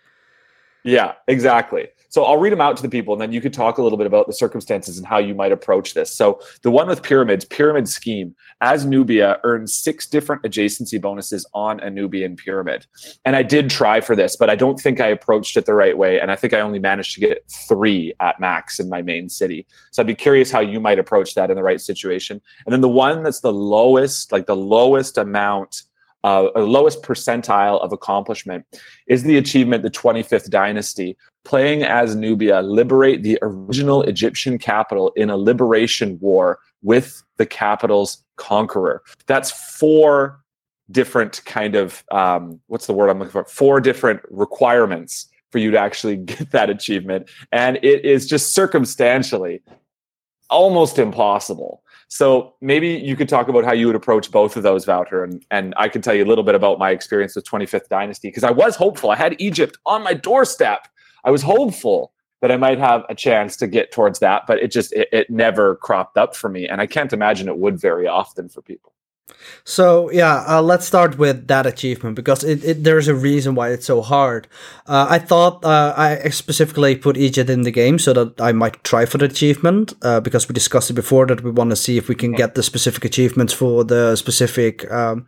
Yeah, 0.84 1.14
exactly. 1.28 1.88
So 2.14 2.24
I'll 2.26 2.38
read 2.38 2.54
them 2.54 2.62
out 2.62 2.78
to 2.78 2.84
the 2.84 2.90
people, 2.90 3.16
and 3.16 3.20
then 3.20 3.32
you 3.32 3.42
could 3.42 3.54
talk 3.54 3.80
a 3.80 3.82
little 3.82 3.98
bit 3.98 4.06
about 4.06 4.28
the 4.28 4.34
circumstances 4.34 5.00
and 5.00 5.08
how 5.08 5.18
you 5.18 5.34
might 5.34 5.52
approach 5.52 5.96
this. 5.96 6.16
So 6.16 6.40
the 6.62 6.70
one 6.70 6.88
with 6.88 7.02
pyramids, 7.02 7.44
pyramid 7.44 7.90
scheme, 7.90 8.36
as 8.62 8.86
Nubia 8.86 9.40
earns 9.44 9.74
six 9.74 10.06
different 10.06 10.44
adjacency 10.44 11.02
bonuses 11.02 11.44
on 11.56 11.80
a 11.80 11.90
Nubian 11.90 12.36
pyramid. 12.36 12.86
And 13.26 13.36
I 13.36 13.42
did 13.42 13.72
try 13.72 14.00
for 14.00 14.16
this, 14.16 14.36
but 14.36 14.48
I 14.52 14.56
don't 14.56 14.80
think 14.80 15.02
I 15.02 15.08
approached 15.08 15.58
it 15.58 15.66
the 15.66 15.74
right 15.74 15.98
way. 15.98 16.20
And 16.20 16.30
I 16.30 16.36
think 16.36 16.54
I 16.54 16.60
only 16.60 16.78
managed 16.78 17.16
to 17.16 17.20
get 17.20 17.52
three 17.68 18.14
at 18.20 18.40
max 18.40 18.80
in 18.80 18.90
my 18.90 19.02
main 19.02 19.28
city. 19.28 19.66
So 19.90 20.04
I'd 20.04 20.08
be 20.08 20.14
curious 20.14 20.52
how 20.52 20.60
you 20.60 20.80
might 20.80 21.00
approach 21.00 21.34
that 21.34 21.50
in 21.50 21.56
the 21.56 21.64
right 21.64 21.82
situation. 21.82 22.40
And 22.68 22.74
then 22.74 22.82
the 22.82 22.90
one 22.90 23.24
that's 23.24 23.40
the 23.40 23.52
lowest, 23.52 24.32
like 24.32 24.46
the 24.46 24.56
lowest 24.56 25.18
amount 25.18 25.82
uh, 26.26 26.50
lowest 26.56 27.02
percentile 27.02 27.82
of 27.82 27.92
accomplishment 27.92 28.66
is 29.08 29.24
the 29.24 29.38
achievement 29.38 29.84
the 29.84 29.92
25th 29.92 30.50
dynasty 30.50 31.18
playing 31.44 31.84
as 31.84 32.16
nubia 32.16 32.62
liberate 32.62 33.24
the 33.24 33.38
original 33.42 34.02
egyptian 34.04 34.58
capital 34.58 35.12
in 35.16 35.30
a 35.30 35.38
liberation 35.38 36.18
war 36.20 36.60
with 36.82 37.24
the 37.38 37.46
capital's 37.46 38.24
conqueror 38.38 39.02
that's 39.26 39.52
four 39.78 40.40
different 40.92 41.44
kind 41.46 41.76
of 41.76 42.04
um, 42.12 42.60
what's 42.68 42.88
the 42.88 42.94
word 42.94 43.10
i'm 43.10 43.20
looking 43.20 43.32
for 43.32 43.46
four 43.46 43.80
different 43.80 44.22
requirements 44.30 45.28
for 45.52 45.60
you 45.60 45.72
to 45.72 45.78
actually 45.78 46.16
get 46.32 46.52
that 46.52 46.70
achievement 46.70 47.30
and 47.52 47.78
it 47.78 48.04
is 48.06 48.28
just 48.28 48.54
circumstantially 48.54 49.62
almost 50.50 51.00
impossible 51.00 51.84
so 52.14 52.54
maybe 52.62 52.90
you 52.90 53.16
could 53.16 53.28
talk 53.28 53.48
about 53.48 53.66
how 53.66 53.72
you 53.74 53.88
would 53.88 53.96
approach 53.96 54.30
both 54.30 54.56
of 54.56 54.62
those, 54.62 54.86
Wouter, 54.86 55.24
and 55.24 55.44
and 55.50 55.74
I 55.78 55.90
can 55.90 56.04
tell 56.04 56.14
you 56.14 56.24
a 56.24 56.30
little 56.30 56.44
bit 56.44 56.54
about 56.54 56.78
my 56.78 56.92
experience 56.92 57.36
with 57.36 57.44
25th 57.44 57.88
Dynasty 57.90 58.28
because 58.28 58.44
I 58.44 58.52
was 58.52 58.76
hopeful. 58.76 59.10
I 59.10 59.16
had 59.16 59.36
Egypt 59.40 59.80
on 59.88 60.04
my 60.04 60.14
doorstep. 60.14 60.88
I 61.24 61.32
was 61.32 61.42
hopeful 61.42 62.12
that 62.42 62.52
I 62.52 62.58
might 62.58 62.78
have 62.78 63.06
a 63.10 63.16
chance 63.16 63.56
to 63.58 63.68
get 63.68 63.92
towards 63.92 64.20
that, 64.20 64.44
but 64.48 64.60
it 64.60 64.72
just 64.72 64.92
it, 64.94 65.08
it 65.12 65.30
never 65.30 65.78
cropped 65.78 66.18
up 66.18 66.36
for 66.36 66.50
me, 66.50 66.68
and 66.68 66.82
I 66.82 66.88
can't 66.88 67.14
imagine 67.14 67.48
it 67.48 67.58
would 67.58 67.80
very 67.80 68.08
often 68.08 68.50
for 68.50 68.62
people. 68.62 68.94
So 69.64 70.12
yeah, 70.12 70.44
uh, 70.48 70.62
let's 70.62 70.86
start 70.86 71.18
with 71.18 71.48
that 71.48 71.66
achievement 71.66 72.16
because 72.16 72.44
it, 72.44 72.64
it, 72.64 72.84
there's 72.84 73.08
a 73.08 73.16
reason 73.16 73.56
why 73.56 73.70
it's 73.70 73.86
so 73.86 74.02
hard. 74.02 74.48
Uh, 74.86 75.08
I 75.10 75.20
thought 75.20 75.64
uh, 75.64 75.94
I 75.96 76.30
specifically 76.30 76.96
put 76.96 77.18
Egypt 77.18 77.50
in 77.50 77.62
the 77.62 77.72
game 77.72 78.00
so 78.00 78.14
that 78.14 78.42
I 78.42 78.52
might 78.52 78.84
try 78.84 79.06
for 79.06 79.18
the 79.18 79.26
achievement 79.26 79.94
uh, 80.02 80.20
because 80.20 80.48
we 80.48 80.54
discussed 80.54 80.90
it 80.90 80.94
before 80.94 81.26
that 81.28 81.44
we 81.44 81.52
want 81.52 81.70
to 81.70 81.76
see 81.76 81.98
if 81.98 82.08
we 82.08 82.16
can 82.16 82.34
get 82.34 82.56
the 82.56 82.64
specific 82.64 83.06
achievements 83.06 83.54
for 83.54 83.84
the 83.84 84.16
specific 84.16 84.90
um, 84.92 85.28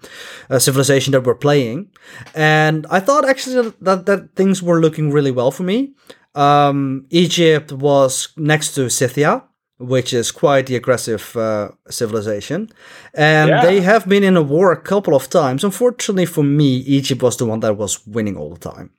uh, 0.49 0.59
civilization 0.59 1.11
that 1.11 1.23
we're 1.23 1.35
playing. 1.35 1.89
And 2.33 2.85
I 2.89 2.99
thought 2.99 3.27
actually 3.27 3.73
that 3.81 4.05
that 4.05 4.35
things 4.35 4.61
were 4.61 4.81
looking 4.81 5.11
really 5.11 5.31
well 5.31 5.51
for 5.51 5.63
me. 5.63 5.93
Um, 6.35 7.05
Egypt 7.09 7.71
was 7.71 8.29
next 8.35 8.75
to 8.75 8.89
Scythia 8.89 9.43
which 9.77 10.13
is 10.13 10.31
quite 10.31 10.67
the 10.67 10.75
aggressive 10.75 11.35
uh, 11.35 11.69
civilization. 11.89 12.69
And 13.13 13.49
yeah. 13.49 13.65
they 13.65 13.81
have 13.81 14.07
been 14.07 14.23
in 14.23 14.37
a 14.37 14.41
war 14.41 14.71
a 14.71 14.81
couple 14.81 15.15
of 15.15 15.29
times. 15.29 15.63
Unfortunately 15.63 16.25
for 16.25 16.43
me, 16.43 16.77
Egypt 16.77 17.21
was 17.21 17.37
the 17.37 17.45
one 17.45 17.59
that 17.59 17.77
was 17.77 18.05
winning 18.07 18.37
all 18.37 18.49
the 18.49 18.59
time. 18.59 18.91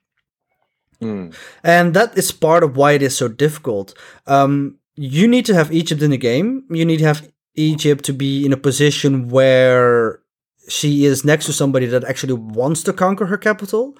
Mm. 1.01 1.35
And 1.63 1.93
that 1.93 2.17
is 2.17 2.31
part 2.31 2.63
of 2.63 2.75
why 2.75 2.93
it 2.93 3.01
is 3.01 3.15
so 3.15 3.27
difficult. 3.27 3.93
Um, 4.25 4.77
you 4.95 5.27
need 5.27 5.45
to 5.45 5.53
have 5.53 5.71
Egypt 5.71 6.01
in 6.01 6.11
the 6.11 6.17
game. 6.17 6.63
You 6.69 6.85
need 6.85 6.97
to 6.97 7.05
have 7.05 7.31
Egypt 7.55 8.03
to 8.05 8.13
be 8.13 8.45
in 8.45 8.53
a 8.53 8.57
position 8.57 9.29
where 9.29 10.19
she 10.67 11.05
is 11.05 11.23
next 11.23 11.45
to 11.45 11.53
somebody 11.53 11.85
that 11.87 12.03
actually 12.03 12.33
wants 12.33 12.83
to 12.83 12.93
conquer 12.93 13.27
her 13.27 13.37
capital 13.37 13.97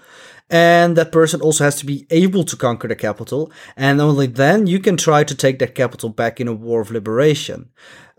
and 0.49 0.95
that 0.95 1.11
person 1.11 1.41
also 1.41 1.63
has 1.63 1.75
to 1.79 1.85
be 1.85 2.07
able 2.09 2.43
to 2.45 2.55
conquer 2.55 2.87
the 2.87 2.95
capital, 2.95 3.51
and 3.75 3.99
only 3.99 4.27
then 4.27 4.67
you 4.67 4.79
can 4.79 4.97
try 4.97 5.23
to 5.23 5.35
take 5.35 5.59
that 5.59 5.75
capital 5.75 6.09
back 6.09 6.39
in 6.39 6.47
a 6.47 6.53
war 6.53 6.81
of 6.81 6.91
liberation. 6.91 7.69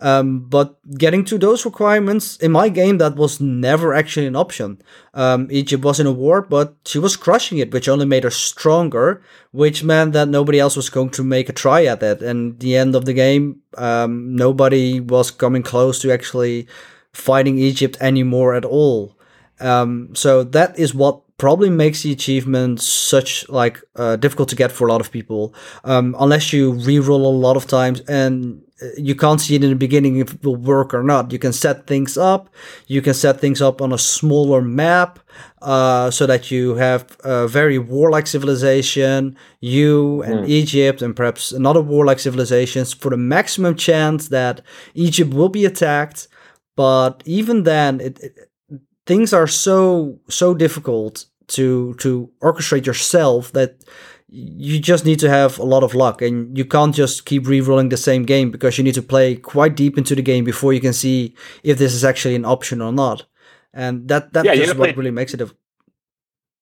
Um, 0.00 0.40
but 0.48 0.76
getting 0.96 1.24
to 1.24 1.38
those 1.38 1.64
requirements 1.64 2.36
in 2.36 2.52
my 2.52 2.68
game, 2.68 2.98
that 2.98 3.16
was 3.16 3.40
never 3.40 3.94
actually 3.94 4.26
an 4.26 4.36
option. 4.36 4.80
Um, 5.12 5.48
Egypt 5.50 5.82
was 5.82 5.98
in 5.98 6.06
a 6.06 6.12
war, 6.12 6.40
but 6.42 6.76
she 6.84 7.00
was 7.00 7.16
crushing 7.16 7.58
it, 7.58 7.72
which 7.72 7.88
only 7.88 8.06
made 8.06 8.22
her 8.22 8.30
stronger, 8.30 9.22
which 9.50 9.82
meant 9.82 10.12
that 10.12 10.28
nobody 10.28 10.60
else 10.60 10.76
was 10.76 10.88
going 10.88 11.10
to 11.10 11.24
make 11.24 11.48
a 11.48 11.52
try 11.52 11.84
at 11.84 12.02
it. 12.02 12.22
And 12.22 12.60
the 12.60 12.76
end 12.76 12.94
of 12.94 13.06
the 13.06 13.12
game, 13.12 13.62
um, 13.76 14.36
nobody 14.36 15.00
was 15.00 15.32
coming 15.32 15.64
close 15.64 15.98
to 16.02 16.12
actually 16.12 16.68
fighting 17.12 17.58
Egypt 17.58 17.96
anymore 18.00 18.54
at 18.54 18.64
all. 18.64 19.16
Um, 19.58 20.14
so 20.14 20.44
that 20.44 20.78
is 20.78 20.94
what 20.94 21.22
probably 21.38 21.70
makes 21.70 22.02
the 22.02 22.12
achievement 22.12 22.80
such 22.80 23.48
like 23.48 23.80
uh, 23.96 24.16
difficult 24.16 24.48
to 24.48 24.56
get 24.56 24.72
for 24.72 24.88
a 24.88 24.92
lot 24.92 25.00
of 25.00 25.10
people 25.10 25.54
um, 25.84 26.14
unless 26.18 26.52
you 26.52 26.72
re-roll 26.72 27.26
a 27.26 27.36
lot 27.46 27.56
of 27.56 27.66
times 27.66 28.00
and 28.00 28.60
uh, 28.82 28.86
you 28.96 29.14
can't 29.14 29.40
see 29.40 29.54
it 29.54 29.64
in 29.64 29.70
the 29.70 29.76
beginning 29.76 30.16
if 30.16 30.34
it 30.34 30.44
will 30.44 30.56
work 30.56 30.94
or 30.94 31.02
not. 31.02 31.32
You 31.32 31.38
can 31.38 31.52
set 31.52 31.86
things 31.86 32.16
up. 32.16 32.48
You 32.86 33.02
can 33.02 33.14
set 33.14 33.40
things 33.40 33.60
up 33.60 33.82
on 33.82 33.92
a 33.92 33.98
smaller 33.98 34.62
map 34.62 35.18
uh, 35.62 36.10
so 36.10 36.26
that 36.26 36.50
you 36.50 36.76
have 36.76 37.16
a 37.24 37.48
very 37.48 37.78
warlike 37.78 38.26
civilization 38.26 39.36
you 39.60 40.22
and 40.22 40.40
mm. 40.40 40.48
egypt 40.48 41.02
and 41.02 41.16
perhaps 41.16 41.50
another 41.50 41.80
warlike 41.80 42.20
civilizations 42.20 42.92
for 42.92 43.10
the 43.10 43.16
maximum 43.16 43.74
chance 43.74 44.28
that 44.28 44.60
egypt 44.94 45.32
will 45.34 45.48
be 45.48 45.64
attacked. 45.64 46.28
But 46.76 47.22
even 47.24 47.64
then 47.64 48.00
it, 48.00 48.20
it 48.20 48.47
things 49.08 49.32
are 49.32 49.46
so 49.46 50.20
so 50.28 50.54
difficult 50.54 51.24
to 51.48 51.94
to 51.94 52.30
orchestrate 52.42 52.84
yourself 52.86 53.52
that 53.52 53.70
you 54.28 54.78
just 54.78 55.06
need 55.06 55.18
to 55.18 55.30
have 55.30 55.58
a 55.58 55.64
lot 55.64 55.82
of 55.82 55.94
luck 55.94 56.20
and 56.20 56.56
you 56.58 56.64
can't 56.64 56.94
just 56.94 57.24
keep 57.24 57.46
re-rolling 57.48 57.88
the 57.88 57.96
same 57.96 58.24
game 58.24 58.50
because 58.50 58.76
you 58.76 58.84
need 58.84 58.94
to 58.94 59.02
play 59.02 59.34
quite 59.34 59.74
deep 59.74 59.96
into 59.96 60.14
the 60.14 60.20
game 60.20 60.44
before 60.44 60.74
you 60.74 60.80
can 60.80 60.92
see 60.92 61.34
if 61.62 61.78
this 61.78 61.94
is 61.94 62.04
actually 62.04 62.34
an 62.34 62.44
option 62.44 62.82
or 62.82 62.92
not. 62.92 63.24
And 63.72 64.06
that 64.08 64.34
that 64.34 64.44
yeah, 64.44 64.52
is 64.52 64.68
what 64.74 64.88
play, 64.88 64.92
really 64.92 65.10
makes 65.10 65.32
it 65.32 65.40
a 65.40 65.50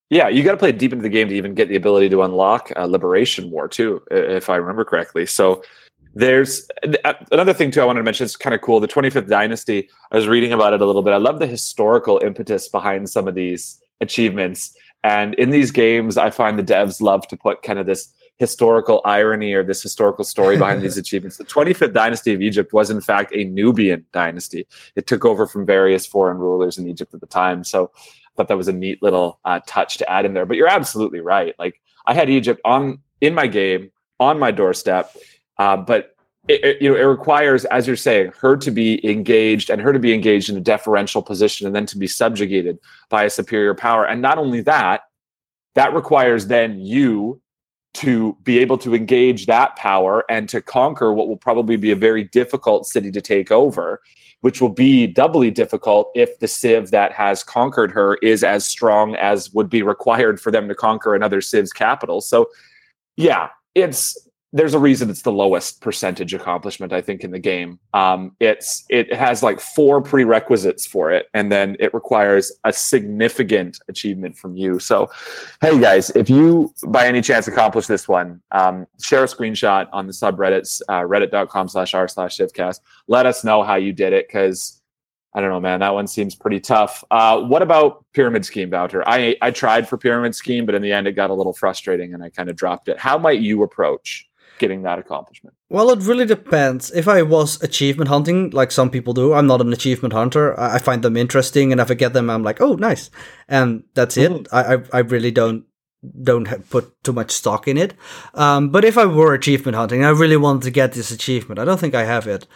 yeah 0.09 0.29
you 0.29 0.41
got 0.43 0.53
to 0.53 0.63
play 0.65 0.71
deep 0.71 0.93
into 0.93 1.03
the 1.03 1.15
game 1.17 1.27
to 1.27 1.35
even 1.35 1.53
get 1.53 1.67
the 1.67 1.75
ability 1.75 2.07
to 2.07 2.21
unlock 2.21 2.71
a 2.77 2.87
liberation 2.87 3.51
war 3.51 3.67
too 3.67 4.01
if 4.09 4.49
i 4.49 4.55
remember 4.55 4.85
correctly. 4.85 5.25
So 5.25 5.63
there's 6.13 6.67
uh, 7.05 7.13
another 7.31 7.53
thing 7.53 7.71
too 7.71 7.81
I 7.81 7.85
wanted 7.85 7.99
to 7.99 8.03
mention. 8.03 8.25
It's 8.25 8.35
kind 8.35 8.53
of 8.53 8.61
cool. 8.61 8.79
The 8.79 8.87
25th 8.87 9.27
Dynasty. 9.27 9.89
I 10.11 10.15
was 10.15 10.27
reading 10.27 10.53
about 10.53 10.73
it 10.73 10.81
a 10.81 10.85
little 10.85 11.03
bit. 11.03 11.13
I 11.13 11.17
love 11.17 11.39
the 11.39 11.47
historical 11.47 12.19
impetus 12.23 12.67
behind 12.67 13.09
some 13.09 13.27
of 13.27 13.35
these 13.35 13.79
achievements. 14.01 14.75
And 15.03 15.33
in 15.35 15.51
these 15.51 15.71
games, 15.71 16.17
I 16.17 16.29
find 16.29 16.57
the 16.57 16.63
devs 16.63 17.01
love 17.01 17.27
to 17.27 17.37
put 17.37 17.61
kind 17.61 17.79
of 17.79 17.85
this 17.85 18.13
historical 18.37 19.01
irony 19.05 19.53
or 19.53 19.63
this 19.63 19.81
historical 19.81 20.23
story 20.23 20.57
behind 20.57 20.81
these 20.81 20.97
achievements. 21.03 21.37
The 21.37 21.43
25th 21.43 21.93
dynasty 21.93 22.33
of 22.33 22.41
Egypt 22.41 22.73
was, 22.73 22.89
in 22.89 23.01
fact, 23.01 23.33
a 23.35 23.43
Nubian 23.45 24.05
dynasty. 24.11 24.67
It 24.95 25.07
took 25.07 25.25
over 25.25 25.47
from 25.47 25.65
various 25.65 26.05
foreign 26.05 26.37
rulers 26.37 26.77
in 26.77 26.87
Egypt 26.87 27.13
at 27.13 27.21
the 27.21 27.27
time. 27.27 27.63
So 27.63 27.91
I 27.95 28.09
thought 28.35 28.47
that 28.47 28.57
was 28.57 28.67
a 28.67 28.73
neat 28.73 29.01
little 29.01 29.39
uh, 29.45 29.61
touch 29.65 29.97
to 29.97 30.09
add 30.09 30.25
in 30.25 30.33
there. 30.33 30.45
But 30.45 30.57
you're 30.57 30.67
absolutely 30.67 31.19
right. 31.19 31.55
Like 31.57 31.81
I 32.05 32.13
had 32.13 32.29
Egypt 32.29 32.61
on 32.63 32.99
in 33.21 33.33
my 33.33 33.47
game 33.47 33.91
on 34.19 34.39
my 34.39 34.51
doorstep 34.51 35.15
uh, 35.59 35.77
but 35.77 36.15
it, 36.47 36.63
it, 36.63 36.81
you 36.81 36.89
know, 36.89 36.95
it 36.95 37.03
requires, 37.03 37.65
as 37.65 37.87
you're 37.87 37.95
saying, 37.95 38.31
her 38.39 38.55
to 38.57 38.71
be 38.71 39.05
engaged 39.09 39.69
and 39.69 39.81
her 39.81 39.91
to 39.91 39.99
be 39.99 40.13
engaged 40.13 40.49
in 40.49 40.57
a 40.57 40.61
deferential 40.61 41.21
position 41.21 41.67
and 41.67 41.75
then 41.75 41.85
to 41.87 41.97
be 41.97 42.07
subjugated 42.07 42.79
by 43.09 43.23
a 43.23 43.29
superior 43.29 43.73
power. 43.73 44.05
And 44.05 44.21
not 44.21 44.37
only 44.37 44.61
that, 44.61 45.01
that 45.75 45.93
requires 45.93 46.47
then 46.47 46.79
you 46.79 47.41
to 47.95 48.37
be 48.43 48.59
able 48.59 48.77
to 48.77 48.93
engage 48.93 49.47
that 49.47 49.75
power 49.75 50.23
and 50.29 50.47
to 50.49 50.61
conquer 50.61 51.13
what 51.13 51.27
will 51.27 51.37
probably 51.37 51.75
be 51.75 51.91
a 51.91 51.95
very 51.95 52.23
difficult 52.23 52.85
city 52.85 53.11
to 53.11 53.21
take 53.21 53.51
over, 53.51 54.01
which 54.41 54.61
will 54.61 54.69
be 54.69 55.07
doubly 55.07 55.49
difficult 55.49 56.11
if 56.13 56.37
the 56.39 56.47
civ 56.47 56.91
that 56.91 57.11
has 57.11 57.43
conquered 57.43 57.91
her 57.91 58.15
is 58.21 58.43
as 58.43 58.65
strong 58.65 59.15
as 59.15 59.51
would 59.53 59.69
be 59.69 59.81
required 59.81 60.39
for 60.39 60.51
them 60.51 60.67
to 60.67 60.75
conquer 60.75 61.15
another 61.15 61.41
civ's 61.41 61.73
capital. 61.73 62.21
So, 62.21 62.49
yeah, 63.15 63.49
it's 63.73 64.26
there's 64.57 64.73
a 64.73 64.79
reason 64.79 65.09
it's 65.09 65.21
the 65.21 65.31
lowest 65.31 65.81
percentage 65.81 66.33
accomplishment 66.33 66.91
I 66.91 67.01
think 67.01 67.23
in 67.23 67.31
the 67.31 67.39
game. 67.39 67.79
Um, 67.93 68.35
it's 68.39 68.85
it 68.89 69.13
has 69.13 69.43
like 69.43 69.59
four 69.59 70.01
prerequisites 70.01 70.85
for 70.85 71.11
it, 71.11 71.27
and 71.33 71.51
then 71.51 71.77
it 71.79 71.93
requires 71.93 72.51
a 72.63 72.73
significant 72.73 73.79
achievement 73.87 74.37
from 74.37 74.55
you. 74.55 74.79
So, 74.79 75.09
hey 75.61 75.79
guys, 75.79 76.09
if 76.11 76.29
you 76.29 76.73
by 76.87 77.07
any 77.07 77.21
chance 77.21 77.47
accomplish 77.47 77.87
this 77.87 78.07
one, 78.07 78.41
um, 78.51 78.87
share 79.01 79.23
a 79.23 79.27
screenshot 79.27 79.87
on 79.93 80.07
the 80.07 80.13
subreddits, 80.13 80.81
uh, 80.89 81.01
reddit.com/r/slash 81.01 82.37
civcast. 82.37 82.79
Let 83.07 83.25
us 83.25 83.43
know 83.43 83.63
how 83.63 83.75
you 83.75 83.93
did 83.93 84.13
it 84.13 84.27
because. 84.27 84.81
I 85.33 85.41
don't 85.41 85.51
know, 85.51 85.59
man. 85.59 85.81
That 85.81 85.93
one 85.93 86.07
seems 86.07 86.33
pretty 86.33 86.59
tough. 86.59 87.03
Uh, 87.11 87.41
what 87.41 87.61
about 87.61 88.03
Pyramid 88.13 88.43
Scheme, 88.43 88.71
Wouter? 88.71 89.07
I 89.07 89.35
I 89.39 89.51
tried 89.51 89.87
for 89.87 89.95
Pyramid 89.95 90.33
Scheme, 90.33 90.65
but 90.65 90.73
in 90.73 90.81
the 90.81 90.91
end, 90.91 91.05
it 91.05 91.11
got 91.11 91.29
a 91.29 91.33
little 91.33 91.53
frustrating, 91.53 92.15
and 92.15 92.23
I 92.23 92.31
kind 92.31 92.49
of 92.49 92.55
dropped 92.55 92.87
it. 92.87 92.97
How 92.97 93.19
might 93.19 93.39
you 93.39 93.61
approach 93.61 94.26
getting 94.57 94.83
that 94.83 94.99
accomplishment? 94.99 95.55
Well, 95.69 95.89
it 95.89 95.99
really 96.01 96.25
depends. 96.25 96.91
If 96.91 97.07
I 97.07 97.21
was 97.21 97.61
achievement 97.61 98.09
hunting, 98.09 98.49
like 98.51 98.71
some 98.71 98.89
people 98.89 99.13
do, 99.13 99.33
I'm 99.33 99.47
not 99.47 99.61
an 99.61 99.73
achievement 99.73 100.13
hunter. 100.13 100.59
I 100.59 100.79
find 100.79 101.03
them 101.03 101.17
interesting, 101.17 101.71
and 101.71 101.81
if 101.81 101.91
I 101.91 101.93
get 101.93 102.13
them, 102.13 102.29
I'm 102.29 102.43
like, 102.43 102.61
oh, 102.61 102.73
nice, 102.75 103.09
and 103.47 103.83
that's 103.93 104.17
mm-hmm. 104.17 104.35
it. 104.35 104.47
I, 104.51 104.75
I, 104.75 104.77
I 104.93 104.99
really 104.99 105.31
don't 105.31 105.65
don't 106.23 106.69
put 106.69 107.03
too 107.03 107.13
much 107.13 107.31
stock 107.31 107.67
in 107.67 107.77
it. 107.77 107.93
Um, 108.33 108.69
but 108.69 108.85
if 108.85 108.97
I 108.97 109.05
were 109.05 109.33
achievement 109.33 109.75
hunting, 109.75 110.05
I 110.05 110.09
really 110.09 110.37
wanted 110.37 110.63
to 110.63 110.71
get 110.71 110.93
this 110.93 111.11
achievement. 111.11 111.59
I 111.59 111.65
don't 111.65 111.79
think 111.79 111.95
I 111.95 112.03
have 112.03 112.27
it. 112.27 112.47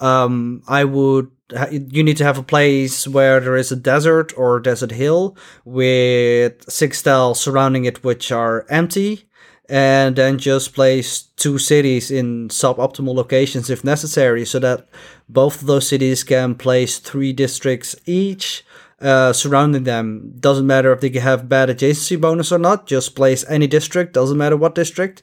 Um, 0.00 0.62
I 0.68 0.84
would. 0.84 1.30
You 1.70 2.04
need 2.04 2.16
to 2.18 2.24
have 2.24 2.38
a 2.38 2.44
place 2.44 3.08
where 3.08 3.40
there 3.40 3.56
is 3.56 3.72
a 3.72 3.76
desert 3.76 4.32
or 4.36 4.60
desert 4.60 4.92
hill 4.92 5.36
with 5.64 6.70
six 6.70 7.02
tiles 7.02 7.40
surrounding 7.40 7.86
it, 7.86 8.04
which 8.04 8.30
are 8.30 8.66
empty 8.70 9.28
and 9.70 10.16
then 10.16 10.36
just 10.36 10.74
place 10.74 11.22
two 11.36 11.56
cities 11.56 12.10
in 12.10 12.48
suboptimal 12.48 13.14
locations 13.14 13.70
if 13.70 13.84
necessary, 13.84 14.44
so 14.44 14.58
that 14.58 14.88
both 15.28 15.60
of 15.60 15.68
those 15.68 15.88
cities 15.88 16.24
can 16.24 16.56
place 16.56 16.98
three 16.98 17.32
districts 17.32 17.94
each 18.04 18.64
uh, 19.00 19.32
surrounding 19.32 19.84
them. 19.84 20.34
Doesn't 20.40 20.66
matter 20.66 20.92
if 20.92 21.00
they 21.00 21.16
have 21.20 21.48
bad 21.48 21.68
adjacency 21.68 22.20
bonus 22.20 22.50
or 22.50 22.58
not, 22.58 22.88
just 22.88 23.14
place 23.14 23.44
any 23.48 23.68
district, 23.68 24.12
doesn't 24.12 24.36
matter 24.36 24.56
what 24.56 24.74
district, 24.74 25.22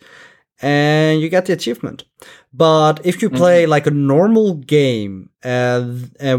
and 0.62 1.20
you 1.20 1.28
get 1.28 1.46
the 1.46 1.54
achievement. 1.54 2.06
But 2.54 3.06
if 3.06 3.22
you 3.22 3.30
play 3.30 3.64
mm-hmm. 3.64 3.72
like 3.72 3.86
a 3.86 3.92
normal 3.92 4.54
game 4.56 5.30
uh, 5.44 5.82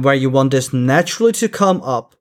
where 0.00 0.14
you 0.14 0.30
want 0.30 0.50
this 0.50 0.72
naturally 0.72 1.32
to 1.32 1.48
come 1.48 1.82
up, 1.82 2.14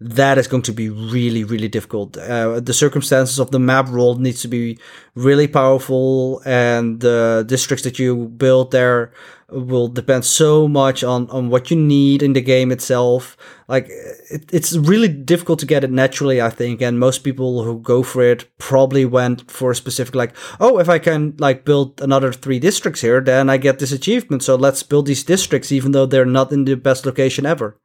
that 0.00 0.38
is 0.38 0.48
going 0.48 0.62
to 0.62 0.72
be 0.72 0.88
really, 0.88 1.44
really 1.44 1.68
difficult. 1.68 2.16
Uh, 2.16 2.58
the 2.60 2.74
circumstances 2.74 3.38
of 3.38 3.52
the 3.52 3.60
map 3.60 3.88
world 3.88 4.20
needs 4.20 4.42
to 4.42 4.48
be 4.48 4.78
really 5.14 5.46
powerful, 5.46 6.42
and 6.44 7.00
the 7.00 7.44
districts 7.46 7.84
that 7.84 7.98
you 7.98 8.26
build 8.26 8.72
there 8.72 9.12
will 9.50 9.86
depend 9.86 10.24
so 10.24 10.66
much 10.66 11.04
on, 11.04 11.30
on 11.30 11.48
what 11.48 11.70
you 11.70 11.76
need 11.76 12.22
in 12.22 12.32
the 12.32 12.40
game 12.40 12.72
itself. 12.72 13.36
Like, 13.68 13.86
it, 13.88 14.52
it's 14.52 14.76
really 14.76 15.06
difficult 15.06 15.60
to 15.60 15.66
get 15.66 15.84
it 15.84 15.92
naturally, 15.92 16.42
I 16.42 16.50
think, 16.50 16.82
and 16.82 16.98
most 16.98 17.20
people 17.20 17.62
who 17.62 17.78
go 17.78 18.02
for 18.02 18.22
it 18.22 18.50
probably 18.58 19.04
went 19.04 19.48
for 19.48 19.70
a 19.70 19.76
specific, 19.76 20.16
like, 20.16 20.34
oh, 20.58 20.80
if 20.80 20.88
I 20.88 20.98
can, 20.98 21.36
like, 21.38 21.64
build 21.64 22.00
another 22.00 22.32
three 22.32 22.58
districts 22.58 23.00
here, 23.00 23.20
then 23.20 23.48
I 23.48 23.58
get 23.58 23.78
this 23.78 23.92
achievement, 23.92 24.42
so 24.42 24.56
let's 24.56 24.82
build 24.82 25.06
these 25.06 25.22
districts, 25.22 25.70
even 25.70 25.92
though 25.92 26.06
they're 26.06 26.24
not 26.24 26.50
in 26.50 26.64
the 26.64 26.74
best 26.74 27.06
location 27.06 27.46
ever. 27.46 27.80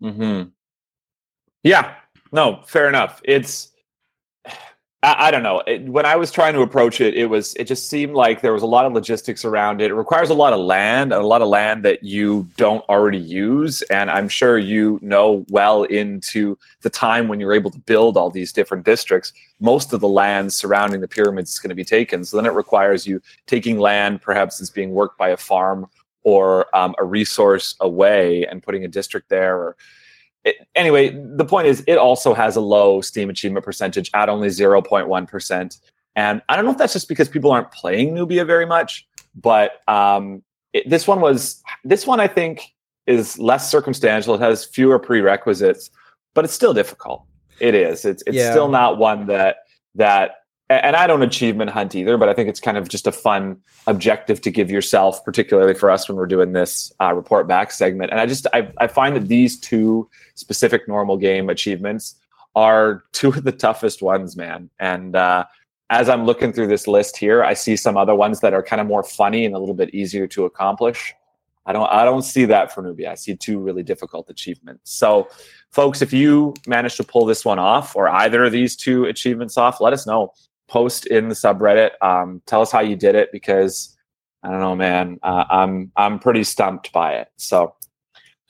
Hmm. 0.00 0.44
Yeah. 1.62 1.94
No. 2.32 2.62
Fair 2.66 2.88
enough. 2.88 3.20
It's. 3.24 3.68
I, 5.02 5.28
I 5.28 5.30
don't 5.30 5.42
know. 5.42 5.60
It, 5.66 5.84
when 5.84 6.04
I 6.04 6.16
was 6.16 6.30
trying 6.30 6.52
to 6.52 6.60
approach 6.60 7.00
it, 7.00 7.14
it 7.14 7.24
was. 7.24 7.54
It 7.54 7.64
just 7.64 7.88
seemed 7.88 8.12
like 8.12 8.42
there 8.42 8.52
was 8.52 8.62
a 8.62 8.66
lot 8.66 8.84
of 8.84 8.92
logistics 8.92 9.46
around 9.46 9.80
it. 9.80 9.90
It 9.90 9.94
requires 9.94 10.28
a 10.28 10.34
lot 10.34 10.52
of 10.52 10.60
land, 10.60 11.14
a 11.14 11.20
lot 11.20 11.40
of 11.40 11.48
land 11.48 11.82
that 11.86 12.02
you 12.02 12.46
don't 12.58 12.86
already 12.90 13.16
use, 13.16 13.80
and 13.82 14.10
I'm 14.10 14.28
sure 14.28 14.58
you 14.58 14.98
know 15.00 15.46
well 15.48 15.84
into 15.84 16.58
the 16.82 16.90
time 16.90 17.28
when 17.28 17.40
you're 17.40 17.54
able 17.54 17.70
to 17.70 17.78
build 17.78 18.18
all 18.18 18.28
these 18.30 18.52
different 18.52 18.84
districts. 18.84 19.32
Most 19.58 19.94
of 19.94 20.00
the 20.00 20.08
land 20.08 20.52
surrounding 20.52 21.00
the 21.00 21.08
pyramids 21.08 21.50
is 21.50 21.58
going 21.58 21.70
to 21.70 21.74
be 21.74 21.84
taken. 21.84 22.22
So 22.22 22.36
then 22.36 22.44
it 22.44 22.52
requires 22.52 23.06
you 23.06 23.22
taking 23.46 23.78
land, 23.78 24.20
perhaps 24.20 24.60
it's 24.60 24.68
being 24.68 24.90
worked 24.90 25.16
by 25.16 25.30
a 25.30 25.36
farm 25.38 25.86
or 26.24 26.74
um, 26.76 26.94
a 26.98 27.04
resource 27.04 27.74
away, 27.80 28.44
and 28.44 28.62
putting 28.62 28.84
a 28.84 28.88
district 28.88 29.30
there, 29.30 29.56
or 29.56 29.76
it, 30.44 30.56
anyway, 30.74 31.10
the 31.10 31.44
point 31.44 31.66
is, 31.66 31.84
it 31.86 31.98
also 31.98 32.34
has 32.34 32.56
a 32.56 32.60
low 32.60 33.00
Steam 33.00 33.30
achievement 33.30 33.64
percentage 33.64 34.10
at 34.14 34.28
only 34.28 34.48
0.1%. 34.48 35.80
And 36.16 36.42
I 36.48 36.56
don't 36.56 36.64
know 36.64 36.72
if 36.72 36.78
that's 36.78 36.92
just 36.92 37.08
because 37.08 37.28
people 37.28 37.52
aren't 37.52 37.70
playing 37.70 38.14
Nubia 38.14 38.44
very 38.44 38.66
much, 38.66 39.06
but 39.34 39.80
um, 39.88 40.42
it, 40.72 40.88
this 40.88 41.06
one 41.06 41.20
was, 41.20 41.62
this 41.84 42.06
one 42.06 42.20
I 42.20 42.26
think 42.26 42.74
is 43.06 43.38
less 43.38 43.70
circumstantial. 43.70 44.34
It 44.34 44.40
has 44.40 44.64
fewer 44.64 44.98
prerequisites, 44.98 45.90
but 46.34 46.44
it's 46.44 46.54
still 46.54 46.74
difficult. 46.74 47.24
It 47.60 47.74
is. 47.74 48.04
It's, 48.04 48.22
it's 48.26 48.36
yeah. 48.36 48.50
still 48.50 48.68
not 48.68 48.98
one 48.98 49.26
that, 49.26 49.58
that 49.94 50.39
and 50.70 50.94
I 50.94 51.08
don't 51.08 51.22
achievement 51.22 51.70
hunt 51.70 51.96
either, 51.96 52.16
but 52.16 52.28
I 52.28 52.34
think 52.34 52.48
it's 52.48 52.60
kind 52.60 52.76
of 52.76 52.88
just 52.88 53.08
a 53.08 53.12
fun 53.12 53.60
objective 53.88 54.40
to 54.42 54.50
give 54.52 54.70
yourself, 54.70 55.24
particularly 55.24 55.74
for 55.74 55.90
us 55.90 56.08
when 56.08 56.16
we're 56.16 56.26
doing 56.26 56.52
this 56.52 56.92
uh, 57.00 57.12
report 57.12 57.48
back 57.48 57.72
segment. 57.72 58.12
And 58.12 58.20
I 58.20 58.26
just 58.26 58.46
I, 58.52 58.70
I 58.78 58.86
find 58.86 59.16
that 59.16 59.26
these 59.26 59.58
two 59.58 60.08
specific 60.36 60.86
normal 60.86 61.16
game 61.16 61.50
achievements 61.50 62.14
are 62.54 63.02
two 63.10 63.30
of 63.30 63.42
the 63.42 63.52
toughest 63.52 64.00
ones, 64.00 64.36
man. 64.36 64.70
And 64.78 65.16
uh, 65.16 65.46
as 65.90 66.08
I'm 66.08 66.24
looking 66.24 66.52
through 66.52 66.68
this 66.68 66.86
list 66.86 67.16
here, 67.16 67.42
I 67.42 67.54
see 67.54 67.74
some 67.74 67.96
other 67.96 68.14
ones 68.14 68.38
that 68.40 68.54
are 68.54 68.62
kind 68.62 68.80
of 68.80 68.86
more 68.86 69.02
funny 69.02 69.44
and 69.44 69.56
a 69.56 69.58
little 69.58 69.74
bit 69.74 69.92
easier 69.92 70.28
to 70.28 70.44
accomplish. 70.44 71.14
I 71.66 71.72
don't 71.72 71.90
I 71.90 72.04
don't 72.04 72.22
see 72.22 72.44
that 72.44 72.72
for 72.72 72.82
Nubia. 72.82 73.10
I 73.10 73.14
see 73.16 73.34
two 73.34 73.58
really 73.58 73.82
difficult 73.82 74.30
achievements. 74.30 74.92
So, 74.92 75.28
folks, 75.72 76.00
if 76.00 76.12
you 76.12 76.54
manage 76.68 76.96
to 76.96 77.04
pull 77.04 77.26
this 77.26 77.44
one 77.44 77.58
off 77.58 77.96
or 77.96 78.08
either 78.08 78.44
of 78.44 78.52
these 78.52 78.76
two 78.76 79.06
achievements 79.06 79.56
off, 79.58 79.80
let 79.80 79.92
us 79.92 80.06
know 80.06 80.32
post 80.70 81.06
in 81.06 81.28
the 81.28 81.34
subreddit. 81.34 81.90
Um, 82.00 82.40
tell 82.46 82.62
us 82.62 82.70
how 82.70 82.80
you 82.80 82.96
did 82.96 83.14
it 83.14 83.30
because 83.32 83.96
I 84.42 84.50
don't 84.50 84.60
know, 84.60 84.76
man. 84.76 85.18
Uh, 85.22 85.44
I'm 85.50 85.92
I'm 85.96 86.18
pretty 86.18 86.44
stumped 86.44 86.92
by 86.92 87.14
it. 87.14 87.28
So, 87.36 87.74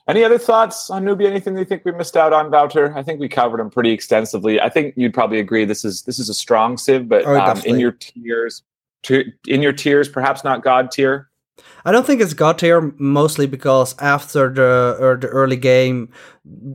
any 0.07 0.23
other 0.23 0.39
thoughts 0.39 0.91
on 0.91 1.05
Nubia? 1.05 1.29
Anything 1.29 1.57
you 1.57 1.65
think 1.65 1.85
we 1.85 1.93
missed 1.93 2.17
out 2.17 2.33
on, 2.33 2.51
Wouter? 2.51 2.97
I 2.97 3.03
think 3.03 3.19
we 3.19 3.29
covered 3.29 3.59
them 3.59 3.71
pretty 3.71 3.91
extensively. 3.91 4.61
I 4.61 4.69
think 4.69 4.95
you'd 4.97 5.15
probably 5.15 5.41
agree 5.41 5.65
this 5.65 5.85
is 5.85 6.03
this 6.03 6.19
is 6.19 6.29
a 6.29 6.35
strong 6.35 6.77
civ, 6.77 7.09
but 7.09 7.25
oh, 7.27 7.41
um, 7.41 7.61
in 7.65 7.81
your 7.81 7.93
tiers, 7.93 8.63
in 9.09 9.63
your 9.63 9.73
tiers, 9.73 10.09
perhaps 10.09 10.45
not 10.45 10.63
God 10.63 10.91
tier. 10.91 11.30
I 11.85 11.93
don't 11.93 12.07
think 12.07 12.21
it's 12.21 12.35
God 12.35 12.59
tier 12.59 12.93
mostly 12.99 13.47
because 13.47 13.95
after 13.99 14.53
the 14.53 14.97
or 15.01 15.17
the 15.17 15.29
early 15.29 15.57
game, 15.57 16.11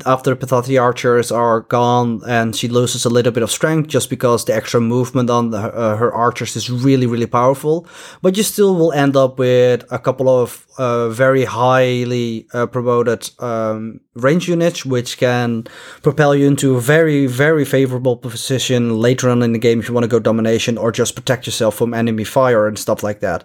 after 0.05 0.33
the 0.33 0.45
Pítati 0.45 0.81
archers 0.81 1.31
are 1.31 1.61
gone 1.61 2.21
and 2.27 2.55
she 2.55 2.67
loses 2.67 3.05
a 3.05 3.09
little 3.09 3.31
bit 3.31 3.43
of 3.43 3.51
strength 3.51 3.87
just 3.87 4.09
because 4.09 4.45
the 4.45 4.55
extra 4.55 4.81
movement 4.81 5.29
on 5.29 5.51
the, 5.51 5.57
uh, 5.57 5.95
her 5.97 6.13
archers 6.13 6.55
is 6.55 6.69
really 6.69 7.05
really 7.05 7.27
powerful. 7.27 7.87
But 8.21 8.37
you 8.37 8.43
still 8.43 8.75
will 8.75 8.91
end 8.93 9.15
up 9.15 9.37
with 9.37 9.83
a 9.91 9.99
couple 9.99 10.29
of 10.29 10.64
uh, 10.77 11.09
very 11.09 11.45
highly 11.45 12.47
uh, 12.53 12.65
promoted 12.65 13.29
um, 13.39 14.01
range 14.13 14.47
units, 14.47 14.85
which 14.85 15.17
can 15.17 15.65
propel 16.01 16.35
you 16.35 16.47
into 16.47 16.75
a 16.75 16.81
very 16.81 17.27
very 17.27 17.65
favorable 17.65 18.17
position 18.17 18.99
later 18.99 19.29
on 19.29 19.41
in 19.41 19.53
the 19.53 19.59
game 19.59 19.79
if 19.79 19.87
you 19.87 19.93
want 19.93 20.03
to 20.03 20.07
go 20.09 20.19
domination 20.19 20.77
or 20.77 20.91
just 20.91 21.15
protect 21.15 21.45
yourself 21.45 21.75
from 21.75 21.93
enemy 21.93 22.23
fire 22.23 22.67
and 22.67 22.77
stuff 22.77 23.03
like 23.03 23.19
that. 23.19 23.43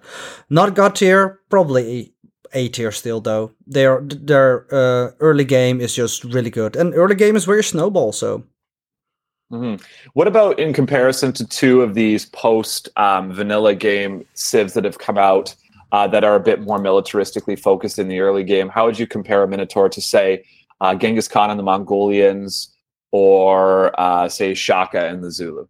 Not 0.48 0.74
God 0.74 0.94
tier 0.96 1.40
probably 1.48 2.12
A 2.52 2.68
tier 2.68 2.92
still 2.92 3.20
though. 3.20 3.52
Their 3.66 4.00
their 4.02 4.66
uh, 4.72 5.12
early 5.20 5.44
game 5.44 5.80
is 5.80 5.94
just 5.94 6.24
really 6.24 6.50
good, 6.50 6.76
and 6.76 6.94
early 6.94 7.14
game 7.14 7.36
is 7.36 7.46
where 7.46 7.56
you 7.56 7.62
snowball. 7.62 8.12
So. 8.12 8.44
Mm-hmm. 9.52 9.82
What 10.12 10.28
about 10.28 10.60
in 10.60 10.72
comparison 10.72 11.32
to 11.32 11.44
two 11.44 11.82
of 11.82 11.94
these 11.94 12.26
post 12.26 12.88
um, 12.96 13.32
vanilla 13.32 13.74
game 13.74 14.24
civs 14.34 14.74
that 14.74 14.84
have 14.84 14.98
come 14.98 15.18
out 15.18 15.56
uh, 15.92 16.06
that 16.08 16.24
are 16.24 16.36
a 16.36 16.40
bit 16.40 16.60
more 16.60 16.78
militaristically 16.78 17.58
focused 17.58 17.98
in 17.98 18.08
the 18.08 18.20
early 18.20 18.44
game? 18.44 18.68
How 18.68 18.86
would 18.86 18.98
you 18.98 19.06
compare 19.06 19.46
Amanitore 19.46 19.90
to 19.90 20.00
say 20.00 20.44
uh, 20.80 20.94
Genghis 20.94 21.28
Khan 21.28 21.50
and 21.50 21.58
the 21.58 21.64
Mongolians, 21.64 22.76
or 23.12 23.98
uh, 24.00 24.28
say 24.28 24.54
Shaka 24.54 25.06
and 25.08 25.22
the 25.22 25.30
Zulu? 25.30 25.66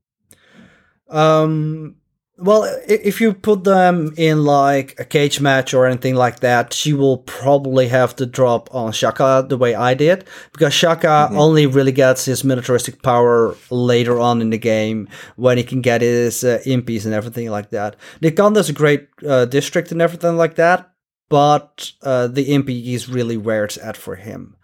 Um, 1.09 1.97
well, 2.41 2.65
if 2.89 3.21
you 3.21 3.35
put 3.35 3.65
them 3.65 4.15
in 4.17 4.45
like 4.45 4.99
a 4.99 5.05
cage 5.05 5.41
match 5.41 5.75
or 5.75 5.87
anything 5.87 6.15
like 6.15 6.41
that, 6.41 6.73
she 6.73 6.93
will 6.93 7.19
probably 7.19 7.89
have 7.89 8.17
to 8.17 8.27
drop 8.27 8.75
on 8.75 8.93
Shaka 8.93 9.47
the 9.49 9.59
way 9.59 9.75
I 9.75 9.95
did, 9.95 10.25
because 10.53 10.73
Shaka 10.73 11.07
mm-hmm. 11.07 11.39
only 11.39 11.67
really 11.67 11.93
gets 11.93 12.25
his 12.25 12.43
militaristic 12.43 13.03
power 13.03 13.55
later 13.71 14.19
on 14.19 14.41
in 14.41 14.51
the 14.51 14.59
game 14.59 15.09
when 15.37 15.59
he 15.59 15.65
can 15.65 15.81
get 15.81 16.01
his 16.01 16.43
uh, 16.43 16.61
impis 16.65 17.05
and 17.05 17.15
everything 17.15 17.51
like 17.51 17.71
that. 17.71 17.97
Ikanda's 18.23 18.69
a 18.69 18.73
great 18.73 19.09
uh, 19.27 19.45
district 19.45 19.93
and 19.93 20.01
everything 20.01 20.37
like 20.37 20.55
that, 20.55 20.91
but 21.31 21.93
uh, 22.03 22.27
the 22.27 22.53
impi 22.53 22.93
is 22.93 23.09
really 23.09 23.39
where 23.39 23.65
it's 23.65 23.79
at 23.79 23.97
for 23.97 24.17
him. 24.17 24.57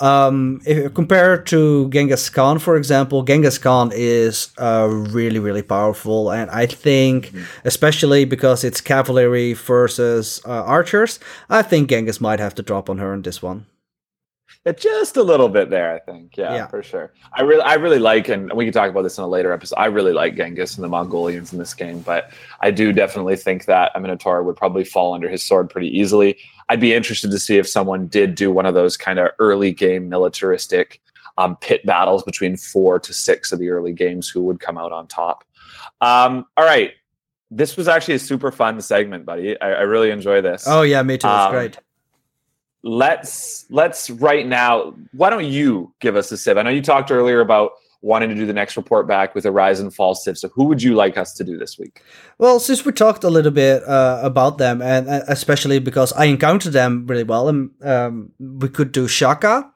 Um, 0.00 0.60
if 0.64 0.94
compared 0.94 1.46
to 1.48 1.90
Genghis 1.90 2.30
Khan, 2.30 2.58
for 2.58 2.76
example, 2.76 3.22
Genghis 3.22 3.58
Khan 3.58 3.92
is 3.94 4.50
uh, 4.58 4.88
really, 4.90 5.38
really 5.38 5.62
powerful, 5.62 6.30
and 6.30 6.50
I 6.50 6.66
think, 6.66 7.26
mm-hmm. 7.26 7.44
especially 7.64 8.24
because 8.24 8.64
it's 8.64 8.80
cavalry 8.80 9.52
versus 9.52 10.40
uh, 10.46 10.64
archers, 10.64 11.20
I 11.50 11.62
think 11.62 11.90
Genghis 11.90 12.20
might 12.20 12.40
have 12.40 12.54
to 12.56 12.62
drop 12.62 12.88
on 12.88 12.98
her 12.98 13.12
in 13.12 13.22
this 13.22 13.42
one. 13.42 13.66
Just 14.76 15.16
a 15.16 15.22
little 15.22 15.48
bit 15.48 15.70
there, 15.70 15.92
I 15.92 15.98
think. 15.98 16.36
Yeah, 16.36 16.54
yeah, 16.54 16.66
for 16.68 16.84
sure. 16.84 17.12
I 17.32 17.42
really, 17.42 17.62
I 17.62 17.74
really 17.74 17.98
like, 17.98 18.28
and 18.28 18.52
we 18.52 18.64
can 18.64 18.72
talk 18.72 18.88
about 18.88 19.02
this 19.02 19.18
in 19.18 19.24
a 19.24 19.28
later 19.28 19.52
episode. 19.52 19.76
I 19.76 19.86
really 19.86 20.12
like 20.12 20.36
Genghis 20.36 20.76
and 20.76 20.84
the 20.84 20.88
Mongolians 20.88 21.52
in 21.52 21.58
this 21.58 21.74
game, 21.74 21.98
but 22.00 22.30
I 22.60 22.70
do 22.70 22.92
definitely 22.92 23.34
think 23.34 23.64
that 23.64 23.92
Amanitore 23.96 24.44
would 24.44 24.54
probably 24.54 24.84
fall 24.84 25.14
under 25.14 25.28
his 25.28 25.42
sword 25.42 25.68
pretty 25.68 25.88
easily. 25.88 26.38
I'd 26.68 26.78
be 26.78 26.94
interested 26.94 27.32
to 27.32 27.40
see 27.40 27.58
if 27.58 27.68
someone 27.68 28.06
did 28.06 28.36
do 28.36 28.52
one 28.52 28.64
of 28.64 28.74
those 28.74 28.96
kind 28.96 29.18
of 29.18 29.30
early 29.40 29.72
game 29.72 30.08
militaristic 30.08 31.00
um, 31.38 31.56
pit 31.56 31.84
battles 31.84 32.22
between 32.22 32.56
four 32.56 33.00
to 33.00 33.12
six 33.12 33.50
of 33.50 33.58
the 33.58 33.68
early 33.68 33.92
games 33.92 34.28
who 34.28 34.42
would 34.44 34.60
come 34.60 34.78
out 34.78 34.92
on 34.92 35.08
top. 35.08 35.44
Um, 36.00 36.46
all 36.56 36.64
right. 36.64 36.92
This 37.50 37.76
was 37.76 37.88
actually 37.88 38.14
a 38.14 38.20
super 38.20 38.52
fun 38.52 38.80
segment, 38.80 39.26
buddy. 39.26 39.60
I, 39.60 39.72
I 39.72 39.80
really 39.82 40.10
enjoy 40.10 40.40
this. 40.40 40.64
Oh 40.66 40.82
yeah, 40.82 41.02
me 41.02 41.18
too. 41.18 41.26
It's 41.26 41.34
um, 41.34 41.50
great. 41.50 41.78
Let's 42.82 43.66
let's 43.70 44.10
right 44.10 44.46
now. 44.46 44.94
Why 45.12 45.30
don't 45.30 45.46
you 45.46 45.92
give 46.00 46.16
us 46.16 46.32
a 46.32 46.36
sip 46.36 46.56
I 46.56 46.62
know 46.62 46.70
you 46.70 46.82
talked 46.82 47.10
earlier 47.10 47.40
about 47.40 47.72
wanting 48.02 48.28
to 48.28 48.34
do 48.34 48.44
the 48.44 48.52
next 48.52 48.76
report 48.76 49.06
back 49.06 49.32
with 49.34 49.46
a 49.46 49.52
rise 49.52 49.78
and 49.78 49.94
fall 49.94 50.14
sip 50.14 50.36
So 50.36 50.48
who 50.48 50.64
would 50.64 50.82
you 50.82 50.94
like 50.94 51.16
us 51.16 51.32
to 51.34 51.44
do 51.44 51.56
this 51.56 51.78
week? 51.78 52.02
Well, 52.38 52.58
since 52.58 52.84
we 52.84 52.90
talked 52.90 53.22
a 53.22 53.30
little 53.30 53.52
bit 53.52 53.84
uh, 53.84 54.20
about 54.22 54.58
them, 54.58 54.82
and 54.82 55.08
uh, 55.08 55.20
especially 55.28 55.78
because 55.78 56.12
I 56.14 56.24
encountered 56.24 56.72
them 56.72 57.06
really 57.06 57.22
well, 57.22 57.48
and 57.48 57.70
um, 57.82 58.32
we 58.40 58.68
could 58.68 58.90
do 58.90 59.06
Shaka 59.06 59.70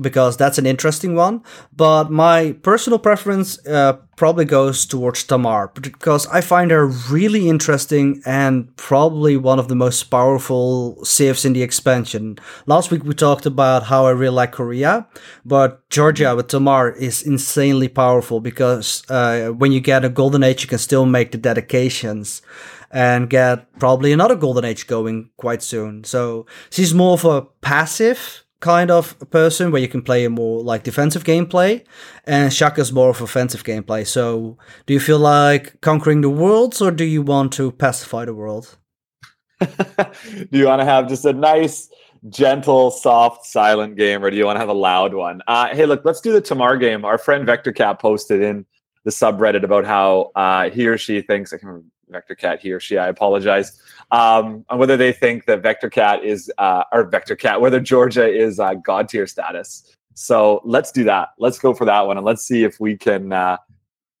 because 0.00 0.36
that's 0.36 0.58
an 0.58 0.66
interesting 0.66 1.14
one. 1.14 1.42
But 1.74 2.10
my 2.10 2.52
personal 2.62 2.98
preference 2.98 3.64
uh, 3.66 3.94
probably 4.16 4.44
goes 4.44 4.86
towards 4.86 5.24
Tamar 5.24 5.72
because 5.80 6.26
I 6.28 6.40
find 6.40 6.70
her 6.70 6.86
really 6.86 7.48
interesting 7.48 8.22
and 8.24 8.74
probably 8.76 9.36
one 9.36 9.58
of 9.58 9.68
the 9.68 9.74
most 9.74 10.04
powerful 10.04 11.04
civs 11.04 11.44
in 11.44 11.52
the 11.52 11.62
expansion. 11.62 12.38
Last 12.66 12.90
week 12.90 13.04
we 13.04 13.14
talked 13.14 13.46
about 13.46 13.84
how 13.84 14.06
I 14.06 14.10
really 14.10 14.34
like 14.34 14.52
Korea, 14.52 15.06
but 15.44 15.88
Georgia 15.90 16.34
with 16.36 16.48
Tamar 16.48 16.90
is 16.90 17.22
insanely 17.22 17.88
powerful 17.88 18.40
because 18.40 19.02
uh, 19.10 19.48
when 19.48 19.72
you 19.72 19.80
get 19.80 20.04
a 20.04 20.08
golden 20.08 20.42
age, 20.42 20.62
you 20.62 20.68
can 20.68 20.78
still 20.78 21.06
make 21.06 21.32
the 21.32 21.38
dedications 21.38 22.42
and 22.90 23.28
get 23.28 23.76
probably 23.80 24.12
another 24.12 24.36
golden 24.36 24.64
age 24.64 24.86
going 24.86 25.28
quite 25.36 25.62
soon. 25.62 26.04
So 26.04 26.46
she's 26.70 26.94
more 26.94 27.14
of 27.14 27.24
a 27.24 27.42
passive 27.60 28.43
kind 28.64 28.90
of 28.90 29.18
person 29.30 29.70
where 29.70 29.82
you 29.82 29.88
can 29.88 30.00
play 30.00 30.24
a 30.24 30.30
more 30.30 30.62
like 30.62 30.84
defensive 30.84 31.22
gameplay, 31.22 31.84
and 32.24 32.50
Shaka's 32.50 32.92
more 32.92 33.10
of 33.10 33.20
offensive 33.20 33.62
gameplay. 33.62 34.06
So, 34.06 34.56
do 34.86 34.94
you 34.94 35.00
feel 35.00 35.18
like 35.18 35.78
conquering 35.82 36.22
the 36.22 36.30
worlds, 36.30 36.80
or 36.80 36.90
do 36.90 37.04
you 37.04 37.20
want 37.20 37.52
to 37.54 37.72
pacify 37.72 38.24
the 38.24 38.32
world? 38.32 38.78
do 39.60 40.58
you 40.58 40.66
want 40.66 40.80
to 40.80 40.86
have 40.86 41.08
just 41.08 41.26
a 41.26 41.34
nice, 41.34 41.90
gentle, 42.30 42.90
soft, 42.90 43.44
silent 43.44 43.96
game, 43.96 44.24
or 44.24 44.30
do 44.30 44.36
you 44.36 44.46
want 44.46 44.56
to 44.56 44.60
have 44.60 44.70
a 44.70 44.80
loud 44.90 45.12
one? 45.12 45.42
Uh, 45.46 45.68
hey, 45.68 45.84
look, 45.84 46.02
let's 46.06 46.22
do 46.22 46.32
the 46.32 46.40
Tamar 46.40 46.78
game. 46.78 47.04
Our 47.04 47.18
friend 47.18 47.44
Vector 47.44 47.72
Cat 47.72 48.00
posted 48.00 48.40
in 48.40 48.64
the 49.04 49.10
subreddit 49.10 49.62
about 49.62 49.84
how 49.84 50.32
uh, 50.34 50.70
he 50.70 50.88
or 50.88 50.96
she 50.96 51.20
thinks 51.20 51.52
I 51.52 51.58
can 51.58 51.68
remember 51.68 51.93
Vector 52.08 52.34
Cat, 52.34 52.60
he 52.60 52.72
or 52.72 52.80
she, 52.80 52.98
I 52.98 53.08
apologize, 53.08 53.80
um, 54.10 54.64
on 54.68 54.78
whether 54.78 54.96
they 54.96 55.12
think 55.12 55.46
that 55.46 55.62
Vector 55.62 55.90
Cat 55.90 56.24
is, 56.24 56.50
uh, 56.58 56.84
or 56.92 57.04
Vector 57.04 57.36
Cat, 57.36 57.60
whether 57.60 57.80
Georgia 57.80 58.26
is 58.26 58.60
uh, 58.60 58.74
God 58.74 59.08
tier 59.08 59.26
status. 59.26 59.94
So 60.14 60.60
let's 60.64 60.92
do 60.92 61.04
that. 61.04 61.30
Let's 61.38 61.58
go 61.58 61.74
for 61.74 61.84
that 61.86 62.06
one, 62.06 62.16
and 62.16 62.26
let's 62.26 62.42
see 62.42 62.64
if 62.64 62.78
we 62.78 62.96
can 62.96 63.32
uh, 63.32 63.56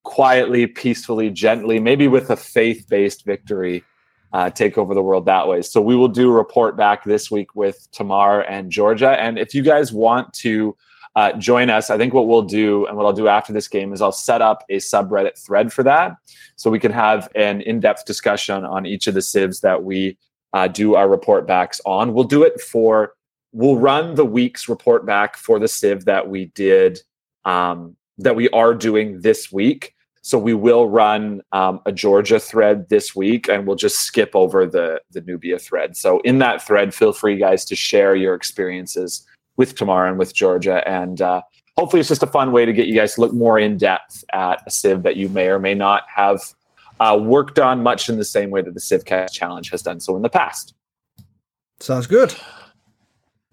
quietly, 0.02 0.66
peacefully, 0.66 1.30
gently, 1.30 1.78
maybe 1.78 2.08
with 2.08 2.30
a 2.30 2.36
faith 2.36 2.86
based 2.88 3.24
victory, 3.24 3.84
uh, 4.32 4.50
take 4.50 4.76
over 4.76 4.94
the 4.94 5.02
world 5.02 5.26
that 5.26 5.46
way. 5.46 5.62
So 5.62 5.80
we 5.80 5.94
will 5.94 6.08
do 6.08 6.30
a 6.30 6.32
report 6.34 6.76
back 6.76 7.04
this 7.04 7.30
week 7.30 7.54
with 7.54 7.88
Tamar 7.92 8.40
and 8.42 8.70
Georgia. 8.70 9.10
And 9.20 9.38
if 9.38 9.54
you 9.54 9.62
guys 9.62 9.92
want 9.92 10.32
to 10.34 10.76
uh, 11.16 11.32
join 11.34 11.70
us. 11.70 11.90
I 11.90 11.96
think 11.96 12.12
what 12.12 12.26
we'll 12.26 12.42
do 12.42 12.86
and 12.86 12.96
what 12.96 13.06
I'll 13.06 13.12
do 13.12 13.28
after 13.28 13.52
this 13.52 13.68
game 13.68 13.92
is 13.92 14.02
I'll 14.02 14.12
set 14.12 14.42
up 14.42 14.64
a 14.68 14.76
subreddit 14.76 15.38
thread 15.38 15.72
for 15.72 15.82
that 15.84 16.16
so 16.56 16.70
we 16.70 16.80
can 16.80 16.92
have 16.92 17.28
an 17.34 17.60
in 17.60 17.80
depth 17.80 18.04
discussion 18.04 18.64
on 18.64 18.86
each 18.86 19.06
of 19.06 19.14
the 19.14 19.22
civs 19.22 19.60
that 19.60 19.84
we 19.84 20.18
uh, 20.52 20.68
do 20.68 20.94
our 20.94 21.08
report 21.08 21.46
backs 21.46 21.80
on. 21.84 22.14
We'll 22.14 22.24
do 22.24 22.42
it 22.42 22.60
for, 22.60 23.14
we'll 23.52 23.78
run 23.78 24.14
the 24.14 24.24
week's 24.24 24.68
report 24.68 25.06
back 25.06 25.36
for 25.36 25.58
the 25.58 25.68
Civ 25.68 26.04
that 26.06 26.28
we 26.28 26.46
did, 26.46 27.00
um, 27.44 27.96
that 28.18 28.36
we 28.36 28.48
are 28.50 28.74
doing 28.74 29.20
this 29.20 29.52
week. 29.52 29.94
So 30.22 30.38
we 30.38 30.54
will 30.54 30.88
run 30.88 31.42
um, 31.52 31.80
a 31.84 31.92
Georgia 31.92 32.40
thread 32.40 32.88
this 32.88 33.14
week, 33.14 33.46
and 33.46 33.66
we'll 33.66 33.76
just 33.76 33.98
skip 33.98 34.30
over 34.32 34.64
the 34.64 35.02
the 35.10 35.20
Nubia 35.20 35.58
thread. 35.58 35.98
So 35.98 36.20
in 36.20 36.38
that 36.38 36.62
thread, 36.62 36.94
feel 36.94 37.12
free, 37.12 37.36
guys, 37.36 37.66
to 37.66 37.76
share 37.76 38.16
your 38.16 38.34
experiences 38.34 39.26
with 39.56 39.74
Tamara 39.74 40.10
and 40.10 40.18
with 40.18 40.34
Georgia. 40.34 40.86
And 40.88 41.20
uh, 41.20 41.42
hopefully, 41.76 42.00
it's 42.00 42.08
just 42.08 42.22
a 42.22 42.28
fun 42.28 42.52
way 42.52 42.64
to 42.64 42.72
get 42.72 42.86
you 42.86 42.94
guys 42.94 43.14
to 43.14 43.20
look 43.20 43.32
more 43.32 43.58
in 43.58 43.76
depth 43.76 44.24
at 44.32 44.62
a 44.66 44.70
Civ 44.70 45.02
that 45.02 45.16
you 45.16 45.28
may 45.28 45.48
or 45.48 45.58
may 45.58 45.74
not 45.74 46.02
have 46.14 46.40
uh, 47.00 47.18
worked 47.20 47.58
on 47.58 47.82
much 47.82 48.08
in 48.08 48.16
the 48.16 48.24
same 48.24 48.50
way 48.50 48.62
that 48.62 48.74
the 48.74 48.80
CivCast 48.80 49.32
Challenge 49.32 49.70
has 49.70 49.82
done 49.82 50.00
so 50.00 50.16
in 50.16 50.22
the 50.22 50.28
past. 50.28 50.74
Sounds 51.80 52.06
good. 52.06 52.34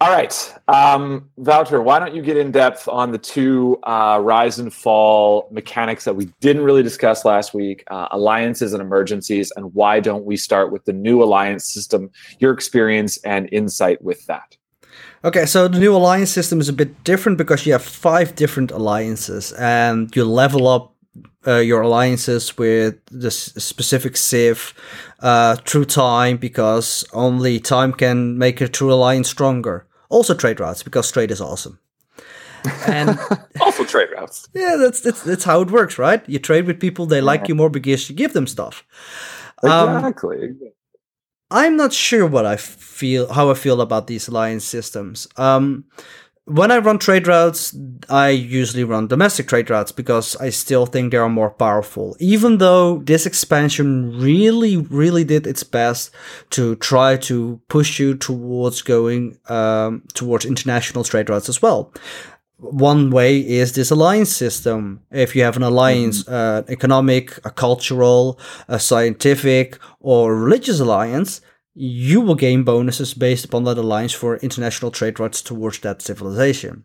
All 0.02 0.10
right, 0.10 0.56
um, 0.68 1.30
Wouter, 1.36 1.80
why 1.80 2.00
don't 2.00 2.16
you 2.16 2.24
get 2.24 2.36
in 2.36 2.50
depth 2.50 2.88
on 2.88 3.12
the 3.12 3.20
two 3.20 3.78
uh, 3.84 4.20
rise 4.20 4.58
and 4.58 4.74
fall 4.74 5.48
mechanics 5.52 6.06
that 6.06 6.16
we 6.16 6.26
didn't 6.40 6.64
really 6.64 6.82
discuss 6.82 7.24
last 7.24 7.54
week, 7.54 7.84
uh, 7.92 8.08
alliances 8.10 8.74
and 8.74 8.82
emergencies, 8.82 9.52
and 9.56 9.72
why 9.76 10.00
don't 10.00 10.26
we 10.26 10.38
start 10.38 10.72
with 10.72 10.86
the 10.86 10.94
new 10.94 11.22
alliance 11.22 11.72
system, 11.72 12.10
your 12.40 12.52
experience 12.52 13.18
and 13.18 13.48
insight 13.52 14.02
with 14.02 14.26
that? 14.26 14.58
Okay, 15.24 15.46
so 15.46 15.68
the 15.68 15.80
new 15.80 15.96
alliance 15.96 16.32
system 16.32 16.60
is 16.60 16.70
a 16.70 16.74
bit 16.74 17.04
different 17.04 17.38
because 17.38 17.66
you 17.66 17.74
have 17.74 17.84
five 17.84 18.36
different 18.36 18.72
alliances, 18.72 19.52
and 19.54 20.16
you 20.16 20.26
level 20.26 20.68
up 20.68 20.96
uh, 21.46 21.58
your 21.58 21.82
alliances 21.82 22.58
with 22.58 22.96
the 23.12 23.32
specific 23.32 24.18
civ 24.18 24.74
uh, 25.20 25.56
through 25.66 25.86
time 25.86 26.38
because 26.38 27.06
only 27.14 27.60
time 27.60 27.94
can 27.94 28.38
make 28.38 28.62
a 28.62 28.68
true 28.68 28.94
alliance 28.94 29.30
stronger. 29.30 29.86
Also, 30.10 30.34
trade 30.34 30.60
routes 30.60 30.84
because 30.84 31.12
trade 31.12 31.32
is 31.32 31.42
awesome. 31.42 31.80
And 32.88 33.18
also 33.62 33.84
trade 33.86 34.10
routes. 34.16 34.48
Yeah, 34.54 34.76
that's 34.80 35.02
that's 35.02 35.24
that's 35.24 35.44
how 35.44 35.62
it 35.62 35.72
works, 35.72 35.98
right? 35.98 36.28
You 36.28 36.40
trade 36.40 36.66
with 36.66 36.80
people; 36.80 37.06
they 37.06 37.22
like 37.22 37.48
you 37.48 37.56
more 37.56 37.70
because 37.70 38.10
you 38.10 38.16
give 38.16 38.34
them 38.34 38.48
stuff. 38.48 38.84
Exactly. 39.64 40.44
Um, 40.44 40.72
I'm 41.52 41.76
not 41.76 41.92
sure 41.94 42.26
what 42.26 42.46
I 42.46 42.56
feel, 42.56 43.32
how 43.32 43.52
I 43.52 43.54
feel 43.54 43.82
about 43.82 44.08
these 44.08 44.28
alliance 44.30 44.64
systems. 44.64 45.28
Um, 45.36 45.84
when 46.46 46.72
I 46.72 46.80
run 46.80 46.98
trade 46.98 47.28
routes, 47.28 47.76
I 48.10 48.30
usually 48.30 48.84
run 48.84 49.08
domestic 49.08 49.48
trade 49.48 49.70
routes 49.70 49.92
because 49.92 50.36
I 50.38 50.50
still 50.50 50.86
think 50.86 51.12
they 51.12 51.18
are 51.18 51.30
more 51.30 51.52
powerful. 51.52 52.16
Even 52.20 52.58
though 52.58 52.98
this 53.00 53.26
expansion 53.26 54.20
really, 54.20 54.78
really 54.78 55.24
did 55.24 55.46
its 55.46 55.64
best 55.64 56.12
to 56.52 56.76
try 56.78 57.16
to 57.18 57.62
push 57.68 58.00
you 58.00 58.16
towards 58.16 58.82
going 58.82 59.38
um, 59.50 60.04
towards 60.14 60.46
international 60.46 61.04
trade 61.04 61.30
routes 61.30 61.48
as 61.48 61.62
well 61.62 61.94
one 62.62 63.10
way 63.10 63.40
is 63.40 63.74
this 63.74 63.90
alliance 63.90 64.32
system. 64.32 65.02
If 65.12 65.36
you 65.36 65.44
have 65.44 65.58
an 65.58 65.64
alliance, 65.64 66.24
mm-hmm. 66.24 66.34
uh, 66.34 66.72
economic, 66.72 67.38
a 67.44 67.50
cultural, 67.50 68.40
a 68.68 68.80
scientific, 68.80 69.80
or 70.00 70.36
religious 70.36 70.80
alliance, 70.80 71.42
you 71.74 72.22
will 72.22 72.36
gain 72.36 72.64
bonuses 72.64 73.14
based 73.14 73.46
upon 73.46 73.64
that 73.64 73.78
alliance 73.78 74.14
for 74.14 74.38
international 74.38 74.92
trade 74.92 75.20
routes 75.20 75.42
towards 75.42 75.80
that 75.80 76.02
civilization. 76.02 76.84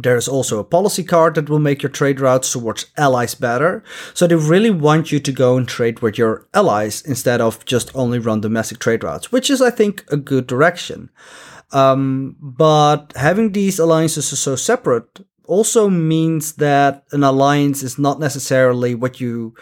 There 0.00 0.16
is 0.16 0.28
also 0.28 0.60
a 0.60 0.64
policy 0.64 1.02
card 1.02 1.34
that 1.34 1.50
will 1.50 1.58
make 1.58 1.82
your 1.82 1.90
trade 1.90 2.20
routes 2.20 2.52
towards 2.52 2.86
allies 2.96 3.34
better. 3.34 3.82
So 4.14 4.28
they 4.28 4.36
really 4.36 4.70
want 4.70 5.10
you 5.10 5.18
to 5.18 5.32
go 5.32 5.56
and 5.56 5.66
trade 5.66 6.00
with 6.00 6.16
your 6.16 6.46
allies 6.54 7.02
instead 7.02 7.40
of 7.40 7.64
just 7.64 7.90
only 7.96 8.20
run 8.20 8.40
domestic 8.40 8.78
trade 8.78 9.02
routes, 9.02 9.32
which 9.32 9.50
is, 9.50 9.60
I 9.60 9.70
think, 9.70 10.04
a 10.08 10.16
good 10.16 10.46
direction. 10.46 11.10
Um, 11.72 12.36
but 12.40 13.12
having 13.16 13.52
these 13.52 13.78
alliances 13.78 14.26
so 14.38 14.56
separate 14.56 15.20
also 15.44 15.88
means 15.88 16.54
that 16.54 17.04
an 17.12 17.24
alliance 17.24 17.82
is 17.82 17.98
not 17.98 18.20
necessarily 18.20 18.94
what 18.94 19.20
you 19.20 19.54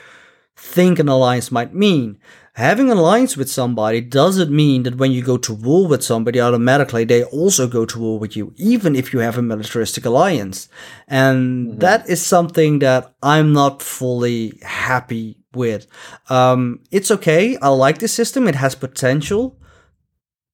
think 0.57 0.99
an 0.99 1.09
alliance 1.09 1.51
might 1.51 1.75
mean. 1.75 2.19
Having 2.55 2.91
an 2.91 2.97
alliance 2.97 3.37
with 3.37 3.51
somebody 3.51 4.01
doesn't 4.01 4.51
mean 4.51 4.85
that 4.85 4.97
when 4.97 5.13
you 5.13 5.23
go 5.23 5.37
to 5.37 5.53
war 5.53 5.87
with 5.87 6.03
somebody, 6.03 6.41
automatically 6.41 7.05
they 7.05 7.23
also 7.25 7.69
go 7.69 7.85
to 7.85 7.99
war 7.99 8.19
with 8.19 8.35
you, 8.35 8.55
even 8.57 8.97
if 8.97 9.13
you 9.13 9.19
have 9.19 9.37
a 9.37 9.43
militaristic 9.43 10.07
alliance. 10.07 10.71
And 11.07 11.69
mm-hmm. 11.69 11.79
that 11.81 12.09
is 12.09 12.25
something 12.25 12.79
that 12.79 13.15
I'm 13.23 13.53
not 13.53 13.83
fully 13.83 14.59
happy 14.63 15.37
with. 15.53 15.87
Um, 16.31 16.81
it's 16.91 17.11
okay. 17.11 17.59
I 17.59 17.69
like 17.69 17.99
the 17.99 18.09
system. 18.09 18.49
It 18.49 18.55
has 18.55 18.75
potential, 18.75 19.59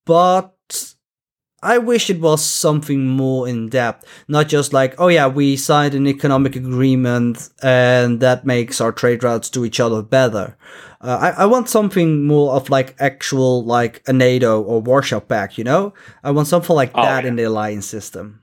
but 0.04 0.56
I 1.62 1.78
wish 1.78 2.10
it 2.10 2.20
was 2.20 2.44
something 2.44 3.06
more 3.06 3.46
in 3.46 3.68
depth, 3.68 4.04
not 4.26 4.48
just 4.48 4.72
like, 4.72 4.94
oh 4.98 5.08
yeah, 5.08 5.28
we 5.28 5.56
signed 5.56 5.94
an 5.94 6.08
economic 6.08 6.56
agreement 6.56 7.50
and 7.62 8.18
that 8.20 8.44
makes 8.44 8.80
our 8.80 8.90
trade 8.90 9.22
routes 9.22 9.48
to 9.50 9.64
each 9.64 9.78
other 9.78 10.02
better. 10.02 10.56
Uh, 11.00 11.32
I, 11.36 11.42
I 11.42 11.46
want 11.46 11.68
something 11.68 12.26
more 12.26 12.54
of 12.54 12.68
like 12.68 12.96
actual, 12.98 13.64
like 13.64 14.02
a 14.08 14.12
NATO 14.12 14.60
or 14.60 14.80
Warsaw 14.80 15.20
Pact, 15.20 15.56
you 15.56 15.64
know? 15.64 15.94
I 16.24 16.32
want 16.32 16.48
something 16.48 16.74
like 16.74 16.90
oh, 16.94 17.02
that 17.02 17.22
yeah. 17.22 17.28
in 17.28 17.36
the 17.36 17.44
alliance 17.44 17.86
system. 17.86 18.42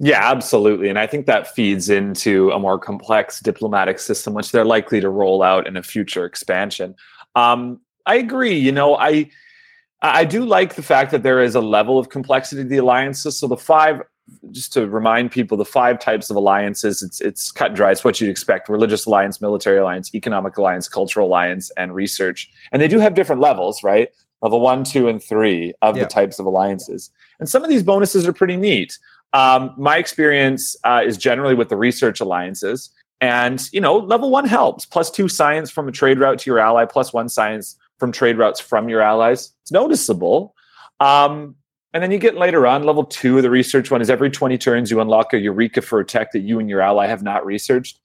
Yeah, 0.00 0.20
absolutely. 0.30 0.88
And 0.88 0.98
I 0.98 1.06
think 1.06 1.26
that 1.26 1.54
feeds 1.54 1.90
into 1.90 2.50
a 2.50 2.58
more 2.58 2.78
complex 2.78 3.38
diplomatic 3.38 3.98
system, 3.98 4.32
which 4.34 4.50
they're 4.50 4.64
likely 4.64 5.00
to 5.00 5.10
roll 5.10 5.42
out 5.42 5.66
in 5.68 5.76
a 5.76 5.82
future 5.82 6.24
expansion. 6.24 6.94
Um, 7.36 7.80
I 8.06 8.16
agree. 8.16 8.56
You 8.56 8.72
know, 8.72 8.96
I 8.96 9.30
I 10.02 10.24
do 10.24 10.44
like 10.44 10.74
the 10.74 10.82
fact 10.82 11.10
that 11.10 11.22
there 11.22 11.42
is 11.42 11.54
a 11.54 11.60
level 11.60 11.98
of 11.98 12.08
complexity 12.08 12.62
to 12.62 12.68
the 12.68 12.78
alliances. 12.78 13.38
So 13.38 13.46
the 13.46 13.56
five, 13.56 14.02
just 14.50 14.72
to 14.72 14.86
remind 14.86 15.30
people, 15.30 15.56
the 15.56 15.64
five 15.64 15.98
types 15.98 16.30
of 16.30 16.36
alliances, 16.36 17.02
it's 17.02 17.20
it's 17.20 17.52
cut 17.52 17.68
and 17.68 17.76
dry. 17.76 17.90
It's 17.90 18.02
what 18.02 18.20
you'd 18.20 18.30
expect: 18.30 18.68
religious 18.68 19.06
alliance, 19.06 19.40
military 19.40 19.78
alliance, 19.78 20.14
economic 20.14 20.56
alliance, 20.56 20.88
cultural 20.88 21.26
alliance, 21.26 21.70
and 21.76 21.94
research. 21.94 22.50
And 22.72 22.80
they 22.80 22.88
do 22.88 22.98
have 22.98 23.14
different 23.14 23.42
levels, 23.42 23.82
right? 23.82 24.08
Level 24.42 24.60
one, 24.60 24.84
two, 24.84 25.08
and 25.08 25.22
three 25.22 25.74
of 25.82 25.96
yeah. 25.96 26.04
the 26.04 26.08
types 26.08 26.38
of 26.38 26.46
alliances. 26.46 27.10
And 27.40 27.48
some 27.48 27.62
of 27.62 27.68
these 27.68 27.82
bonuses 27.82 28.26
are 28.26 28.32
pretty 28.32 28.56
neat. 28.56 28.98
Um, 29.34 29.74
my 29.76 29.98
experience 29.98 30.76
uh, 30.84 31.02
is 31.04 31.18
generally 31.18 31.54
with 31.54 31.68
the 31.68 31.76
research 31.76 32.20
alliances. 32.20 32.90
And, 33.20 33.68
you 33.70 33.82
know, 33.82 33.98
level 33.98 34.30
one 34.30 34.46
helps. 34.48 34.86
Plus 34.86 35.10
two 35.10 35.28
science 35.28 35.70
from 35.70 35.86
a 35.88 35.92
trade 35.92 36.18
route 36.18 36.38
to 36.38 36.50
your 36.50 36.58
ally, 36.58 36.86
plus 36.86 37.12
one 37.12 37.28
science 37.28 37.76
from 38.00 38.10
trade 38.10 38.38
routes 38.38 38.58
from 38.58 38.88
your 38.88 39.02
allies. 39.02 39.52
It's 39.62 39.70
noticeable. 39.70 40.54
Um, 40.98 41.54
and 41.92 42.02
then 42.02 42.10
you 42.10 42.18
get 42.18 42.36
later 42.36 42.66
on, 42.66 42.84
level 42.84 43.04
two 43.04 43.36
of 43.36 43.42
the 43.42 43.50
research 43.50 43.90
one 43.90 44.00
is 44.00 44.10
every 44.10 44.30
20 44.30 44.58
turns 44.58 44.90
you 44.90 45.00
unlock 45.00 45.32
a 45.32 45.38
eureka 45.38 45.82
for 45.82 46.00
a 46.00 46.04
tech 46.04 46.32
that 46.32 46.40
you 46.40 46.58
and 46.58 46.68
your 46.68 46.80
ally 46.80 47.06
have 47.06 47.22
not 47.22 47.44
researched. 47.44 47.98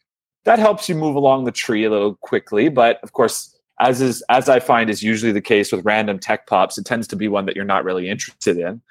That 0.43 0.59
helps 0.59 0.89
you 0.89 0.95
move 0.95 1.15
along 1.15 1.45
the 1.45 1.51
tree 1.51 1.85
a 1.85 1.89
little 1.89 2.15
quickly. 2.15 2.69
But 2.69 2.99
of 3.03 3.13
course, 3.13 3.57
as 3.79 4.01
is 4.01 4.23
as 4.29 4.49
I 4.49 4.59
find 4.59 4.89
is 4.89 5.03
usually 5.03 5.31
the 5.31 5.41
case 5.41 5.71
with 5.71 5.85
random 5.85 6.19
tech 6.19 6.47
pops, 6.47 6.77
it 6.77 6.85
tends 6.85 7.07
to 7.09 7.15
be 7.15 7.27
one 7.27 7.45
that 7.45 7.55
you're 7.55 7.65
not 7.65 7.83
really 7.83 8.09
interested 8.09 8.57
in. 8.57 8.81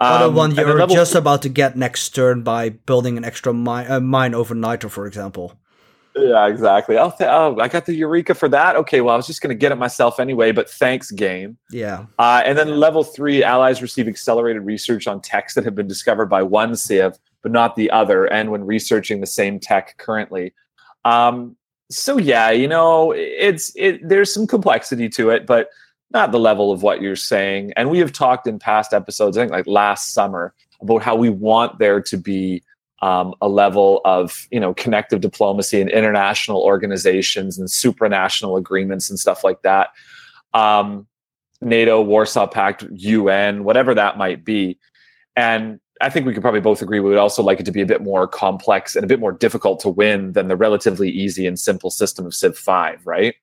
Um, 0.00 0.34
one 0.34 0.54
you're 0.54 0.86
just 0.86 1.14
about 1.14 1.42
to 1.42 1.48
get 1.48 1.76
next 1.76 2.10
turn 2.10 2.42
by 2.42 2.68
building 2.68 3.16
an 3.16 3.24
extra 3.24 3.52
mine, 3.52 3.90
uh, 3.90 3.98
mine 3.98 4.34
over 4.34 4.54
Niter, 4.54 4.88
for 4.88 5.06
example. 5.06 5.58
Yeah, 6.18 6.46
exactly. 6.46 6.96
Oh, 6.96 7.10
th- 7.16 7.30
oh, 7.30 7.56
I 7.60 7.68
got 7.68 7.86
the 7.86 7.94
eureka 7.94 8.34
for 8.34 8.48
that. 8.48 8.76
Okay, 8.76 9.00
well, 9.00 9.14
I 9.14 9.16
was 9.16 9.26
just 9.26 9.40
going 9.40 9.50
to 9.50 9.58
get 9.58 9.72
it 9.72 9.76
myself 9.76 10.18
anyway, 10.18 10.52
but 10.52 10.68
thanks, 10.68 11.10
game. 11.10 11.58
Yeah. 11.70 12.06
Uh, 12.18 12.42
and 12.44 12.58
then 12.58 12.80
level 12.80 13.04
three, 13.04 13.44
allies 13.44 13.80
receive 13.82 14.08
accelerated 14.08 14.62
research 14.62 15.06
on 15.06 15.20
techs 15.20 15.54
that 15.54 15.64
have 15.64 15.74
been 15.74 15.86
discovered 15.86 16.26
by 16.26 16.42
one 16.42 16.76
civ, 16.76 17.18
but 17.42 17.52
not 17.52 17.76
the 17.76 17.90
other, 17.90 18.24
and 18.26 18.50
when 18.50 18.64
researching 18.64 19.20
the 19.20 19.26
same 19.26 19.60
tech 19.60 19.96
currently. 19.98 20.52
Um, 21.04 21.56
so 21.90 22.18
yeah, 22.18 22.50
you 22.50 22.68
know, 22.68 23.12
it's 23.12 23.72
it. 23.76 24.06
There's 24.06 24.32
some 24.32 24.46
complexity 24.46 25.08
to 25.10 25.30
it, 25.30 25.46
but 25.46 25.70
not 26.10 26.32
the 26.32 26.40
level 26.40 26.72
of 26.72 26.82
what 26.82 27.00
you're 27.00 27.16
saying. 27.16 27.72
And 27.76 27.90
we 27.90 27.98
have 27.98 28.12
talked 28.12 28.46
in 28.46 28.58
past 28.58 28.92
episodes, 28.92 29.36
I 29.36 29.42
think 29.42 29.52
like 29.52 29.66
last 29.66 30.12
summer, 30.12 30.54
about 30.80 31.02
how 31.02 31.16
we 31.16 31.28
want 31.28 31.78
there 31.78 32.00
to 32.00 32.16
be 32.16 32.62
um, 33.00 33.34
a 33.40 33.48
level 33.48 34.00
of 34.04 34.46
you 34.50 34.60
know 34.60 34.74
connective 34.74 35.20
diplomacy 35.20 35.80
and 35.80 35.90
international 35.90 36.62
organizations 36.62 37.58
and 37.58 37.68
supranational 37.68 38.58
agreements 38.58 39.08
and 39.08 39.18
stuff 39.18 39.44
like 39.44 39.62
that. 39.62 39.90
Um, 40.54 41.06
NATO, 41.60 42.00
Warsaw 42.00 42.46
Pact, 42.46 42.84
UN, 42.90 43.64
whatever 43.64 43.94
that 43.94 44.16
might 44.16 44.44
be, 44.44 44.78
and 45.36 45.80
I 46.00 46.10
think 46.10 46.26
we 46.26 46.32
could 46.32 46.42
probably 46.42 46.60
both 46.60 46.82
agree 46.82 47.00
we 47.00 47.10
would 47.10 47.18
also 47.18 47.42
like 47.42 47.60
it 47.60 47.66
to 47.66 47.72
be 47.72 47.80
a 47.80 47.86
bit 47.86 48.02
more 48.02 48.28
complex 48.28 48.94
and 48.94 49.04
a 49.04 49.08
bit 49.08 49.20
more 49.20 49.32
difficult 49.32 49.80
to 49.80 49.88
win 49.88 50.32
than 50.32 50.48
the 50.48 50.56
relatively 50.56 51.10
easy 51.10 51.46
and 51.46 51.58
simple 51.58 51.90
system 51.90 52.26
of 52.26 52.34
Civ 52.34 52.56
Five, 52.56 53.06
right? 53.06 53.34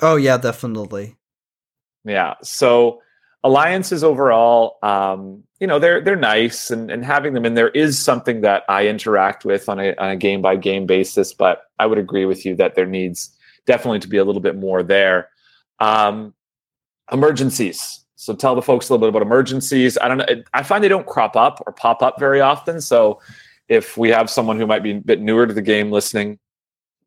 Oh 0.00 0.16
yeah, 0.16 0.36
definitely. 0.36 1.16
Yeah. 2.04 2.34
So 2.42 3.00
alliances 3.48 4.04
overall, 4.04 4.78
um, 4.82 5.42
you 5.58 5.66
know, 5.66 5.78
they're 5.78 6.00
they're 6.00 6.16
nice, 6.16 6.70
and 6.70 6.90
and 6.90 7.04
having 7.04 7.32
them 7.32 7.44
in 7.44 7.54
there 7.54 7.70
is 7.70 7.98
something 7.98 8.42
that 8.42 8.62
I 8.68 8.86
interact 8.86 9.44
with 9.44 9.68
on 9.68 9.80
a 9.80 9.94
on 9.96 10.10
a 10.10 10.16
game 10.16 10.42
by 10.42 10.56
game 10.56 10.86
basis. 10.86 11.32
But 11.32 11.62
I 11.78 11.86
would 11.86 11.98
agree 11.98 12.26
with 12.26 12.44
you 12.44 12.54
that 12.56 12.74
there 12.74 12.86
needs 12.86 13.34
definitely 13.66 14.00
to 14.00 14.08
be 14.08 14.18
a 14.18 14.24
little 14.24 14.42
bit 14.42 14.56
more 14.56 14.82
there. 14.82 15.30
Um, 15.80 16.34
emergencies. 17.10 18.04
So 18.16 18.34
tell 18.34 18.54
the 18.54 18.62
folks 18.62 18.88
a 18.88 18.92
little 18.92 19.06
bit 19.06 19.16
about 19.16 19.26
emergencies. 19.26 19.96
I 19.96 20.08
don't 20.08 20.18
know. 20.18 20.26
I 20.52 20.62
find 20.62 20.84
they 20.84 20.88
don't 20.88 21.06
crop 21.06 21.36
up 21.36 21.62
or 21.66 21.72
pop 21.72 22.02
up 22.02 22.18
very 22.20 22.40
often. 22.40 22.80
So 22.80 23.20
if 23.68 23.96
we 23.96 24.10
have 24.10 24.28
someone 24.28 24.58
who 24.58 24.66
might 24.66 24.82
be 24.82 24.92
a 24.92 25.00
bit 25.00 25.20
newer 25.20 25.46
to 25.46 25.54
the 25.54 25.62
game 25.62 25.90
listening, 25.90 26.38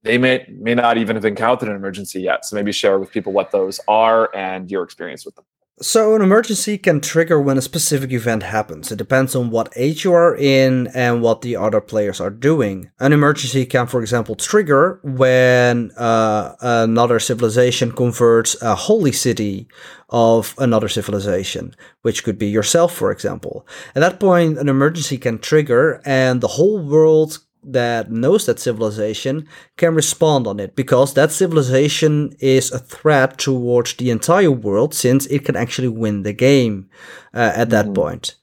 they 0.03 0.17
may 0.17 0.45
may 0.49 0.73
not 0.73 0.97
even 0.97 1.15
have 1.15 1.25
encountered 1.25 1.69
an 1.69 1.75
emergency 1.75 2.21
yet. 2.21 2.45
So 2.45 2.55
maybe 2.55 2.71
share 2.71 2.97
with 2.97 3.11
people 3.11 3.33
what 3.33 3.51
those 3.51 3.79
are 3.87 4.35
and 4.35 4.71
your 4.71 4.83
experience 4.83 5.25
with 5.25 5.35
them. 5.35 5.45
So, 5.81 6.13
an 6.13 6.21
emergency 6.21 6.77
can 6.77 7.01
trigger 7.01 7.41
when 7.41 7.57
a 7.57 7.61
specific 7.61 8.11
event 8.11 8.43
happens. 8.43 8.91
It 8.91 8.97
depends 8.97 9.35
on 9.35 9.49
what 9.49 9.73
age 9.75 10.03
you 10.03 10.13
are 10.13 10.35
in 10.35 10.85
and 10.93 11.23
what 11.23 11.41
the 11.41 11.55
other 11.55 11.81
players 11.81 12.21
are 12.21 12.29
doing. 12.29 12.91
An 12.99 13.13
emergency 13.13 13.65
can, 13.65 13.87
for 13.87 13.99
example, 13.99 14.35
trigger 14.35 14.99
when 15.03 15.89
uh, 15.97 16.53
another 16.61 17.19
civilization 17.19 17.93
converts 17.93 18.61
a 18.61 18.75
holy 18.75 19.11
city 19.11 19.67
of 20.09 20.53
another 20.59 20.87
civilization, 20.87 21.73
which 22.03 22.23
could 22.23 22.37
be 22.37 22.47
yourself, 22.47 22.93
for 22.93 23.11
example. 23.11 23.65
At 23.95 24.01
that 24.01 24.19
point, 24.19 24.59
an 24.59 24.69
emergency 24.69 25.17
can 25.17 25.39
trigger, 25.39 25.99
and 26.05 26.41
the 26.41 26.47
whole 26.59 26.77
world 26.77 27.39
that 27.63 28.11
knows 28.11 28.45
that 28.45 28.59
civilization 28.59 29.47
can 29.77 29.93
respond 29.95 30.47
on 30.47 30.59
it 30.59 30.75
because 30.75 31.13
that 31.13 31.31
civilization 31.31 32.33
is 32.39 32.71
a 32.71 32.79
threat 32.79 33.37
towards 33.37 33.93
the 33.95 34.09
entire 34.09 34.51
world 34.51 34.93
since 34.93 35.25
it 35.27 35.45
can 35.45 35.55
actually 35.55 35.87
win 35.87 36.23
the 36.23 36.33
game 36.33 36.89
uh, 37.33 37.51
at 37.55 37.69
that 37.69 37.87
mm. 37.87 37.95
point. 37.95 38.35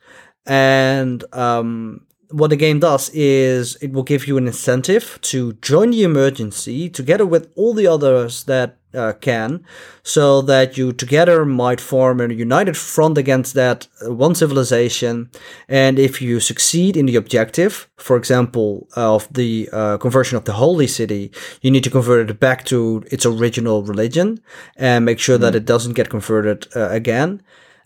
And 0.46 1.24
um, 1.34 2.06
what 2.30 2.50
the 2.50 2.56
game 2.56 2.80
does 2.80 3.10
is 3.10 3.76
it 3.76 3.92
will 3.92 4.02
give 4.02 4.26
you 4.26 4.36
an 4.36 4.46
incentive 4.46 5.18
to 5.22 5.54
join 5.54 5.90
the 5.90 6.02
emergency 6.02 6.88
together 6.88 7.24
with 7.24 7.50
all 7.54 7.74
the 7.74 7.86
others 7.86 8.44
that 8.44 8.76
uh, 8.94 9.12
can, 9.20 9.64
so 10.02 10.40
that 10.40 10.78
you 10.78 10.92
together 10.92 11.44
might 11.44 11.80
form 11.80 12.20
a 12.20 12.32
united 12.32 12.76
front 12.76 13.18
against 13.18 13.52
that 13.54 13.86
uh, 14.04 14.12
one 14.12 14.34
civilization. 14.34 15.30
And 15.68 15.98
if 15.98 16.22
you 16.22 16.40
succeed 16.40 16.96
in 16.96 17.06
the 17.06 17.16
objective, 17.16 17.88
for 17.96 18.16
example, 18.16 18.88
of 18.96 19.30
the 19.32 19.68
uh, 19.72 19.98
conversion 19.98 20.38
of 20.38 20.44
the 20.44 20.54
holy 20.54 20.86
city, 20.86 21.30
you 21.60 21.70
need 21.70 21.84
to 21.84 21.90
convert 21.90 22.30
it 22.30 22.40
back 22.40 22.64
to 22.66 23.04
its 23.10 23.26
original 23.26 23.82
religion 23.82 24.40
and 24.76 25.04
make 25.04 25.18
sure 25.18 25.36
mm-hmm. 25.36 25.42
that 25.42 25.54
it 25.54 25.66
doesn't 25.66 25.94
get 25.94 26.08
converted 26.08 26.66
uh, 26.74 26.88
again. 26.88 27.42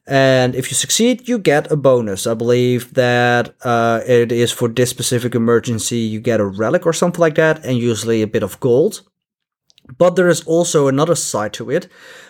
And 0.06 0.54
if 0.56 0.70
you 0.70 0.74
succeed, 0.74 1.28
you 1.28 1.38
get 1.38 1.70
a 1.70 1.76
bonus. 1.76 2.26
I 2.26 2.34
believe 2.34 2.94
that 2.94 3.54
uh, 3.62 4.00
it 4.06 4.32
is 4.32 4.50
for 4.50 4.68
this 4.68 4.90
specific 4.90 5.34
emergency, 5.34 5.98
you 5.98 6.20
get 6.20 6.40
a 6.40 6.44
relic 6.44 6.86
or 6.86 6.92
something 6.92 7.20
like 7.20 7.36
that, 7.36 7.64
and 7.64 7.78
usually 7.78 8.20
a 8.22 8.26
bit 8.26 8.42
of 8.42 8.58
gold. 8.58 9.02
But 9.98 10.16
there 10.16 10.28
is 10.28 10.42
also 10.44 10.88
another 10.88 11.14
side 11.14 11.52
to 11.54 11.70
it. 11.70 11.88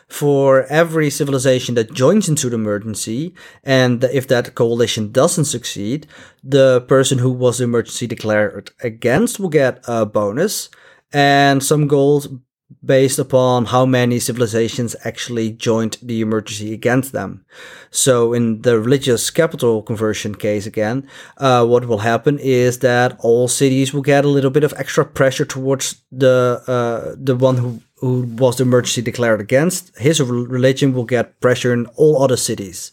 For 0.09 0.65
every 0.65 1.09
civilization 1.09 1.75
that 1.77 1.95
joins 1.95 2.29
into 2.29 2.51
the 2.51 2.57
emergency, 2.57 3.35
and 3.65 4.05
if 4.05 4.29
that 4.29 4.55
coalition 4.55 5.11
doesn't 5.11 5.47
succeed, 5.47 6.07
the 6.45 6.83
person 6.83 7.19
who 7.19 7.31
was 7.31 7.59
the 7.59 7.65
emergency 7.65 8.07
declared 8.07 8.73
against 8.83 9.41
will 9.41 9.49
get 9.49 9.83
a 9.89 10.05
bonus 10.05 10.69
and 11.15 11.63
some 11.63 11.87
gold 11.87 12.41
based 12.85 13.19
upon 13.19 13.67
how 13.67 13.85
many 13.87 14.19
civilizations 14.19 14.97
actually 15.05 15.51
joined 15.51 15.99
the 16.03 16.21
emergency 16.21 16.73
against 16.73 17.13
them. 17.13 17.45
So, 17.91 18.33
in 18.33 18.63
the 18.63 18.79
religious 18.79 19.31
capital 19.31 19.83
conversion 19.83 20.35
case 20.35 20.67
again, 20.67 21.09
uh, 21.37 21.67
what 21.67 21.87
will 21.87 21.99
happen 21.99 22.39
is 22.39 22.79
that 22.81 23.17
all 23.21 23.49
cities 23.49 23.93
will 23.93 24.03
get 24.03 24.25
a 24.25 24.29
little 24.29 24.51
bit 24.51 24.65
of 24.65 24.75
extra 24.77 25.05
pressure 25.05 25.45
towards 25.45 26.03
the 26.11 26.63
uh, 26.67 27.15
the 27.19 27.37
one 27.37 27.57
who 27.59 27.81
who 27.97 28.23
was 28.23 28.57
the 28.57 28.65
emergency 28.65 29.03
declared 29.03 29.41
against. 29.41 29.97
His 29.99 30.21
religion 30.21 30.93
will 30.93 31.05
get 31.05 31.41
pressure 31.41 31.73
in 31.73 31.87
all 31.97 32.23
other 32.23 32.37
cities. 32.37 32.91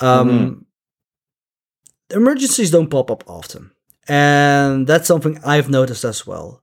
Um, 0.00 0.28
mm-hmm. 0.28 2.16
Emergencies 2.16 2.70
don't 2.70 2.90
pop 2.90 3.10
up 3.10 3.24
often, 3.26 3.70
and 4.08 4.86
that's 4.86 5.06
something 5.06 5.38
I've 5.44 5.68
noticed 5.68 6.04
as 6.04 6.26
well. 6.26 6.62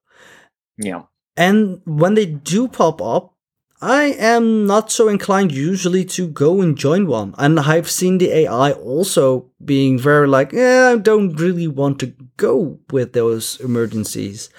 Yeah. 0.77 1.03
And 1.37 1.81
when 1.85 2.15
they 2.15 2.25
do 2.25 2.67
pop 2.67 3.01
up, 3.01 3.35
I 3.81 4.15
am 4.17 4.65
not 4.65 4.89
so 4.89 5.09
inclined 5.09 5.51
usually 5.51 6.05
to 6.05 6.27
go 6.27 6.61
and 6.61 6.77
join 6.77 7.07
one. 7.07 7.35
And 7.37 7.59
I've 7.59 7.91
seen 7.91 8.17
the 8.17 8.31
AI 8.31 8.71
also 8.71 9.51
being 9.63 9.99
very 9.99 10.27
like, 10.27 10.53
yeah, 10.53 10.93
I 10.93 10.97
don't 10.97 11.35
really 11.35 11.67
want 11.67 11.99
to 11.99 12.13
go 12.37 12.79
with 12.89 13.13
those 13.13 13.59
emergencies. 13.59 14.49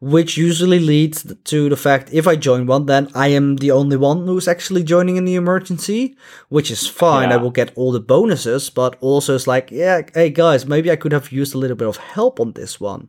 Which 0.00 0.38
usually 0.38 0.78
leads 0.78 1.34
to 1.34 1.68
the 1.68 1.76
fact 1.76 2.14
if 2.14 2.26
I 2.26 2.36
join 2.36 2.66
one, 2.66 2.86
then 2.86 3.10
I 3.14 3.28
am 3.28 3.56
the 3.56 3.72
only 3.72 3.96
one 3.96 4.26
who's 4.26 4.48
actually 4.48 4.84
joining 4.84 5.16
in 5.16 5.24
the 5.24 5.34
emergency, 5.34 6.16
which 6.48 6.70
is 6.70 6.86
fine. 6.86 7.28
Yeah. 7.28 7.34
I 7.34 7.38
will 7.38 7.50
get 7.50 7.72
all 7.76 7.92
the 7.92 8.00
bonuses, 8.00 8.70
but 8.70 8.96
also 9.00 9.34
it's 9.34 9.46
like, 9.46 9.70
yeah, 9.70 10.02
hey 10.14 10.30
guys, 10.30 10.64
maybe 10.64 10.90
I 10.90 10.96
could 10.96 11.12
have 11.12 11.32
used 11.32 11.54
a 11.54 11.58
little 11.58 11.76
bit 11.76 11.88
of 11.88 11.98
help 11.98 12.40
on 12.40 12.52
this 12.52 12.80
one. 12.80 13.08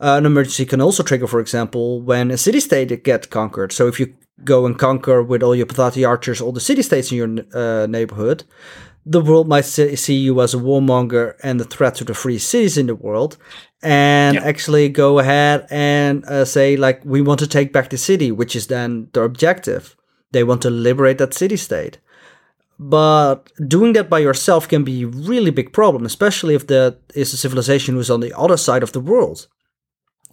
Uh, 0.00 0.16
an 0.16 0.24
emergency 0.24 0.64
can 0.64 0.80
also 0.80 1.02
trigger, 1.02 1.26
for 1.26 1.40
example, 1.40 2.00
when 2.00 2.30
a 2.30 2.38
city 2.38 2.58
state 2.58 3.04
gets 3.04 3.26
conquered. 3.26 3.70
So 3.70 3.86
if 3.86 4.00
you 4.00 4.14
go 4.44 4.64
and 4.64 4.78
conquer 4.78 5.22
with 5.22 5.42
all 5.42 5.54
your 5.54 5.66
Pítati 5.66 6.08
archers 6.08 6.40
all 6.40 6.52
the 6.52 6.60
city 6.60 6.82
states 6.82 7.12
in 7.12 7.18
your 7.18 7.44
uh, 7.54 7.86
neighborhood, 7.86 8.44
the 9.04 9.20
world 9.20 9.48
might 9.48 9.64
see 9.64 10.14
you 10.14 10.40
as 10.40 10.54
a 10.54 10.58
warmonger 10.58 11.34
and 11.42 11.60
a 11.60 11.64
threat 11.64 11.94
to 11.96 12.04
the 12.04 12.14
free 12.14 12.38
cities 12.38 12.78
in 12.78 12.86
the 12.86 12.94
world, 12.94 13.36
and 13.82 14.36
yeah. 14.36 14.44
actually 14.44 14.88
go 14.88 15.18
ahead 15.18 15.66
and 15.70 16.24
uh, 16.26 16.44
say 16.44 16.76
like 16.76 17.02
we 17.04 17.20
want 17.20 17.40
to 17.40 17.46
take 17.46 17.72
back 17.72 17.90
the 17.90 17.98
city, 17.98 18.30
which 18.30 18.54
is 18.54 18.66
then 18.66 19.08
their 19.12 19.24
objective. 19.24 19.96
They 20.32 20.44
want 20.44 20.62
to 20.62 20.70
liberate 20.70 21.18
that 21.18 21.34
city 21.34 21.56
state. 21.56 21.98
But 22.78 23.50
doing 23.68 23.92
that 23.94 24.08
by 24.08 24.20
yourself 24.20 24.68
can 24.68 24.84
be 24.84 25.02
a 25.02 25.06
really 25.06 25.50
big 25.50 25.72
problem, 25.72 26.06
especially 26.06 26.54
if 26.54 26.66
that 26.68 26.98
is 27.14 27.34
a 27.34 27.36
civilization 27.36 27.94
who's 27.94 28.10
on 28.10 28.20
the 28.20 28.36
other 28.38 28.56
side 28.56 28.82
of 28.82 28.92
the 28.92 29.00
world. 29.00 29.48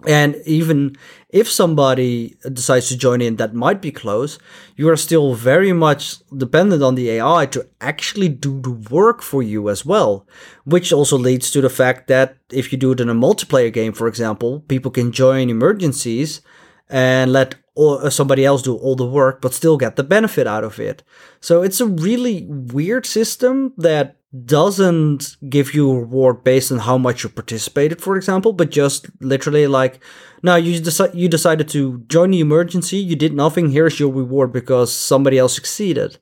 And 0.06 0.36
even 0.46 0.96
if 1.30 1.50
somebody 1.50 2.38
decides 2.54 2.88
to 2.90 2.98
join 2.98 3.20
in 3.20 3.38
that 3.38 3.56
might 3.56 3.82
be 3.82 3.92
close, 3.92 4.38
you 4.76 4.90
are 4.90 4.96
still 4.96 5.34
very 5.34 5.74
much 5.74 6.18
dependent 6.30 6.84
on 6.84 6.96
the 6.96 7.10
AI 7.10 7.48
to 7.48 7.68
actually 7.82 8.30
do 8.30 8.62
the 8.62 8.72
work 8.72 9.24
for 9.24 9.42
you 9.42 9.70
as 9.70 9.86
well. 9.86 10.28
Which 10.66 10.94
also 10.94 11.18
leads 11.18 11.50
to 11.52 11.62
the 11.62 11.70
fact 11.70 12.08
that 12.08 12.38
if 12.52 12.72
you 12.72 12.78
do 12.78 12.92
it 12.92 13.00
in 13.00 13.10
a 13.10 13.16
multiplayer 13.16 13.74
game, 13.74 13.92
for 13.92 14.08
example, 14.08 14.60
people 14.68 14.92
can 14.92 15.12
join 15.12 15.50
emergencies 15.50 16.42
and 16.90 17.34
let 17.34 17.56
uh, 17.78 18.10
somebody 18.10 18.46
else 18.46 18.62
do 18.62 18.76
all 18.76 18.96
the 18.96 19.06
work, 19.06 19.42
but 19.42 19.54
still 19.54 19.78
get 19.78 19.96
the 19.96 20.04
benefit 20.04 20.48
out 20.48 20.64
of 20.64 20.80
it. 20.80 21.04
So 21.40 21.62
it's 21.62 21.80
a 21.80 21.86
really 21.86 22.46
weird 22.48 23.06
system 23.06 23.74
that 23.78 24.16
doesn't 24.46 25.38
give 25.50 25.74
you 25.74 25.90
a 25.90 26.00
reward 26.00 26.44
based 26.44 26.72
on 26.72 26.80
how 26.80 26.98
much 26.98 27.24
you 27.24 27.30
participated, 27.30 28.02
for 28.02 28.18
example, 28.18 28.54
but 28.54 28.70
just 28.70 29.08
literally 29.22 29.68
like, 29.68 30.00
now 30.44 30.56
you 30.56 30.80
decide 30.80 31.16
you 31.16 31.28
decided 31.30 31.70
to 31.70 32.00
join 32.08 32.32
the 32.32 32.40
emergency, 32.40 32.98
you 32.98 33.16
did 33.16 33.34
nothing. 33.34 33.72
Here's 33.72 34.00
your 34.00 34.12
reward 34.12 34.52
because 34.52 34.92
somebody 34.94 35.38
else 35.38 35.56
succeeded, 35.56 36.20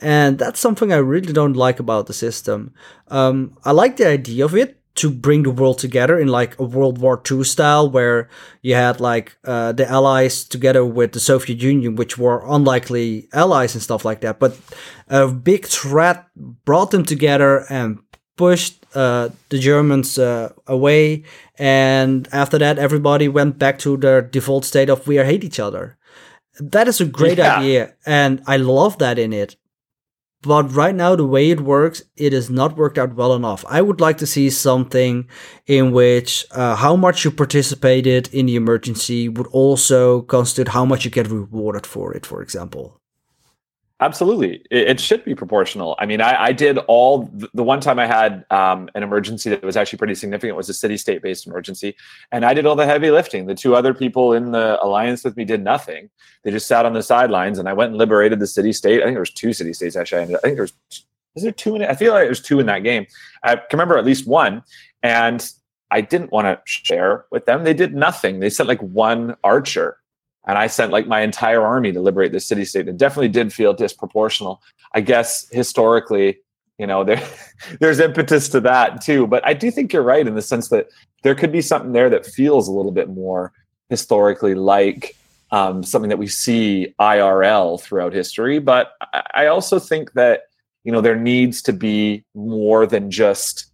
and 0.00 0.38
that's 0.38 0.60
something 0.60 0.92
I 0.92 0.96
really 0.96 1.32
don't 1.32 1.54
like 1.56 1.80
about 1.80 2.06
the 2.06 2.12
system. 2.12 2.74
Um, 3.08 3.56
I 3.64 3.72
like 3.72 3.96
the 3.96 4.06
idea 4.06 4.44
of 4.44 4.54
it 4.54 4.78
to 4.96 5.10
bring 5.10 5.42
the 5.42 5.50
world 5.50 5.78
together 5.78 6.18
in 6.18 6.28
like 6.28 6.58
a 6.58 6.64
World 6.64 6.98
War 6.98 7.20
II 7.30 7.44
style, 7.44 7.88
where 7.88 8.28
you 8.62 8.74
had 8.74 9.00
like 9.00 9.36
uh, 9.44 9.72
the 9.72 9.88
Allies 9.88 10.44
together 10.44 10.84
with 10.84 11.12
the 11.12 11.20
Soviet 11.20 11.62
Union, 11.62 11.96
which 11.96 12.18
were 12.18 12.42
unlikely 12.46 13.28
allies 13.32 13.74
and 13.74 13.82
stuff 13.82 14.04
like 14.04 14.20
that. 14.22 14.38
But 14.38 14.58
a 15.08 15.28
big 15.28 15.66
threat 15.66 16.26
brought 16.64 16.90
them 16.90 17.04
together 17.04 17.64
and 17.70 17.98
pushed 18.36 18.84
uh, 18.94 19.30
the 19.48 19.58
Germans 19.58 20.18
uh, 20.18 20.52
away. 20.66 21.24
And 21.58 22.28
after 22.32 22.58
that, 22.58 22.78
everybody 22.78 23.28
went 23.28 23.58
back 23.58 23.78
to 23.80 23.96
their 23.96 24.22
default 24.22 24.64
state 24.64 24.90
of 24.90 25.06
we 25.06 25.16
hate 25.16 25.44
each 25.44 25.60
other. 25.60 25.96
That 26.58 26.88
is 26.88 27.00
a 27.00 27.04
great 27.04 27.36
yeah. 27.36 27.58
idea, 27.58 27.94
and 28.06 28.42
I 28.46 28.56
love 28.56 28.96
that 28.98 29.18
in 29.18 29.34
it. 29.34 29.56
But 30.42 30.72
right 30.74 30.94
now, 30.94 31.16
the 31.16 31.26
way 31.26 31.50
it 31.50 31.60
works, 31.60 32.02
it 32.16 32.32
has 32.32 32.48
not 32.50 32.76
worked 32.76 32.98
out 32.98 33.14
well 33.16 33.34
enough. 33.34 33.64
I 33.68 33.82
would 33.82 34.00
like 34.00 34.18
to 34.18 34.26
see 34.26 34.48
something 34.50 35.28
in 35.66 35.90
which 35.90 36.46
uh, 36.52 36.76
how 36.76 36.94
much 36.94 37.24
you 37.24 37.30
participated 37.30 38.28
in 38.32 38.46
the 38.46 38.56
emergency 38.56 39.28
would 39.28 39.48
also 39.48 40.22
constitute 40.22 40.68
how 40.68 40.84
much 40.84 41.04
you 41.04 41.10
get 41.10 41.28
rewarded 41.28 41.86
for 41.86 42.14
it, 42.14 42.24
for 42.24 42.42
example. 42.42 43.00
Absolutely, 43.98 44.56
it, 44.70 44.88
it, 44.88 45.00
should 45.00 45.24
be 45.24 45.34
proportional. 45.34 45.96
I 45.98 46.04
mean, 46.04 46.20
I, 46.20 46.44
I 46.44 46.52
did 46.52 46.76
all 46.86 47.30
the 47.54 47.62
one 47.62 47.80
time 47.80 47.98
I 47.98 48.06
had 48.06 48.44
um, 48.50 48.90
an 48.94 49.02
emergency 49.02 49.48
that 49.48 49.62
was 49.62 49.74
actually 49.74 49.96
pretty 49.96 50.14
significant 50.14 50.54
was 50.54 50.68
a 50.68 50.74
city-state 50.74 51.22
based 51.22 51.46
emergency, 51.46 51.96
and 52.30 52.44
I 52.44 52.52
did 52.52 52.66
all 52.66 52.76
the 52.76 52.84
heavy 52.84 53.10
lifting. 53.10 53.46
The 53.46 53.54
two 53.54 53.74
other 53.74 53.94
people 53.94 54.34
in 54.34 54.52
the 54.52 54.78
alliance 54.84 55.24
with 55.24 55.34
me 55.38 55.46
did 55.46 55.64
nothing; 55.64 56.10
they 56.42 56.50
just 56.50 56.66
sat 56.66 56.84
on 56.84 56.92
the 56.92 57.02
sidelines, 57.02 57.58
and 57.58 57.70
I 57.70 57.72
went 57.72 57.88
and 57.88 57.98
liberated 57.98 58.38
the 58.38 58.46
city-state. 58.46 59.00
I 59.00 59.04
think 59.04 59.14
there 59.14 59.20
was 59.20 59.32
two 59.32 59.54
city-states 59.54 59.96
actually. 59.96 60.34
I, 60.34 60.36
I 60.36 60.40
think 60.40 60.56
there's 60.56 60.74
is 61.34 61.42
there 61.42 61.52
two 61.52 61.74
in 61.74 61.80
it? 61.80 61.88
I 61.88 61.94
feel 61.94 62.12
like 62.12 62.26
there's 62.26 62.42
two 62.42 62.60
in 62.60 62.66
that 62.66 62.82
game. 62.82 63.06
I 63.42 63.56
can 63.56 63.64
remember 63.72 63.96
at 63.96 64.04
least 64.04 64.26
one, 64.26 64.62
and 65.02 65.50
I 65.90 66.02
didn't 66.02 66.32
want 66.32 66.46
to 66.46 66.60
share 66.66 67.24
with 67.30 67.46
them. 67.46 67.64
They 67.64 67.74
did 67.74 67.94
nothing. 67.94 68.40
They 68.40 68.50
sent 68.50 68.68
like 68.68 68.80
one 68.80 69.36
archer 69.42 69.96
and 70.46 70.56
I 70.56 70.68
sent 70.68 70.92
like 70.92 71.06
my 71.06 71.20
entire 71.20 71.64
army 71.64 71.92
to 71.92 72.00
liberate 72.00 72.32
the 72.32 72.40
city 72.40 72.64
state. 72.64 72.88
It 72.88 72.96
definitely 72.96 73.28
did 73.28 73.52
feel 73.52 73.74
disproportional. 73.74 74.58
I 74.94 75.00
guess 75.00 75.48
historically, 75.50 76.38
you 76.78 76.86
know, 76.86 77.04
there 77.04 77.22
there's 77.80 77.98
impetus 77.98 78.48
to 78.50 78.60
that 78.60 79.00
too. 79.00 79.26
But 79.26 79.46
I 79.46 79.54
do 79.54 79.70
think 79.70 79.92
you're 79.92 80.02
right 80.02 80.26
in 80.26 80.34
the 80.34 80.42
sense 80.42 80.68
that 80.68 80.88
there 81.22 81.34
could 81.34 81.52
be 81.52 81.62
something 81.62 81.92
there 81.92 82.10
that 82.10 82.24
feels 82.24 82.68
a 82.68 82.72
little 82.72 82.92
bit 82.92 83.08
more 83.08 83.52
historically 83.88 84.54
like 84.54 85.16
um, 85.50 85.82
something 85.82 86.08
that 86.08 86.18
we 86.18 86.26
see 86.26 86.94
IRL 87.00 87.80
throughout 87.80 88.12
history. 88.12 88.58
But 88.58 88.92
I 89.34 89.46
also 89.46 89.78
think 89.78 90.12
that 90.12 90.42
you 90.84 90.92
know 90.92 91.00
there 91.00 91.16
needs 91.16 91.62
to 91.62 91.72
be 91.72 92.24
more 92.34 92.86
than 92.86 93.10
just. 93.10 93.66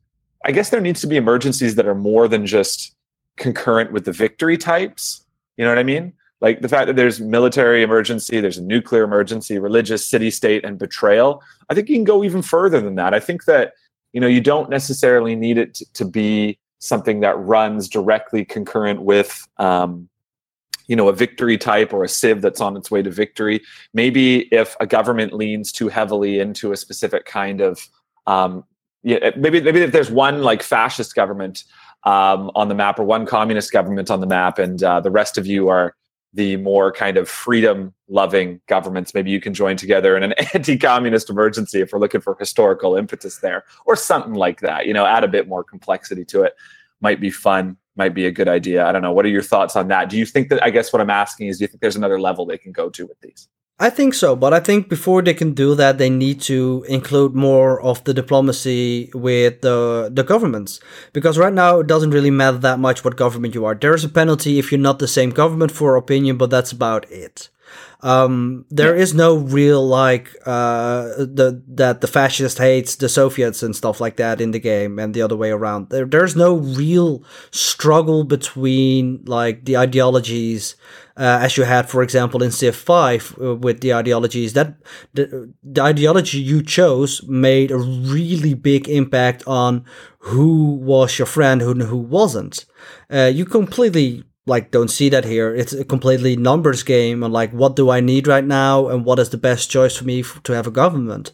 I 0.45 0.51
guess 0.51 0.71
there 0.71 0.81
needs 0.81 1.01
to 1.03 1.07
be 1.07 1.17
emergencies 1.17 1.77
that 1.77 1.87
are 1.87 1.95
more 1.95 2.27
than 2.27 2.47
just 2.47 2.97
concurrent 3.37 3.93
with 3.93 4.07
the 4.07 4.13
victory 4.13 4.59
types. 4.59 5.25
You 5.57 5.65
know 5.65 5.71
what 5.71 5.79
I 5.79 5.85
mean? 5.85 6.15
Like 6.43 6.61
the 6.61 6.69
fact 6.69 6.89
that 6.89 6.97
there's 6.97 7.21
military 7.21 7.83
emergency 7.83 8.41
there's 8.41 8.59
a 8.59 8.63
nuclear 8.63 9.05
emergency 9.05 9.59
religious 9.59 10.07
city 10.07 10.31
state 10.31 10.65
and 10.65 10.79
betrayal 10.79 11.43
i 11.71 11.75
think 11.75 11.89
you 11.89 11.97
can 11.97 12.05
go 12.05 12.23
even 12.23 12.43
further 12.43 12.81
than 12.81 12.97
that. 12.97 13.15
I 13.15 13.21
think 13.21 13.45
that 13.47 13.73
you 14.13 14.21
know 14.21 14.27
you 14.27 14.41
don't 14.41 14.69
necessarily 14.69 15.35
need 15.35 15.59
it 15.59 15.75
to, 15.75 15.93
to 15.95 16.05
be 16.05 16.59
something 16.79 17.21
that 17.21 17.39
runs 17.39 17.89
directly 17.89 18.45
concurrent 18.45 19.03
with 19.03 19.47
um, 19.59 20.09
you 20.87 20.97
know 20.97 21.09
a 21.09 21.13
victory 21.13 21.57
type 21.57 21.93
or 21.93 22.05
a 22.05 22.09
civ 22.09 22.43
that's 22.43 22.61
on 22.61 22.77
its 22.77 22.91
way 22.91 23.03
to 23.03 23.11
victory. 23.11 23.63
Maybe 23.95 24.53
if 24.53 24.77
a 24.81 24.87
government 24.87 25.33
leans 25.33 25.73
too 25.73 25.89
heavily 25.89 26.41
into 26.41 26.73
a 26.73 26.77
specific 26.77 27.25
kind 27.25 27.61
of 27.61 27.89
um, 28.27 28.65
yeah, 29.03 29.31
maybe 29.37 29.61
maybe 29.61 29.81
if 29.81 29.93
there's 29.93 30.11
one 30.11 30.43
like 30.43 30.63
fascist 30.63 31.15
government 31.15 31.65
um, 32.05 32.51
on 32.55 32.69
the 32.69 32.75
map 32.75 32.99
or 32.99 33.05
one 33.05 33.27
communist 33.27 33.73
government 33.73 34.11
on 34.11 34.21
the 34.21 34.27
map 34.27 34.59
and 34.59 34.83
uh, 34.83 35.01
the 35.01 35.11
rest 35.11 35.39
of 35.39 35.47
you 35.47 35.69
are 35.69 35.95
the 36.35 36.57
more 36.59 36.91
kind 36.91 37.17
of 37.17 37.29
freedom 37.29 37.93
loving 38.09 38.61
governments. 38.67 39.13
Maybe 39.15 39.31
you 39.31 39.41
can 39.41 39.53
join 39.53 39.77
together 39.77 40.17
in 40.17 40.23
an 40.23 40.33
anti-communist 40.55 41.29
emergency 41.29 41.81
if 41.81 41.93
we're 41.93 41.99
looking 41.99 42.21
for 42.21 42.37
historical 42.39 42.97
impetus 42.97 43.39
there 43.39 43.65
or 43.85 43.97
something 43.97 44.35
like 44.35 44.61
that 44.61 44.87
you 44.87 44.95
know 44.95 45.05
add 45.05 45.25
a 45.25 45.29
bit 45.29 45.49
more 45.49 45.65
complexity 45.65 46.25
to 46.27 46.43
it. 46.43 46.55
Might 47.01 47.21
be 47.21 47.31
fun 47.31 47.77
might 47.95 48.15
be 48.15 48.25
a 48.25 48.31
good 48.31 48.49
idea. 48.49 48.87
I 48.87 48.93
don't 48.93 49.03
know. 49.03 49.13
What 49.13 49.27
are 49.27 49.29
your 49.29 49.43
thoughts 49.43 49.77
on 49.77 49.89
that? 49.89 50.09
Do 50.09 50.17
you 50.17 50.25
think 50.25 50.49
that 50.49 50.63
i 50.63 50.71
guess 50.71 50.93
what 50.93 51.03
i'm 51.03 51.11
asking 51.11 51.49
is 51.49 51.59
do 51.59 51.65
you 51.65 51.69
think 51.69 51.81
there's 51.81 51.97
another 51.97 52.21
level 52.21 52.47
they 52.47 52.59
can 52.59 52.73
go 52.73 52.89
to 52.91 53.07
with 53.07 53.21
these 53.21 53.49
I 53.83 53.91
think 53.91 54.15
so, 54.15 54.37
but 54.37 54.55
I 54.55 54.61
think 54.61 54.89
before 54.89 55.23
they 55.23 55.35
can 55.35 55.55
do 55.55 55.75
that, 55.75 55.99
they 55.99 56.09
need 56.09 56.41
to 56.43 56.85
include 56.89 57.35
more 57.35 57.83
of 57.83 58.05
the 58.05 58.15
diplomacy 58.15 59.11
with 59.13 59.61
the 59.63 60.09
the 60.09 60.23
governments. 60.23 60.79
Because 61.13 61.37
right 61.37 61.53
now, 61.53 61.81
it 61.81 61.89
doesn't 61.89 62.13
really 62.13 62.31
matter 62.31 62.59
that 62.59 62.79
much 62.79 63.05
what 63.05 63.17
government 63.17 63.57
you 63.57 63.65
are. 63.65 63.75
There's 63.75 64.05
a 64.05 64.09
penalty 64.09 64.61
if 64.61 64.71
you're 64.71 64.89
not 64.89 65.01
the 65.01 65.09
same 65.09 65.31
government 65.31 65.73
for 65.73 65.97
opinion, 65.97 66.37
but 66.39 66.49
that's 66.49 66.71
about 66.71 67.11
it. 67.11 67.51
Um, 68.01 68.65
there 68.69 68.97
yeah. 68.97 69.03
is 69.03 69.15
no 69.15 69.37
real 69.37 69.87
like 69.87 70.35
uh, 70.45 71.03
the 71.19 71.63
that 71.69 72.01
the 72.01 72.09
fascist 72.09 72.59
hates 72.59 72.97
the 72.97 73.09
Soviets 73.09 73.63
and 73.63 73.77
stuff 73.77 74.01
like 74.01 74.17
that 74.17 74.41
in 74.41 74.51
the 74.51 74.59
game, 74.59 74.99
and 74.99 75.15
the 75.15 75.23
other 75.23 75.37
way 75.37 75.51
around. 75.51 75.91
There, 75.91 76.05
there's 76.05 76.35
no 76.35 76.57
real 76.57 77.23
struggle 77.53 78.25
between 78.25 79.23
like 79.25 79.65
the 79.65 79.77
ideologies 79.77 80.75
uh, 81.17 81.39
as 81.43 81.57
you 81.57 81.65
had, 81.65 81.89
for 81.89 82.03
example, 82.03 82.43
in 82.43 82.51
Civ 82.51 82.75
5 82.75 83.39
uh, 83.41 83.55
with 83.57 83.81
the 83.81 83.93
ideologies. 83.93 84.55
That 84.55 84.75
the, 85.13 85.53
the 85.63 85.83
ideology 85.83 86.39
you 86.39 86.63
chose 86.63 87.23
made 87.29 87.71
a 87.71 87.79
really 87.79 88.55
big 88.55 88.89
impact 88.89 89.47
on 89.47 89.85
who 90.19 90.75
was 90.75 91.19
your 91.19 91.27
friend, 91.27 91.61
who 91.61 91.75
who 91.75 91.99
wasn't. 91.99 92.65
Uh, 93.11 93.31
you 93.33 93.45
completely 93.45 94.25
like 94.47 94.71
don't 94.71 94.89
see 94.89 95.09
that 95.11 95.25
here. 95.25 95.55
It's 95.55 95.73
a 95.73 95.85
completely 95.85 96.37
numbers 96.37 96.83
game 96.83 97.23
on 97.23 97.33
like 97.33 97.53
what 97.53 97.77
do 97.77 97.91
I 97.91 98.01
need 98.01 98.27
right 98.27 98.45
now 98.45 98.89
and 98.89 99.05
what 99.05 99.19
is 99.19 99.31
the 99.31 99.39
best 99.39 99.71
choice 99.71 99.97
for 99.97 100.05
me 100.05 100.21
f- 100.21 100.41
to 100.45 100.53
have 100.53 100.67
a 100.67 100.73
government. 100.73 101.33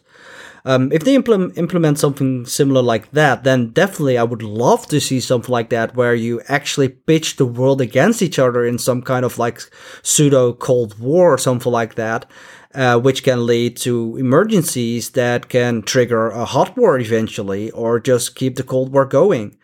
Um, 0.65 0.91
if 0.91 1.03
they 1.03 1.15
implement 1.15 1.99
something 1.99 2.45
similar 2.45 2.81
like 2.81 3.11
that, 3.11 3.43
then 3.43 3.69
definitely 3.69 4.17
I 4.17 4.23
would 4.23 4.43
love 4.43 4.87
to 4.87 4.99
see 4.99 5.19
something 5.19 5.51
like 5.51 5.69
that 5.69 5.95
where 5.95 6.13
you 6.13 6.41
actually 6.47 6.89
pitch 6.89 7.37
the 7.37 7.45
world 7.45 7.81
against 7.81 8.21
each 8.21 8.37
other 8.37 8.65
in 8.65 8.77
some 8.77 9.01
kind 9.01 9.23
of 9.23 9.39
like 9.39 9.61
pseudo 10.03 10.53
Cold 10.53 10.99
War 10.99 11.33
or 11.33 11.37
something 11.37 11.71
like 11.71 11.95
that, 11.95 12.29
uh, 12.73 12.99
which 12.99 13.23
can 13.23 13.45
lead 13.45 13.77
to 13.77 14.17
emergencies 14.17 15.11
that 15.11 15.49
can 15.49 15.81
trigger 15.81 16.29
a 16.29 16.45
hot 16.45 16.77
war 16.77 16.99
eventually, 16.99 17.71
or 17.71 17.99
just 17.99 18.35
keep 18.35 18.55
the 18.55 18.63
Cold 18.63 18.91
War 18.93 19.05
going 19.05 19.57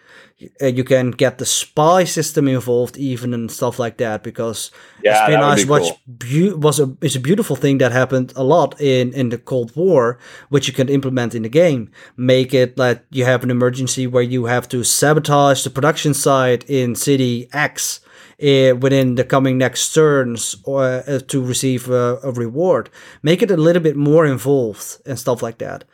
uh, 0.62 0.66
you 0.66 0.84
can 0.84 1.12
get 1.12 1.38
the 1.38 1.46
spy 1.46 2.04
system 2.04 2.48
involved 2.48 2.98
even 2.98 3.34
and 3.34 3.50
stuff 3.50 3.80
like 3.80 3.98
that 3.98 4.22
because 4.22 4.70
yeah, 5.02 5.24
espionage 5.24 5.66
was 5.66 5.90
cool. 5.90 6.00
be- 6.18 6.54
was 6.54 6.78
a 6.78 6.96
is 7.02 7.16
a 7.16 7.22
beautiful 7.22 7.56
thing 7.56 7.78
that 7.78 7.94
happened 7.94 8.34
a 8.36 8.44
lot 8.44 8.80
in 8.82 9.14
in 9.14 9.30
the 9.30 9.38
Cold 9.38 9.74
War, 9.78 10.20
which 10.50 10.68
you 10.68 10.74
can 10.74 10.90
implement 10.90 11.36
in 11.36 11.44
the 11.44 11.50
game. 11.50 11.90
Make 12.18 12.54
it 12.54 12.76
that 12.76 13.06
you 13.12 13.24
have 13.24 13.44
an 13.44 13.52
emergency 13.52 14.08
where 14.08 14.24
you 14.24 14.46
have 14.46 14.68
to 14.70 14.84
sabotage 14.84 15.64
the 15.64 15.70
production 15.70 16.14
site 16.14 16.70
in 16.70 16.96
city 16.96 17.48
X. 17.54 18.02
Uh, 18.42 18.76
within 18.76 19.16
the 19.16 19.24
coming 19.24 19.58
next 19.58 19.94
turns 19.94 20.56
or 20.66 20.84
uh, 20.84 21.20
to 21.20 21.42
receive 21.42 21.90
a, 21.90 22.20
a 22.24 22.32
reward 22.32 22.90
make 23.24 23.42
it 23.42 23.50
a 23.50 23.58
little 23.58 23.82
bit 23.82 23.96
more 23.96 24.26
involved 24.26 24.98
and 25.06 25.18
stuff 25.18 25.42
like 25.42 25.58
that 25.60 25.86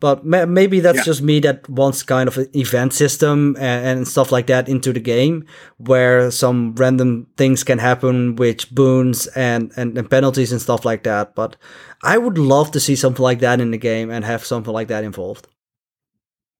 but 0.00 0.24
maybe 0.24 0.80
that's 0.80 0.98
yeah. 0.98 1.04
just 1.04 1.20
me 1.20 1.40
that 1.40 1.68
wants 1.68 2.02
kind 2.02 2.26
of 2.26 2.38
an 2.38 2.48
event 2.54 2.94
system 2.94 3.54
and, 3.60 3.86
and, 3.86 4.08
stuff 4.08 4.32
like 4.32 4.46
that 4.46 4.66
into 4.66 4.94
the 4.94 5.00
game, 5.00 5.44
where 5.76 6.30
some 6.30 6.74
random 6.74 7.26
things 7.36 7.62
can 7.62 7.78
happen, 7.78 8.34
with 8.36 8.74
boons 8.74 9.26
and, 9.28 9.70
and, 9.76 9.98
and 9.98 10.10
penalties 10.10 10.52
and 10.52 10.62
stuff 10.62 10.86
like 10.86 11.02
that. 11.02 11.34
But 11.34 11.56
I 12.02 12.16
would 12.16 12.38
love 12.38 12.70
to 12.70 12.80
see 12.80 12.96
something 12.96 13.22
like 13.22 13.40
that 13.40 13.60
in 13.60 13.72
the 13.72 13.78
game 13.78 14.10
and 14.10 14.24
have 14.24 14.42
something 14.42 14.72
like 14.72 14.88
that 14.88 15.04
involved. 15.04 15.46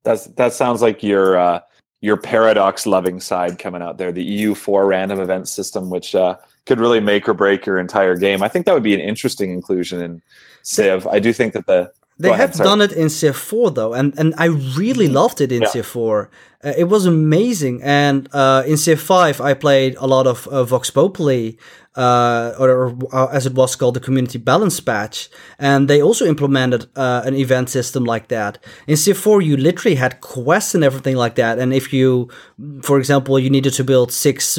That's 0.04 0.26
that 0.26 0.52
sounds 0.52 0.82
like 0.82 1.02
your 1.02 1.38
uh, 1.38 1.60
your 2.00 2.16
paradox 2.16 2.86
loving 2.86 3.20
side 3.20 3.58
coming 3.58 3.82
out 3.82 3.98
there. 3.98 4.12
The 4.12 4.44
EU4 4.44 4.88
random 4.88 5.20
event 5.20 5.48
system, 5.48 5.90
which 5.90 6.14
uh, 6.14 6.36
could 6.66 6.80
really 6.80 7.00
make 7.00 7.28
or 7.28 7.34
break 7.34 7.66
your 7.66 7.78
entire 7.78 8.16
game. 8.16 8.42
I 8.42 8.48
think 8.48 8.66
that 8.66 8.72
would 8.72 8.82
be 8.82 8.94
an 8.94 9.00
interesting 9.00 9.52
inclusion 9.52 10.00
in 10.00 10.22
Civ. 10.62 11.06
I 11.06 11.18
do 11.18 11.32
think 11.32 11.52
that 11.52 11.66
the 11.66 11.92
they 12.20 12.32
have 12.32 12.54
done 12.54 12.80
it 12.80 12.92
in 12.92 13.08
Civ 13.08 13.36
4 13.36 13.70
though, 13.70 13.94
and, 13.94 14.16
and 14.18 14.34
I 14.36 14.46
really 14.46 15.06
mm-hmm. 15.06 15.14
loved 15.14 15.40
it 15.40 15.52
in 15.52 15.62
yeah. 15.62 15.68
Civ 15.68 15.86
4. 15.86 16.30
Uh, 16.62 16.74
it 16.76 16.84
was 16.84 17.06
amazing. 17.06 17.80
And 17.82 18.28
uh, 18.32 18.62
in 18.66 18.76
Civ 18.76 19.00
5, 19.00 19.40
I 19.40 19.54
played 19.54 19.96
a 19.96 20.06
lot 20.06 20.26
of 20.26 20.46
uh, 20.48 20.62
Vox 20.64 20.90
Populi, 20.90 21.52
uh, 21.96 22.52
or, 22.58 22.70
or, 22.70 22.98
uh, 23.12 23.26
as 23.32 23.46
it 23.46 23.54
was 23.54 23.74
called, 23.74 23.94
the 23.94 24.00
Community 24.00 24.36
Balance 24.36 24.78
Patch. 24.78 25.30
And 25.58 25.88
they 25.88 26.02
also 26.02 26.26
implemented 26.26 26.86
uh, 26.96 27.22
an 27.24 27.34
event 27.34 27.70
system 27.70 28.04
like 28.04 28.28
that. 28.28 28.58
In 28.86 28.98
Civ 28.98 29.16
4, 29.16 29.40
you 29.40 29.56
literally 29.56 29.94
had 29.94 30.20
quests 30.20 30.74
and 30.74 30.84
everything 30.84 31.16
like 31.16 31.36
that. 31.36 31.58
And 31.58 31.72
if 31.72 31.94
you, 31.94 32.28
for 32.82 32.98
example, 32.98 33.38
you 33.38 33.48
needed 33.48 33.72
to 33.74 33.84
build 33.84 34.12
six 34.12 34.58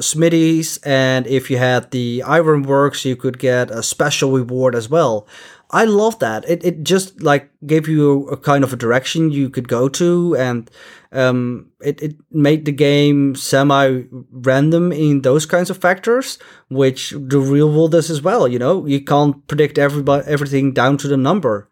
smithies, 0.00 0.78
and 0.78 1.26
if 1.26 1.50
you 1.50 1.58
had 1.58 1.90
the 1.90 2.22
ironworks, 2.22 3.04
you 3.04 3.14
could 3.14 3.38
get 3.38 3.70
a 3.70 3.82
special 3.82 4.32
reward 4.32 4.74
as 4.74 4.88
well 4.88 5.26
I 5.72 5.84
love 5.84 6.18
that. 6.18 6.48
It 6.48 6.62
it 6.64 6.84
just 6.84 7.22
like 7.22 7.50
gave 7.66 7.88
you 7.88 8.28
a 8.28 8.36
kind 8.36 8.62
of 8.62 8.72
a 8.74 8.76
direction 8.76 9.30
you 9.30 9.48
could 9.48 9.68
go 9.68 9.88
to, 9.88 10.36
and 10.36 10.70
um, 11.12 11.70
it 11.80 12.02
it 12.02 12.16
made 12.30 12.66
the 12.66 12.72
game 12.72 13.34
semi 13.34 14.02
random 14.30 14.92
in 14.92 15.22
those 15.22 15.46
kinds 15.46 15.70
of 15.70 15.78
factors, 15.78 16.38
which 16.68 17.10
the 17.16 17.38
real 17.40 17.70
world 17.70 17.92
does 17.92 18.10
as 18.10 18.20
well. 18.20 18.46
You 18.46 18.58
know, 18.58 18.84
you 18.84 19.02
can't 19.02 19.46
predict 19.48 19.78
everybody 19.78 20.24
everything 20.26 20.72
down 20.72 20.98
to 20.98 21.08
the 21.08 21.16
number. 21.16 21.70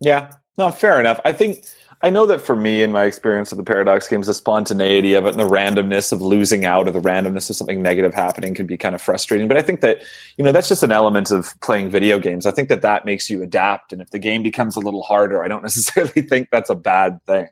Yeah, 0.00 0.30
no, 0.56 0.70
fair 0.70 1.00
enough. 1.00 1.20
I 1.24 1.32
think 1.32 1.64
I 2.04 2.10
know 2.10 2.26
that 2.26 2.42
for 2.42 2.54
me, 2.54 2.82
in 2.82 2.92
my 2.92 3.04
experience 3.04 3.50
of 3.50 3.56
the 3.56 3.64
Paradox 3.64 4.06
games, 4.06 4.26
the 4.26 4.34
spontaneity 4.34 5.14
of 5.14 5.24
it 5.24 5.30
and 5.30 5.40
the 5.40 5.48
randomness 5.48 6.12
of 6.12 6.20
losing 6.20 6.66
out 6.66 6.86
or 6.86 6.90
the 6.90 7.00
randomness 7.00 7.48
of 7.48 7.56
something 7.56 7.80
negative 7.80 8.12
happening 8.12 8.52
can 8.52 8.66
be 8.66 8.76
kind 8.76 8.94
of 8.94 9.00
frustrating. 9.00 9.48
But 9.48 9.56
I 9.56 9.62
think 9.62 9.80
that, 9.80 10.02
you 10.36 10.44
know, 10.44 10.52
that's 10.52 10.68
just 10.68 10.82
an 10.82 10.92
element 10.92 11.30
of 11.30 11.58
playing 11.62 11.88
video 11.88 12.18
games. 12.18 12.44
I 12.44 12.50
think 12.50 12.68
that 12.68 12.82
that 12.82 13.06
makes 13.06 13.30
you 13.30 13.42
adapt. 13.42 13.90
And 13.90 14.02
if 14.02 14.10
the 14.10 14.18
game 14.18 14.42
becomes 14.42 14.76
a 14.76 14.80
little 14.80 15.02
harder, 15.02 15.42
I 15.42 15.48
don't 15.48 15.62
necessarily 15.70 16.20
think 16.20 16.50
that's 16.52 16.68
a 16.68 16.74
bad 16.74 17.24
thing. 17.24 17.48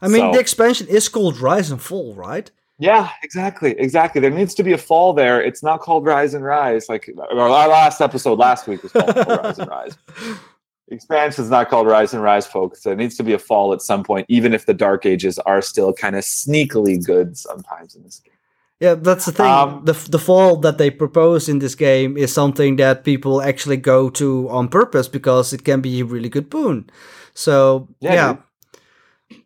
I 0.00 0.06
mean, 0.06 0.20
so, 0.20 0.32
the 0.32 0.38
expansion 0.38 0.86
is 0.86 1.08
called 1.08 1.40
Rise 1.40 1.72
and 1.72 1.82
Fall, 1.82 2.14
right? 2.14 2.48
Yeah, 2.78 3.10
exactly, 3.24 3.72
exactly. 3.80 4.20
There 4.20 4.30
needs 4.30 4.54
to 4.54 4.62
be 4.62 4.72
a 4.72 4.78
fall 4.78 5.12
there. 5.12 5.42
It's 5.42 5.64
not 5.64 5.80
called 5.80 6.06
Rise 6.06 6.34
and 6.34 6.44
Rise. 6.44 6.88
Like 6.88 7.10
our 7.32 7.48
last 7.48 8.00
episode 8.00 8.38
last 8.38 8.68
week 8.68 8.84
was 8.84 8.92
called 8.92 9.16
Rise 9.16 9.58
and 9.58 9.68
Rise. 9.78 9.96
Expansion 10.94 11.44
is 11.44 11.50
not 11.50 11.68
called 11.68 11.86
Rise 11.86 12.14
and 12.14 12.22
Rise, 12.22 12.46
folks. 12.46 12.82
There 12.82 12.96
needs 12.96 13.16
to 13.16 13.22
be 13.22 13.32
a 13.32 13.38
fall 13.38 13.72
at 13.72 13.82
some 13.82 14.04
point, 14.04 14.26
even 14.28 14.54
if 14.54 14.66
the 14.66 14.74
Dark 14.74 15.06
Ages 15.06 15.38
are 15.40 15.62
still 15.62 15.92
kind 15.92 16.16
of 16.16 16.24
sneakily 16.24 17.04
good 17.04 17.36
sometimes 17.36 17.94
in 17.94 18.02
this 18.02 18.20
game. 18.20 18.32
Yeah, 18.80 18.94
that's 18.94 19.26
the 19.26 19.32
thing. 19.32 19.46
Um, 19.46 19.84
the 19.84 19.92
the 19.92 20.18
fall 20.18 20.56
that 20.56 20.76
they 20.76 20.90
propose 20.90 21.48
in 21.48 21.60
this 21.60 21.76
game 21.76 22.16
is 22.16 22.32
something 22.32 22.76
that 22.76 23.04
people 23.04 23.40
actually 23.40 23.76
go 23.76 24.10
to 24.10 24.48
on 24.50 24.68
purpose 24.68 25.06
because 25.06 25.52
it 25.52 25.62
can 25.64 25.80
be 25.80 26.00
a 26.00 26.04
really 26.04 26.28
good 26.28 26.50
boon. 26.50 26.90
So 27.32 27.88
yeah. 28.00 28.14
yeah. 28.14 28.36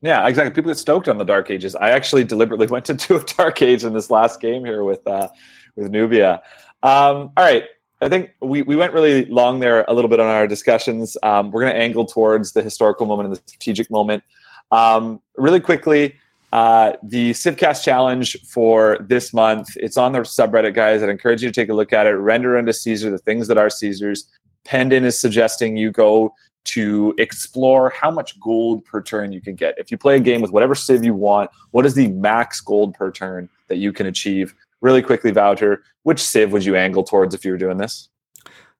Yeah, 0.00 0.26
exactly. 0.26 0.52
People 0.54 0.70
get 0.70 0.78
stoked 0.78 1.06
on 1.06 1.18
the 1.18 1.24
Dark 1.24 1.50
Ages. 1.50 1.76
I 1.76 1.90
actually 1.90 2.24
deliberately 2.24 2.66
went 2.70 2.86
to 2.86 2.94
do 2.94 3.16
a 3.16 3.24
Dark 3.36 3.60
Age 3.60 3.84
in 3.84 3.92
this 3.92 4.10
last 4.10 4.40
game 4.40 4.64
here 4.64 4.84
with 4.84 5.06
uh, 5.06 5.28
with 5.76 5.90
Nubia. 5.90 6.42
Um, 6.82 7.30
all 7.36 7.44
right, 7.44 7.64
I 8.00 8.08
think 8.08 8.30
we, 8.40 8.62
we 8.62 8.76
went 8.76 8.92
really 8.92 9.24
long 9.26 9.60
there 9.60 9.84
a 9.88 9.94
little 9.94 10.10
bit 10.10 10.20
on 10.20 10.26
our 10.26 10.46
discussions. 10.46 11.16
Um, 11.22 11.50
we're 11.50 11.62
going 11.62 11.72
to 11.72 11.80
angle 11.80 12.04
towards 12.04 12.52
the 12.52 12.62
historical 12.62 13.06
moment 13.06 13.28
and 13.28 13.36
the 13.36 13.42
strategic 13.46 13.90
moment. 13.90 14.22
Um, 14.70 15.20
really 15.36 15.60
quickly, 15.60 16.16
uh, 16.52 16.92
the 17.02 17.30
Civcast 17.32 17.82
challenge 17.82 18.36
for 18.48 18.98
this 19.00 19.32
month, 19.32 19.68
it's 19.76 19.96
on 19.96 20.12
the 20.12 20.20
subreddit, 20.20 20.74
guys. 20.74 21.02
I'd 21.02 21.08
encourage 21.08 21.42
you 21.42 21.48
to 21.48 21.54
take 21.54 21.70
a 21.70 21.74
look 21.74 21.92
at 21.92 22.06
it. 22.06 22.12
Render 22.12 22.56
unto 22.56 22.72
Caesar 22.72 23.10
the 23.10 23.18
things 23.18 23.48
that 23.48 23.58
are 23.58 23.70
Caesar's. 23.70 24.30
Pendin 24.64 25.04
is 25.04 25.18
suggesting 25.18 25.76
you 25.76 25.90
go 25.90 26.34
to 26.64 27.14
explore 27.18 27.90
how 27.90 28.10
much 28.10 28.38
gold 28.40 28.84
per 28.84 29.00
turn 29.00 29.32
you 29.32 29.40
can 29.40 29.54
get. 29.54 29.78
If 29.78 29.90
you 29.90 29.96
play 29.96 30.16
a 30.16 30.20
game 30.20 30.40
with 30.40 30.50
whatever 30.50 30.74
civ 30.74 31.04
you 31.04 31.14
want, 31.14 31.50
what 31.70 31.86
is 31.86 31.94
the 31.94 32.08
max 32.08 32.60
gold 32.60 32.94
per 32.94 33.10
turn 33.10 33.48
that 33.68 33.76
you 33.76 33.92
can 33.92 34.06
achieve? 34.06 34.54
Really 34.86 35.02
quickly, 35.02 35.32
Wouter, 35.32 35.82
which 36.04 36.22
Civ 36.22 36.52
would 36.52 36.64
you 36.64 36.76
angle 36.76 37.02
towards 37.02 37.34
if 37.34 37.44
you 37.44 37.50
were 37.50 37.58
doing 37.58 37.76
this? 37.76 38.08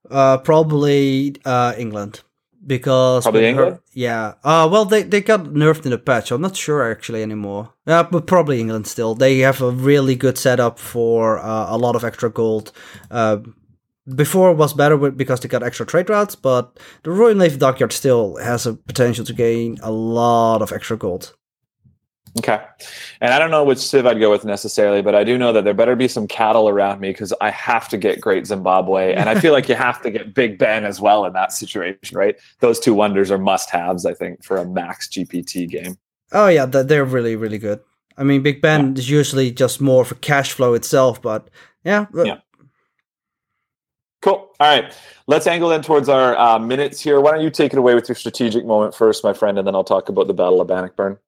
Uh, 0.08 0.38
probably 0.38 1.34
uh, 1.44 1.74
England 1.76 2.20
because 2.64 3.24
probably 3.24 3.46
England. 3.46 3.80
Yeah. 3.92 4.34
Uh, 4.44 4.68
well, 4.70 4.84
they 4.84 5.02
they 5.02 5.20
got 5.20 5.46
nerfed 5.46 5.84
in 5.84 5.90
the 5.90 5.98
patch. 5.98 6.30
I'm 6.30 6.42
not 6.42 6.54
sure 6.54 6.88
actually 6.88 7.24
anymore. 7.24 7.72
Yeah, 7.88 8.04
but 8.04 8.28
probably 8.28 8.60
England 8.60 8.86
still. 8.86 9.16
They 9.16 9.40
have 9.40 9.60
a 9.60 9.72
really 9.72 10.14
good 10.14 10.38
setup 10.38 10.78
for 10.78 11.40
uh, 11.40 11.74
a 11.74 11.76
lot 11.76 11.96
of 11.96 12.04
extra 12.04 12.30
gold. 12.30 12.70
Uh, 13.10 13.38
before 14.14 14.54
was 14.54 14.74
better 14.74 14.96
because 15.10 15.40
they 15.40 15.48
got 15.48 15.64
extra 15.64 15.86
trade 15.86 16.08
routes, 16.08 16.36
but 16.36 16.78
the 17.02 17.10
Royal 17.10 17.34
Navy 17.34 17.56
Dockyard 17.56 17.92
still 17.92 18.36
has 18.36 18.64
a 18.64 18.74
potential 18.74 19.24
to 19.24 19.32
gain 19.32 19.78
a 19.82 19.90
lot 19.90 20.62
of 20.62 20.70
extra 20.70 20.96
gold. 20.96 21.34
Okay. 22.38 22.62
And 23.20 23.32
I 23.32 23.38
don't 23.38 23.50
know 23.50 23.64
which 23.64 23.78
Civ 23.78 24.06
I'd 24.06 24.20
go 24.20 24.30
with 24.30 24.44
necessarily, 24.44 25.00
but 25.00 25.14
I 25.14 25.24
do 25.24 25.38
know 25.38 25.52
that 25.52 25.64
there 25.64 25.72
better 25.72 25.96
be 25.96 26.08
some 26.08 26.26
cattle 26.26 26.68
around 26.68 27.00
me 27.00 27.10
because 27.10 27.32
I 27.40 27.50
have 27.50 27.88
to 27.88 27.96
get 27.96 28.20
Great 28.20 28.46
Zimbabwe. 28.46 29.14
And 29.14 29.28
I 29.28 29.40
feel 29.40 29.52
like 29.52 29.68
you 29.68 29.74
have 29.74 30.02
to 30.02 30.10
get 30.10 30.34
Big 30.34 30.58
Ben 30.58 30.84
as 30.84 31.00
well 31.00 31.24
in 31.24 31.32
that 31.32 31.52
situation, 31.52 32.16
right? 32.16 32.36
Those 32.60 32.78
two 32.78 32.92
wonders 32.92 33.30
are 33.30 33.38
must 33.38 33.70
haves, 33.70 34.04
I 34.04 34.12
think, 34.12 34.44
for 34.44 34.58
a 34.58 34.66
max 34.66 35.08
GPT 35.08 35.68
game. 35.68 35.96
Oh, 36.32 36.48
yeah. 36.48 36.66
They're 36.66 37.04
really, 37.04 37.36
really 37.36 37.58
good. 37.58 37.80
I 38.18 38.24
mean, 38.24 38.42
Big 38.42 38.60
Ben 38.60 38.94
yeah. 38.94 39.00
is 39.00 39.08
usually 39.08 39.50
just 39.50 39.80
more 39.80 40.04
for 40.04 40.16
cash 40.16 40.52
flow 40.52 40.74
itself, 40.74 41.22
but 41.22 41.48
yeah. 41.84 42.06
Yeah. 42.14 42.38
Cool. 44.22 44.50
All 44.58 44.80
right. 44.80 44.92
Let's 45.28 45.46
angle 45.46 45.70
in 45.70 45.82
towards 45.82 46.08
our 46.08 46.36
uh, 46.36 46.58
minutes 46.58 47.00
here. 47.00 47.20
Why 47.20 47.30
don't 47.30 47.42
you 47.42 47.50
take 47.50 47.72
it 47.72 47.78
away 47.78 47.94
with 47.94 48.08
your 48.08 48.16
strategic 48.16 48.64
moment 48.64 48.94
first, 48.94 49.22
my 49.22 49.32
friend, 49.32 49.56
and 49.56 49.66
then 49.66 49.74
I'll 49.74 49.84
talk 49.84 50.08
about 50.08 50.26
the 50.26 50.34
Battle 50.34 50.60
of 50.60 50.66
Bannockburn. 50.66 51.18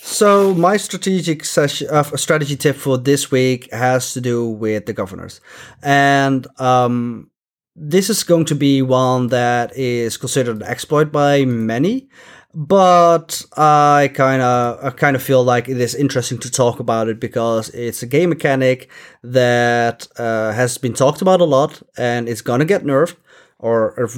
So 0.00 0.52
my 0.54 0.76
strategic 0.76 1.44
session, 1.44 1.88
uh, 1.90 2.02
strategy 2.16 2.56
tip 2.56 2.76
for 2.76 2.98
this 2.98 3.30
week 3.30 3.72
has 3.72 4.12
to 4.14 4.20
do 4.20 4.48
with 4.48 4.86
the 4.86 4.92
governors, 4.92 5.40
and 5.82 6.46
um, 6.60 7.30
this 7.76 8.10
is 8.10 8.24
going 8.24 8.44
to 8.46 8.54
be 8.54 8.82
one 8.82 9.28
that 9.28 9.76
is 9.76 10.16
considered 10.16 10.56
an 10.56 10.62
exploit 10.64 11.12
by 11.12 11.44
many, 11.44 12.08
but 12.54 13.42
I 13.56 14.10
kind 14.12 14.42
of 14.42 14.84
I 14.84 14.90
kind 14.90 15.16
of 15.16 15.22
feel 15.22 15.42
like 15.42 15.68
it 15.68 15.80
is 15.80 15.94
interesting 15.94 16.38
to 16.38 16.50
talk 16.50 16.80
about 16.80 17.08
it 17.08 17.18
because 17.18 17.70
it's 17.70 18.02
a 18.02 18.06
game 18.06 18.28
mechanic 18.28 18.90
that 19.22 20.06
uh, 20.18 20.52
has 20.52 20.76
been 20.78 20.92
talked 20.92 21.22
about 21.22 21.40
a 21.40 21.44
lot 21.44 21.82
and 21.96 22.28
it's 22.28 22.42
gonna 22.42 22.66
get 22.66 22.84
nerfed 22.84 23.16
or, 23.58 23.98
or 23.98 24.08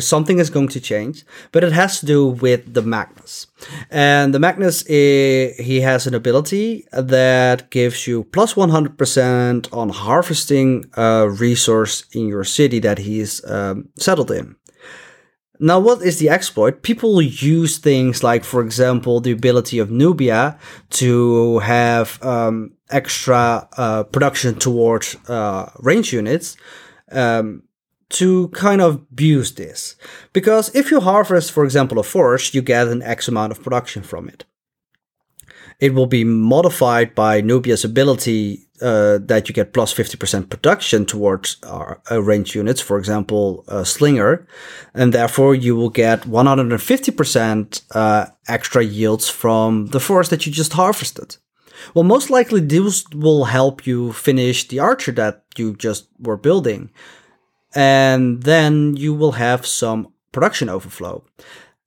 something 0.00 0.38
is 0.38 0.50
going 0.50 0.68
to 0.68 0.80
change, 0.80 1.24
but 1.52 1.64
it 1.64 1.72
has 1.72 2.00
to 2.00 2.06
do 2.06 2.26
with 2.26 2.74
the 2.74 2.82
Magnus. 2.82 3.46
And 3.90 4.34
the 4.34 4.38
Magnus, 4.38 4.82
is, 4.82 5.56
he 5.56 5.80
has 5.80 6.06
an 6.06 6.14
ability 6.14 6.86
that 6.92 7.70
gives 7.70 8.06
you 8.06 8.24
plus 8.24 8.54
100% 8.54 9.72
on 9.72 9.88
harvesting 9.88 10.84
a 10.94 11.28
resource 11.28 12.04
in 12.12 12.28
your 12.28 12.44
city 12.44 12.78
that 12.80 12.98
he's 12.98 13.44
um, 13.50 13.88
settled 13.96 14.30
in. 14.30 14.56
Now, 15.60 15.80
what 15.80 16.02
is 16.02 16.18
the 16.18 16.28
exploit? 16.28 16.82
People 16.82 17.20
use 17.20 17.78
things 17.78 18.22
like, 18.22 18.44
for 18.44 18.62
example, 18.62 19.20
the 19.20 19.32
ability 19.32 19.80
of 19.80 19.90
Nubia 19.90 20.56
to 20.90 21.58
have 21.58 22.22
um, 22.22 22.74
extra 22.90 23.68
uh, 23.76 24.04
production 24.04 24.54
towards 24.54 25.16
uh, 25.28 25.70
range 25.80 26.12
units. 26.12 26.56
Um, 27.10 27.62
to 28.10 28.48
kind 28.48 28.80
of 28.80 28.94
abuse 29.12 29.52
this. 29.52 29.96
Because 30.32 30.74
if 30.74 30.90
you 30.90 31.00
harvest, 31.00 31.52
for 31.52 31.64
example, 31.64 31.98
a 31.98 32.02
forest, 32.02 32.54
you 32.54 32.62
get 32.62 32.88
an 32.88 33.02
X 33.02 33.28
amount 33.28 33.52
of 33.52 33.62
production 33.62 34.02
from 34.02 34.28
it. 34.28 34.44
It 35.80 35.94
will 35.94 36.06
be 36.06 36.24
modified 36.24 37.14
by 37.14 37.40
Nubia's 37.40 37.84
ability 37.84 38.68
uh, 38.80 39.18
that 39.22 39.48
you 39.48 39.54
get 39.54 39.72
plus 39.72 39.94
50% 39.94 40.50
production 40.50 41.06
towards 41.06 41.56
uh, 41.62 41.94
range 42.20 42.54
units, 42.54 42.80
for 42.80 42.98
example, 42.98 43.64
a 43.68 43.84
Slinger, 43.84 44.46
and 44.94 45.12
therefore 45.12 45.54
you 45.54 45.76
will 45.76 45.90
get 45.90 46.22
150% 46.22 47.82
uh, 47.92 48.26
extra 48.48 48.82
yields 48.82 49.28
from 49.28 49.86
the 49.86 50.00
forest 50.00 50.30
that 50.30 50.46
you 50.46 50.52
just 50.52 50.72
harvested. 50.72 51.36
Well, 51.94 52.04
most 52.04 52.28
likely 52.28 52.60
these 52.60 53.04
will 53.10 53.44
help 53.44 53.86
you 53.86 54.12
finish 54.12 54.66
the 54.66 54.80
archer 54.80 55.12
that 55.12 55.44
you 55.56 55.76
just 55.76 56.08
were 56.18 56.36
building 56.36 56.90
and 57.74 58.42
then 58.42 58.96
you 58.96 59.14
will 59.14 59.32
have 59.32 59.66
some 59.66 60.12
production 60.32 60.68
overflow. 60.68 61.24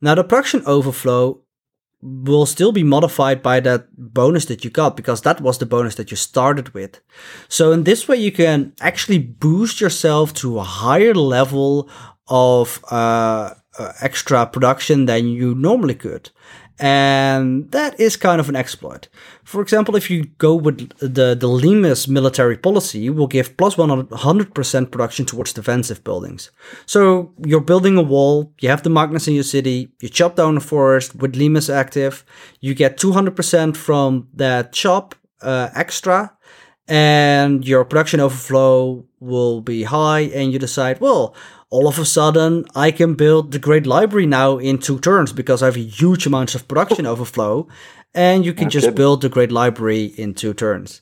Now, 0.02 0.16
the 0.16 0.24
production 0.24 0.64
overflow 0.66 1.42
will 2.02 2.48
still 2.48 2.72
be 2.72 2.84
modified 2.84 3.44
by 3.44 3.60
that 3.60 3.88
bonus 3.96 4.46
that 4.46 4.64
you 4.64 4.72
got 4.72 4.98
because 4.98 5.22
that 5.22 5.40
was 5.40 5.60
the 5.60 5.68
bonus 5.68 5.96
that 5.96 6.10
you 6.10 6.18
started 6.18 6.74
with. 6.74 7.00
So, 7.48 7.72
in 7.72 7.84
this 7.84 8.08
way, 8.08 8.18
you 8.18 8.32
can 8.32 8.74
actually 8.82 9.20
boost 9.20 9.80
yourself 9.80 10.34
to 10.36 10.60
a 10.60 10.64
higher 10.64 11.14
level 11.14 11.90
of 12.28 12.84
uh, 12.90 13.54
uh, 13.78 13.94
extra 14.02 14.46
production 14.46 15.06
than 15.06 15.28
you 15.28 15.54
normally 15.56 15.96
could. 15.96 16.30
And 16.82 17.70
that 17.74 18.00
is 18.00 18.18
kind 18.18 18.42
of 18.42 18.50
an 18.50 18.56
exploit. 18.56 19.08
For 19.44 19.62
example, 19.62 19.96
if 19.96 20.10
you 20.10 20.26
go 20.40 20.56
with 20.56 20.90
the, 20.98 21.36
the 21.36 21.48
Limes 21.48 22.08
military 22.08 22.58
policy, 22.58 22.98
you 22.98 23.14
will 23.14 23.28
give 23.28 23.56
plus 23.56 23.76
100% 23.76 24.92
production 24.92 25.26
towards 25.28 25.54
defensive 25.54 26.04
buildings. 26.04 26.50
So 26.88 27.36
you're 27.46 27.62
building 27.62 27.98
a 27.98 28.02
wall, 28.02 28.52
you 28.62 28.70
have 28.70 28.82
the 28.82 28.90
Magnus 28.90 29.28
in 29.28 29.36
your 29.36 29.44
city, 29.44 29.92
you 30.02 30.10
chop 30.10 30.36
down 30.36 30.58
a 30.58 30.60
forest 30.60 31.16
with 31.16 31.36
Limes 31.36 31.70
active, 31.70 32.26
you 32.62 32.74
get 32.74 32.98
200% 32.98 33.78
from 33.78 34.28
that 34.34 34.74
chop 34.74 35.14
uh, 35.44 35.70
extra, 35.76 36.36
and 36.88 37.64
your 37.66 37.86
production 37.86 38.20
overflow 38.20 39.06
will 39.20 39.62
be 39.62 39.84
high, 39.84 40.22
and 40.22 40.52
you 40.52 40.58
decide, 40.58 41.00
well, 41.00 41.36
all 41.72 41.88
of 41.88 41.98
a 41.98 42.06
sudden 42.06 42.66
I 42.76 42.92
can 42.92 43.16
build 43.16 43.52
the 43.52 43.60
Great 43.60 43.88
Library 43.88 44.28
now 44.28 44.60
in 44.60 44.78
two 44.78 45.00
turns 45.00 45.34
because 45.34 45.64
I 45.64 45.66
have 45.66 45.76
huge 45.78 46.28
amounts 46.28 46.54
of 46.54 46.68
production 46.68 47.08
overflow, 47.08 47.68
and 48.14 48.46
you 48.46 48.54
can 48.54 48.70
just 48.70 48.94
build 48.94 49.22
the 49.22 49.30
Great 49.30 49.52
Library 49.52 50.06
in 50.18 50.36
two 50.36 50.54
turns. 50.54 51.02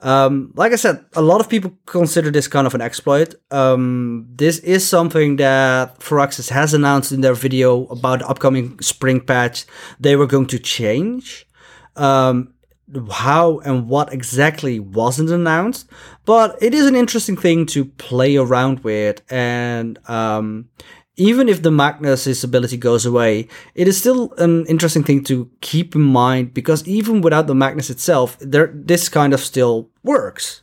Um, 0.00 0.52
like 0.54 0.72
I 0.72 0.76
said, 0.76 1.04
a 1.16 1.22
lot 1.22 1.40
of 1.40 1.48
people 1.48 1.72
consider 1.84 2.30
this 2.30 2.48
kind 2.48 2.66
of 2.66 2.74
an 2.74 2.80
exploit. 2.80 3.34
Um, 3.50 4.26
this 4.30 4.58
is 4.60 4.86
something 4.86 5.36
that 5.36 5.98
Firaxis 5.98 6.50
has 6.50 6.72
announced 6.72 7.10
in 7.12 7.20
their 7.20 7.34
video 7.34 7.86
about 7.86 8.20
the 8.20 8.28
upcoming 8.28 8.80
spring 8.80 9.20
patch. 9.20 9.66
They 9.98 10.14
were 10.14 10.28
going 10.28 10.46
to 10.46 10.58
change. 10.58 11.46
Um, 11.96 12.54
how 13.10 13.58
and 13.60 13.88
what 13.88 14.12
exactly 14.12 14.80
wasn't 14.80 15.30
announced, 15.30 15.88
but 16.24 16.56
it 16.62 16.74
is 16.74 16.86
an 16.86 16.96
interesting 16.96 17.36
thing 17.36 17.66
to 17.66 17.84
play 17.84 18.36
around 18.36 18.80
with. 18.80 19.22
And 19.30 19.98
um, 20.08 20.68
even 21.16 21.48
if 21.48 21.62
the 21.62 21.70
Magnus' 21.70 22.44
ability 22.44 22.76
goes 22.76 23.04
away, 23.04 23.48
it 23.74 23.88
is 23.88 23.98
still 23.98 24.32
an 24.38 24.64
interesting 24.66 25.02
thing 25.02 25.24
to 25.24 25.50
keep 25.60 25.94
in 25.94 26.02
mind 26.02 26.54
because 26.54 26.86
even 26.86 27.20
without 27.20 27.46
the 27.46 27.54
Magnus 27.54 27.90
itself, 27.90 28.38
there 28.40 28.72
this 28.72 29.08
kind 29.08 29.34
of 29.34 29.40
still 29.40 29.90
works 30.02 30.62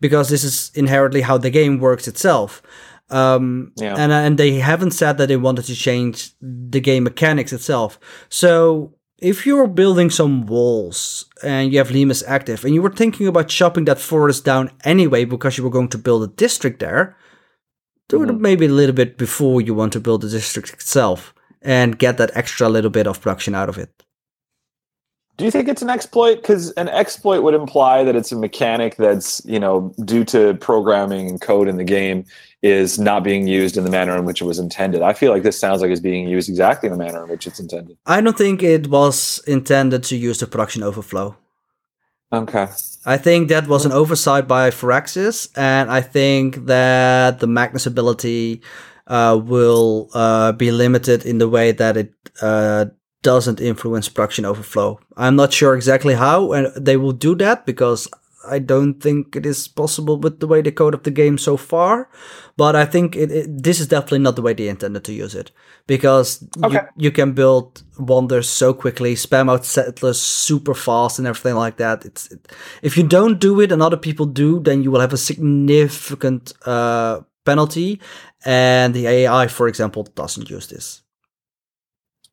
because 0.00 0.28
this 0.28 0.44
is 0.44 0.70
inherently 0.74 1.22
how 1.22 1.38
the 1.38 1.50
game 1.50 1.78
works 1.78 2.08
itself. 2.08 2.62
Um, 3.08 3.72
yeah. 3.76 3.94
and 3.96 4.10
and 4.10 4.36
they 4.36 4.54
haven't 4.58 4.90
said 4.90 5.16
that 5.18 5.28
they 5.28 5.36
wanted 5.36 5.66
to 5.66 5.76
change 5.76 6.32
the 6.40 6.80
game 6.80 7.04
mechanics 7.04 7.52
itself. 7.52 8.00
So 8.28 8.95
if 9.18 9.46
you're 9.46 9.66
building 9.66 10.10
some 10.10 10.46
walls 10.46 11.24
and 11.42 11.72
you 11.72 11.78
have 11.78 11.90
Limes 11.90 12.22
active 12.24 12.64
and 12.64 12.74
you 12.74 12.82
were 12.82 12.90
thinking 12.90 13.26
about 13.26 13.48
chopping 13.48 13.86
that 13.86 13.98
forest 13.98 14.44
down 14.44 14.70
anyway 14.84 15.24
because 15.24 15.56
you 15.56 15.64
were 15.64 15.70
going 15.70 15.88
to 15.88 15.98
build 15.98 16.22
a 16.22 16.26
district 16.26 16.80
there, 16.80 17.16
do 18.08 18.22
it 18.22 18.26
mm-hmm. 18.26 18.42
maybe 18.42 18.66
a 18.66 18.70
little 18.70 18.94
bit 18.94 19.16
before 19.16 19.60
you 19.60 19.74
want 19.74 19.92
to 19.94 20.00
build 20.00 20.20
the 20.20 20.28
district 20.28 20.72
itself 20.72 21.34
and 21.62 21.98
get 21.98 22.18
that 22.18 22.30
extra 22.34 22.68
little 22.68 22.90
bit 22.90 23.06
of 23.06 23.20
production 23.20 23.54
out 23.54 23.68
of 23.68 23.78
it. 23.78 23.90
Do 25.36 25.44
you 25.44 25.50
think 25.50 25.68
it's 25.68 25.82
an 25.82 25.90
exploit? 25.90 26.36
Because 26.36 26.70
an 26.72 26.88
exploit 26.88 27.42
would 27.42 27.54
imply 27.54 28.04
that 28.04 28.16
it's 28.16 28.32
a 28.32 28.36
mechanic 28.36 28.96
that's, 28.96 29.42
you 29.44 29.60
know, 29.60 29.92
due 30.04 30.24
to 30.26 30.54
programming 30.54 31.28
and 31.28 31.40
code 31.40 31.68
in 31.68 31.76
the 31.76 31.84
game 31.84 32.24
is 32.62 32.98
not 32.98 33.22
being 33.22 33.46
used 33.46 33.76
in 33.76 33.84
the 33.84 33.90
manner 33.90 34.16
in 34.16 34.24
which 34.24 34.40
it 34.40 34.44
was 34.44 34.58
intended. 34.58 35.02
I 35.02 35.12
feel 35.12 35.32
like 35.32 35.42
this 35.42 35.58
sounds 35.58 35.82
like 35.82 35.90
it's 35.90 36.00
being 36.00 36.28
used 36.28 36.48
exactly 36.48 36.88
in 36.88 36.92
the 36.92 37.04
manner 37.04 37.22
in 37.22 37.28
which 37.28 37.46
it's 37.46 37.60
intended. 37.60 37.96
I 38.06 38.20
don't 38.20 38.36
think 38.36 38.62
it 38.62 38.88
was 38.88 39.40
intended 39.46 40.02
to 40.04 40.16
use 40.16 40.38
the 40.38 40.46
production 40.46 40.82
overflow. 40.82 41.36
Okay. 42.32 42.66
I 43.04 43.18
think 43.18 43.48
that 43.48 43.68
was 43.68 43.86
an 43.86 43.92
oversight 43.92 44.48
by 44.48 44.70
Firaxis, 44.70 45.48
and 45.56 45.90
I 45.90 46.00
think 46.00 46.66
that 46.66 47.38
the 47.38 47.46
Magnus 47.46 47.86
ability 47.86 48.62
uh, 49.06 49.40
will 49.42 50.10
uh, 50.12 50.50
be 50.52 50.72
limited 50.72 51.24
in 51.24 51.38
the 51.38 51.48
way 51.48 51.70
that 51.70 51.96
it 51.96 52.12
uh, 52.42 52.86
doesn't 53.22 53.60
influence 53.60 54.08
production 54.08 54.44
overflow. 54.44 54.98
I'm 55.16 55.36
not 55.36 55.52
sure 55.52 55.74
exactly 55.74 56.14
how 56.14 56.52
and 56.52 56.72
they 56.76 56.96
will 56.96 57.12
do 57.12 57.34
that 57.36 57.66
because 57.66 58.08
I 58.48 58.58
don't 58.58 59.00
think 59.00 59.36
it 59.36 59.44
is 59.44 59.68
possible 59.68 60.16
with 60.18 60.40
the 60.40 60.46
way 60.46 60.62
they 60.62 60.70
code 60.70 60.94
up 60.94 61.04
the 61.04 61.10
game 61.10 61.38
so 61.38 61.56
far. 61.56 62.08
But 62.56 62.74
I 62.74 62.84
think 62.84 63.16
it, 63.16 63.30
it, 63.30 63.62
this 63.62 63.80
is 63.80 63.88
definitely 63.88 64.20
not 64.20 64.36
the 64.36 64.42
way 64.42 64.54
they 64.54 64.68
intended 64.68 65.04
to 65.04 65.12
use 65.12 65.34
it 65.34 65.50
because 65.86 66.44
okay. 66.64 66.74
you, 66.96 67.06
you 67.06 67.10
can 67.10 67.32
build 67.32 67.82
wonders 67.98 68.48
so 68.48 68.72
quickly, 68.72 69.14
spam 69.14 69.50
out 69.50 69.64
settlers 69.64 70.20
super 70.20 70.74
fast 70.74 71.18
and 71.18 71.28
everything 71.28 71.54
like 71.56 71.76
that. 71.76 72.04
It's 72.04 72.30
it, 72.32 72.52
if 72.82 72.96
you 72.96 73.06
don't 73.06 73.38
do 73.38 73.60
it 73.60 73.72
and 73.72 73.82
other 73.82 73.96
people 73.96 74.26
do, 74.26 74.60
then 74.60 74.82
you 74.82 74.90
will 74.90 75.00
have 75.00 75.12
a 75.12 75.18
significant 75.18 76.52
uh, 76.64 77.20
penalty. 77.44 78.00
And 78.44 78.94
the 78.94 79.06
AI, 79.06 79.48
for 79.48 79.68
example, 79.68 80.04
doesn't 80.04 80.48
use 80.48 80.68
this. 80.68 81.02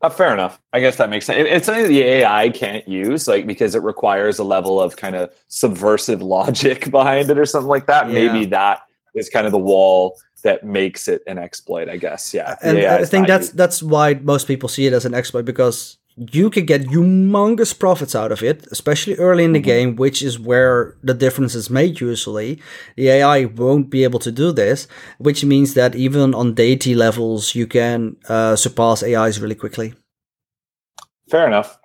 Uh, 0.03 0.09
fair 0.09 0.33
enough. 0.33 0.59
I 0.73 0.81
guess 0.81 0.97
that 0.97 1.09
makes 1.09 1.25
sense. 1.25 1.39
It, 1.39 1.45
it's 1.45 1.65
something 1.65 1.87
the 1.87 2.01
AI 2.01 2.49
can't 2.49 2.85
use, 2.85 3.25
like 3.25 3.47
because 3.47 3.73
it 3.73 3.81
requires 3.83 4.37
a 4.37 4.43
level 4.43 4.81
of 4.81 4.97
kind 4.97 5.15
of 5.15 5.33
subversive 5.47 6.21
logic 6.37 6.91
behind 6.91 7.29
it 7.29 7.37
or 7.37 7.45
something 7.45 7.69
like 7.69 7.87
that. 7.87 8.07
Yeah. 8.07 8.13
Maybe 8.13 8.45
that 8.47 8.81
is 9.15 9.29
kind 9.29 9.45
of 9.45 9.53
the 9.53 9.59
wall 9.59 10.17
that 10.43 10.65
makes 10.65 11.07
it 11.07 11.23
an 11.25 11.37
exploit. 11.37 11.87
I 11.87 11.95
guess. 11.95 12.33
Yeah. 12.33 12.57
And 12.61 12.77
I 12.79 13.05
think 13.05 13.27
that's 13.27 13.47
used. 13.47 13.57
that's 13.57 13.81
why 13.81 14.15
most 14.15 14.45
people 14.45 14.67
see 14.67 14.85
it 14.85 14.91
as 14.91 15.05
an 15.05 15.13
exploit 15.13 15.45
because 15.45 15.97
you 16.15 16.49
could 16.49 16.67
get 16.67 16.83
humongous 16.83 17.77
profits 17.77 18.15
out 18.15 18.31
of 18.31 18.43
it, 18.43 18.67
especially 18.71 19.15
early 19.15 19.43
in 19.43 19.53
the 19.53 19.59
mm-hmm. 19.59 19.65
game, 19.65 19.95
which 19.95 20.21
is 20.21 20.39
where 20.39 20.95
the 21.01 21.13
difference 21.13 21.55
is 21.55 21.69
made 21.69 21.99
usually. 21.99 22.61
The 22.95 23.09
AI 23.09 23.45
won't 23.45 23.89
be 23.89 24.03
able 24.03 24.19
to 24.19 24.31
do 24.31 24.51
this, 24.51 24.87
which 25.17 25.43
means 25.43 25.73
that 25.73 25.95
even 25.95 26.33
on 26.35 26.53
deity 26.53 26.93
levels, 26.93 27.55
you 27.55 27.67
can 27.67 28.17
uh, 28.29 28.55
surpass 28.55 29.03
AIs 29.03 29.39
really 29.39 29.55
quickly. 29.55 29.93
Fair 31.29 31.47
enough. 31.47 31.79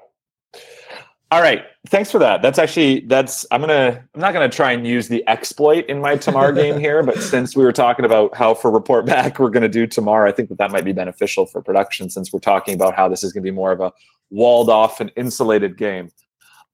All 1.31 1.43
right. 1.43 1.65
Thanks 1.89 2.11
for 2.11 2.19
that. 2.21 2.41
That's 2.41 2.59
actually 2.59 3.01
that's 3.01 3.45
I'm 3.51 3.61
gonna 3.61 4.03
I'm 4.15 4.21
not 4.21 4.33
gonna 4.33 4.49
try 4.49 4.73
and 4.73 4.87
use 4.87 5.09
the 5.09 5.27
exploit 5.29 5.85
in 5.87 6.01
my 6.01 6.17
Tamar 6.17 6.53
game 6.53 6.81
here, 6.81 7.03
but 7.03 7.23
since 7.23 7.55
we 7.55 7.65
were 7.65 7.73
talking 7.73 8.07
about 8.07 8.35
how 8.35 8.55
for 8.55 8.71
report 8.71 9.05
back 9.05 9.39
we're 9.39 9.51
gonna 9.51 9.69
do 9.69 9.87
Tamar, 9.87 10.27
I 10.27 10.33
think 10.33 10.49
that 10.49 10.59
that 10.59 10.71
might 10.71 10.85
be 10.85 10.93
beneficial 10.93 11.45
for 11.45 11.61
production 11.61 12.09
since 12.09 12.33
we're 12.33 12.39
talking 12.39 12.75
about 12.75 12.95
how 12.95 13.09
this 13.09 13.23
is 13.23 13.33
gonna 13.33 13.45
be 13.45 13.51
more 13.51 13.73
of 13.73 13.81
a 13.81 13.93
walled 14.31 14.71
off 14.71 15.01
and 15.01 15.13
insulated 15.17 15.77
game. 15.77 16.11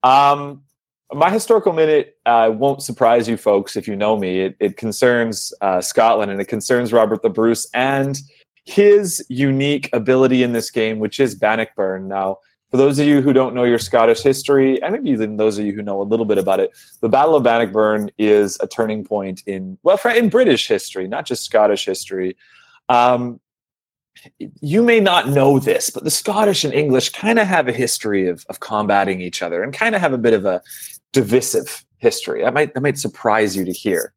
Um, 0.05 0.63
my 1.13 1.31
historical 1.31 1.73
minute 1.73 2.17
uh, 2.25 2.51
won't 2.53 2.83
surprise 2.83 3.29
you 3.29 3.37
folks 3.37 3.77
if 3.77 3.89
you 3.89 3.97
know 3.97 4.17
me. 4.17 4.41
It, 4.41 4.57
it 4.61 4.77
concerns 4.77 5.53
uh, 5.61 5.81
Scotland 5.81 6.31
and 6.31 6.41
it 6.41 6.47
concerns 6.47 6.93
Robert 6.93 7.23
the 7.23 7.31
Bruce 7.31 7.69
and 7.75 8.19
his 8.65 9.25
unique 9.29 9.91
ability 9.93 10.43
in 10.43 10.53
this 10.53 10.71
game, 10.71 10.99
which 10.99 11.21
is 11.21 11.35
Bannockburn. 11.35 12.09
Now, 12.09 12.39
for 12.75 12.79
those 12.79 12.99
of 12.99 13.07
you 13.07 13.23
who 13.23 13.33
don't 13.33 13.55
know 13.55 13.63
your 13.63 13.79
Scottish 13.79 14.21
history, 14.21 14.83
and 14.83 15.07
even 15.07 15.37
those 15.37 15.59
of 15.59 15.65
you 15.65 15.73
who 15.73 15.81
know 15.81 16.03
a 16.03 16.11
little 16.11 16.27
bit 16.27 16.39
about 16.39 16.59
it, 16.59 16.73
the 17.03 17.09
Battle 17.09 17.37
of 17.37 17.45
Bannockburn 17.45 18.11
is 18.19 18.59
a 18.61 18.67
turning 18.67 19.05
point 19.05 19.45
in 19.47 19.79
well, 19.85 19.97
in 20.07 20.29
British 20.29 20.67
history, 20.67 21.07
not 21.07 21.25
just 21.25 21.45
Scottish 21.45 21.85
history. 21.85 22.37
Um, 22.89 23.39
you 24.61 24.83
may 24.83 24.99
not 24.99 25.29
know 25.29 25.61
this, 25.61 25.89
but 25.89 26.03
the 26.03 26.11
Scottish 26.11 26.65
and 26.65 26.75
English 26.75 27.11
kind 27.11 27.39
of 27.39 27.47
have 27.47 27.69
a 27.69 27.73
history 27.73 28.27
of, 28.27 28.45
of 28.49 28.59
combating 28.59 29.21
each 29.21 29.41
other 29.41 29.63
and 29.63 29.73
kind 29.73 29.95
of 29.95 30.01
have 30.01 30.13
a 30.13 30.19
bit 30.19 30.33
of 30.33 30.45
a 30.45 30.61
divisive 31.13 31.85
history. 31.99 32.43
That 32.43 32.55
might 32.55 32.75
that 32.75 32.81
might 32.81 32.99
surprise 32.99 33.55
you 33.55 33.65
to 33.67 33.73
hear. 33.73 34.15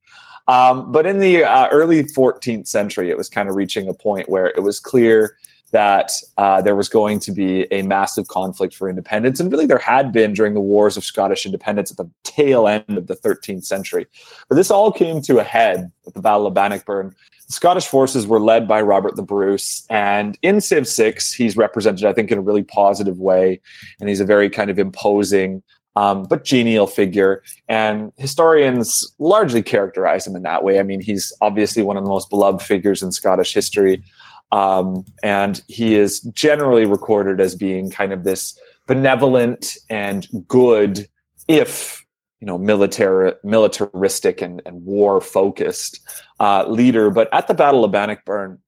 Um, 0.47 0.91
but 0.91 1.05
in 1.05 1.19
the 1.19 1.43
uh, 1.43 1.67
early 1.67 2.05
14th 2.05 2.65
century, 2.65 3.11
it 3.11 3.17
was 3.17 3.29
kind 3.29 3.49
of 3.49 3.55
reaching 3.55 3.87
a 3.87 3.93
point 3.93 4.29
where 4.29 4.47
it 4.47 4.63
was 4.63 4.79
clear 4.79 5.37
that 5.71 6.11
uh, 6.37 6.61
there 6.61 6.75
was 6.75 6.87
going 6.89 7.19
to 7.19 7.31
be 7.31 7.71
a 7.71 7.81
massive 7.81 8.27
conflict 8.27 8.73
for 8.73 8.89
independence. 8.89 9.39
And 9.39 9.51
really, 9.51 9.65
there 9.65 9.77
had 9.77 10.11
been 10.11 10.33
during 10.33 10.53
the 10.53 10.61
wars 10.61 10.95
of 10.95 11.03
Scottish 11.03 11.45
independence 11.45 11.91
at 11.91 11.97
the 11.97 12.09
tail 12.23 12.67
end 12.67 12.97
of 12.97 13.07
the 13.07 13.15
13th 13.15 13.65
century. 13.65 14.07
But 14.47 14.55
this 14.55 14.71
all 14.71 14.91
came 14.91 15.21
to 15.23 15.39
a 15.39 15.43
head 15.43 15.91
at 16.05 16.13
the 16.13 16.21
Battle 16.21 16.47
of 16.47 16.53
Bannockburn. 16.53 17.15
Scottish 17.49 17.87
forces 17.87 18.27
were 18.27 18.39
led 18.39 18.67
by 18.67 18.81
Robert 18.81 19.15
the 19.15 19.23
Bruce. 19.23 19.85
And 19.89 20.37
in 20.41 20.59
Civ 20.59 20.87
6, 20.87 21.33
he's 21.33 21.55
represented, 21.55 22.05
I 22.05 22.13
think, 22.13 22.31
in 22.31 22.37
a 22.37 22.41
really 22.41 22.63
positive 22.63 23.19
way. 23.19 23.61
And 23.99 24.09
he's 24.09 24.19
a 24.19 24.25
very 24.25 24.49
kind 24.49 24.69
of 24.69 24.77
imposing, 24.77 25.63
um, 25.95 26.23
but 26.23 26.43
genial 26.43 26.87
figure. 26.87 27.43
And 27.69 28.11
historians 28.17 29.09
largely 29.17 29.63
characterize 29.63 30.27
him 30.27 30.35
in 30.35 30.43
that 30.43 30.63
way. 30.63 30.79
I 30.79 30.83
mean, 30.83 30.99
he's 30.99 31.31
obviously 31.41 31.83
one 31.83 31.95
of 31.95 32.03
the 32.03 32.09
most 32.09 32.29
beloved 32.29 32.61
figures 32.61 33.01
in 33.01 33.11
Scottish 33.13 33.53
history. 33.53 34.03
Um, 34.51 35.05
and 35.23 35.61
he 35.67 35.95
is 35.95 36.21
generally 36.21 36.85
recorded 36.85 37.41
as 37.41 37.55
being 37.55 37.89
kind 37.89 38.13
of 38.13 38.23
this 38.23 38.57
benevolent 38.87 39.77
and 39.89 40.27
good, 40.47 41.07
if 41.47 42.05
you 42.39 42.45
know, 42.45 42.57
military, 42.57 43.33
militaristic 43.43 44.41
and, 44.41 44.61
and 44.65 44.85
war 44.85 45.19
focused 45.19 45.99
uh, 46.39 46.65
leader. 46.67 47.09
But 47.09 47.33
at 47.33 47.47
the 47.47 47.53
Battle 47.53 47.83
of 47.83 47.91
Bannockburn, 47.91 48.59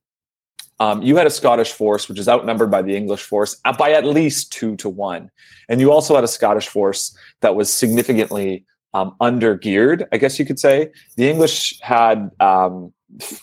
um, 0.79 1.01
you 1.01 1.17
had 1.17 1.27
a 1.27 1.31
Scottish 1.31 1.73
force 1.73 2.07
which 2.07 2.19
is 2.19 2.27
outnumbered 2.27 2.71
by 2.71 2.81
the 2.81 2.95
English 2.95 3.21
force 3.21 3.57
uh, 3.65 3.75
by 3.75 3.91
at 3.91 4.05
least 4.05 4.51
two 4.51 4.75
to 4.77 4.89
one, 4.89 5.29
and 5.67 5.81
you 5.81 5.91
also 5.91 6.15
had 6.15 6.23
a 6.23 6.27
Scottish 6.27 6.67
force 6.67 7.15
that 7.41 7.55
was 7.55 7.71
significantly 7.71 8.65
um, 8.93 9.15
under 9.19 9.55
geared, 9.55 10.07
I 10.11 10.17
guess 10.17 10.39
you 10.39 10.45
could 10.45 10.59
say. 10.59 10.91
The 11.15 11.29
English 11.29 11.79
had 11.81 12.31
um, 12.39 12.93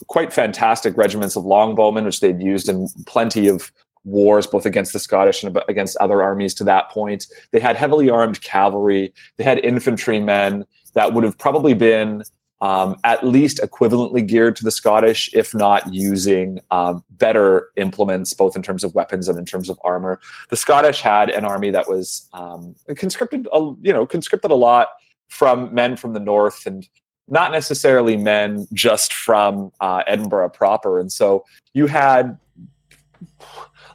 quite 0.07 0.33
fantastic 0.33 0.97
regiments 0.97 1.37
of 1.37 1.45
longbowmen, 1.45 2.05
which 2.05 2.21
they'd 2.21 2.43
used 2.43 2.69
in 2.69 2.89
plenty 3.07 3.49
of 3.49 3.73
wars, 4.05 4.47
both 4.47 4.64
against 4.64 4.93
the 4.93 4.99
Scottish 4.99 5.43
and 5.43 5.59
against 5.69 5.97
other 5.97 6.23
armies 6.23 6.55
to 6.55 6.64
that 6.64 6.91
point. 6.91 7.27
They 7.51 7.61
had 7.61 7.77
heavily 7.77 8.09
armed 8.09 8.41
cavalry. 8.41 9.12
They 9.37 9.45
had 9.45 9.59
infantrymen 9.59 10.64
that 10.95 11.12
would 11.12 11.25
have 11.25 11.37
probably 11.37 11.75
been 11.75 12.23
um, 12.62 12.97
at 13.05 13.27
least 13.27 13.59
equivalently 13.59 14.27
geared 14.27 14.57
to 14.57 14.64
the 14.64 14.71
Scottish, 14.71 15.29
if 15.35 15.55
not 15.55 15.93
using 15.93 16.61
um, 16.71 17.05
better 17.11 17.69
implements, 17.77 18.33
both 18.33 18.57
in 18.57 18.62
terms 18.62 18.83
of 18.83 18.95
weapons 18.95 19.29
and 19.29 19.39
in 19.39 19.45
terms 19.45 19.69
of 19.69 19.79
armor. 19.85 20.21
The 20.49 20.57
Scottish 20.57 21.03
had 21.03 21.29
an 21.29 21.45
army 21.45 21.71
that 21.71 21.89
was 21.89 22.29
um, 22.33 22.75
conscripted, 22.97 23.47
you 23.53 23.93
know, 23.93 24.07
conscripted 24.07 24.51
a 24.51 24.55
lot 24.55 24.89
from 25.29 25.75
men 25.75 25.97
from 25.97 26.14
the 26.14 26.21
north 26.21 26.64
and 26.67 26.89
not 27.29 27.53
necessarily 27.53 28.16
men 28.16 28.66
just 28.72 29.12
from 29.12 29.72
uh, 29.81 30.03
Edinburgh 30.07 30.51
proper. 30.51 31.01
And 31.01 31.11
so 31.11 31.45
you 31.72 31.87
had 31.87 32.39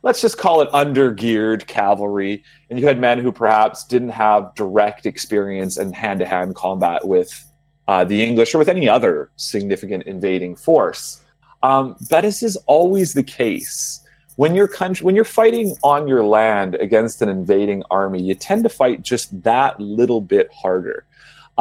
let's 0.04 0.22
just 0.22 0.38
call 0.38 0.62
it 0.62 0.70
undergeared 0.72 1.68
cavalry, 1.68 2.44
and 2.70 2.80
you 2.80 2.88
had 2.88 3.00
men 3.00 3.20
who 3.20 3.32
perhaps 3.32 3.84
didn't 3.86 4.10
have 4.10 4.54
direct 4.56 5.06
experience 5.06 5.78
in 5.78 5.94
hand-to-hand 5.94 6.56
combat 6.56 7.08
with 7.08 7.46
uh, 7.88 8.04
the 8.04 8.24
English 8.24 8.56
or 8.56 8.58
with 8.58 8.70
any 8.70 8.90
other 8.90 9.30
significant 9.36 10.04
invading 10.04 10.56
force. 10.56 11.22
Um, 11.64 11.96
that 12.10 12.26
is, 12.26 12.42
is 12.42 12.58
always 12.66 13.14
the 13.14 13.24
case. 13.24 14.00
When 14.38 14.56
you're 14.56 14.68
country, 14.68 15.06
when 15.06 15.16
you're 15.16 15.26
fighting 15.26 15.76
on 15.84 16.08
your 16.08 16.24
land 16.24 16.76
against 16.76 17.22
an 17.22 17.30
invading 17.30 17.84
army, 17.92 18.22
you 18.22 18.34
tend 18.34 18.64
to 18.64 18.70
fight 18.70 19.04
just 19.04 19.44
that 19.44 19.80
little 19.80 20.22
bit 20.22 20.50
harder. 20.52 21.06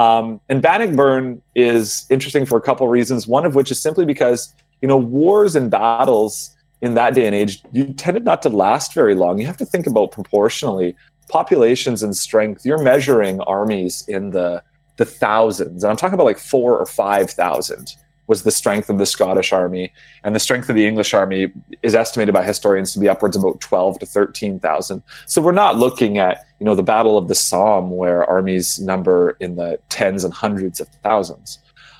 Um, 0.00 0.40
and 0.48 0.62
Bannockburn 0.62 1.42
is 1.54 2.06
interesting 2.08 2.46
for 2.46 2.56
a 2.56 2.62
couple 2.62 2.88
reasons. 2.88 3.26
One 3.26 3.44
of 3.44 3.54
which 3.54 3.70
is 3.70 3.82
simply 3.82 4.06
because 4.06 4.54
you 4.80 4.88
know 4.88 4.96
wars 4.96 5.54
and 5.54 5.70
battles 5.70 6.56
in 6.80 6.94
that 6.94 7.12
day 7.12 7.26
and 7.26 7.34
age 7.34 7.62
you 7.72 7.92
tended 7.92 8.24
not 8.24 8.40
to 8.42 8.48
last 8.48 8.94
very 8.94 9.14
long. 9.14 9.38
You 9.38 9.46
have 9.46 9.58
to 9.58 9.66
think 9.66 9.86
about 9.86 10.10
proportionally 10.10 10.96
populations 11.28 12.02
and 12.02 12.16
strength. 12.16 12.64
You're 12.64 12.82
measuring 12.82 13.42
armies 13.42 14.06
in 14.08 14.30
the 14.30 14.62
the 14.96 15.04
thousands, 15.04 15.84
and 15.84 15.90
I'm 15.90 15.98
talking 15.98 16.14
about 16.14 16.24
like 16.24 16.38
four 16.38 16.78
or 16.78 16.86
five 16.86 17.30
thousand 17.30 17.94
was 18.30 18.44
the 18.44 18.52
strength 18.52 18.88
of 18.88 18.98
the 18.98 19.04
Scottish 19.04 19.52
army, 19.52 19.92
and 20.22 20.36
the 20.36 20.38
strength 20.38 20.68
of 20.70 20.76
the 20.76 20.86
English 20.86 21.12
army 21.12 21.52
is 21.82 21.96
estimated 21.96 22.32
by 22.32 22.44
historians 22.44 22.92
to 22.92 23.00
be 23.00 23.08
upwards 23.08 23.36
of 23.36 23.42
about 23.42 23.60
twelve 23.60 23.98
to 23.98 24.06
thirteen 24.06 24.60
thousand. 24.60 25.02
So 25.26 25.42
we're 25.42 25.60
not 25.64 25.76
looking 25.76 26.18
at 26.18 26.46
you 26.60 26.64
know 26.64 26.76
the 26.76 26.84
Battle 26.94 27.18
of 27.18 27.26
the 27.26 27.34
Somme 27.34 27.90
where 27.90 28.24
armies 28.24 28.78
number 28.78 29.36
in 29.40 29.56
the 29.56 29.80
tens 29.88 30.22
and 30.22 30.32
hundreds 30.32 30.78
of 30.80 30.86
thousands. 31.02 31.58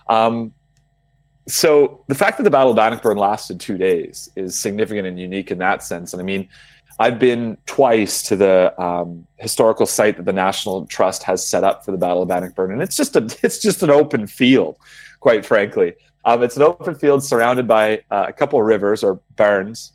Um, 0.08 0.54
so 1.48 2.04
the 2.06 2.14
fact 2.14 2.36
that 2.36 2.44
the 2.44 2.50
Battle 2.50 2.70
of 2.70 2.76
Bannockburn 2.76 3.18
lasted 3.18 3.58
two 3.58 3.76
days 3.76 4.30
is 4.36 4.56
significant 4.56 5.08
and 5.08 5.18
unique 5.18 5.50
in 5.50 5.58
that 5.58 5.82
sense. 5.82 6.12
And 6.12 6.22
I 6.22 6.24
mean, 6.24 6.48
I've 7.00 7.18
been 7.18 7.56
twice 7.66 8.22
to 8.28 8.36
the 8.36 8.80
um, 8.80 9.26
historical 9.38 9.86
site 9.86 10.16
that 10.18 10.26
the 10.26 10.32
National 10.32 10.86
Trust 10.86 11.24
has 11.24 11.44
set 11.44 11.64
up 11.64 11.84
for 11.84 11.90
the 11.90 11.98
Battle 11.98 12.22
of 12.22 12.28
Bannockburn, 12.28 12.70
and 12.70 12.82
it's 12.82 12.94
just 12.94 13.16
a 13.16 13.22
it's 13.42 13.58
just 13.58 13.82
an 13.82 13.90
open 13.90 14.28
field, 14.28 14.76
quite 15.18 15.44
frankly. 15.44 15.94
Um, 16.30 16.44
it's 16.44 16.56
an 16.56 16.62
open 16.62 16.94
field 16.94 17.24
surrounded 17.24 17.66
by 17.66 18.02
uh, 18.08 18.26
a 18.28 18.32
couple 18.32 18.60
of 18.60 18.64
rivers 18.64 19.02
or 19.02 19.20
burns. 19.34 19.94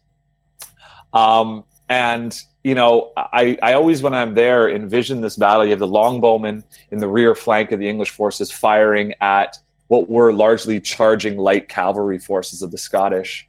Um, 1.13 1.63
and, 1.87 2.37
you 2.61 2.75
know, 2.75 3.13
I, 3.15 3.57
I 3.63 3.71
always, 3.71 4.01
when 4.01 4.13
I'm 4.13 4.33
there, 4.33 4.69
envision 4.69 5.21
this 5.21 5.37
battle. 5.37 5.63
You 5.63 5.69
have 5.69 5.79
the 5.79 5.87
longbowmen 5.87 6.65
in 6.91 6.97
the 6.97 7.07
rear 7.07 7.35
flank 7.35 7.71
of 7.71 7.79
the 7.79 7.87
English 7.87 8.09
forces 8.09 8.51
firing 8.51 9.13
at 9.21 9.57
what 9.87 10.09
were 10.09 10.33
largely 10.33 10.81
charging 10.81 11.37
light 11.37 11.69
cavalry 11.69 12.19
forces 12.19 12.61
of 12.61 12.71
the 12.71 12.77
Scottish. 12.77 13.47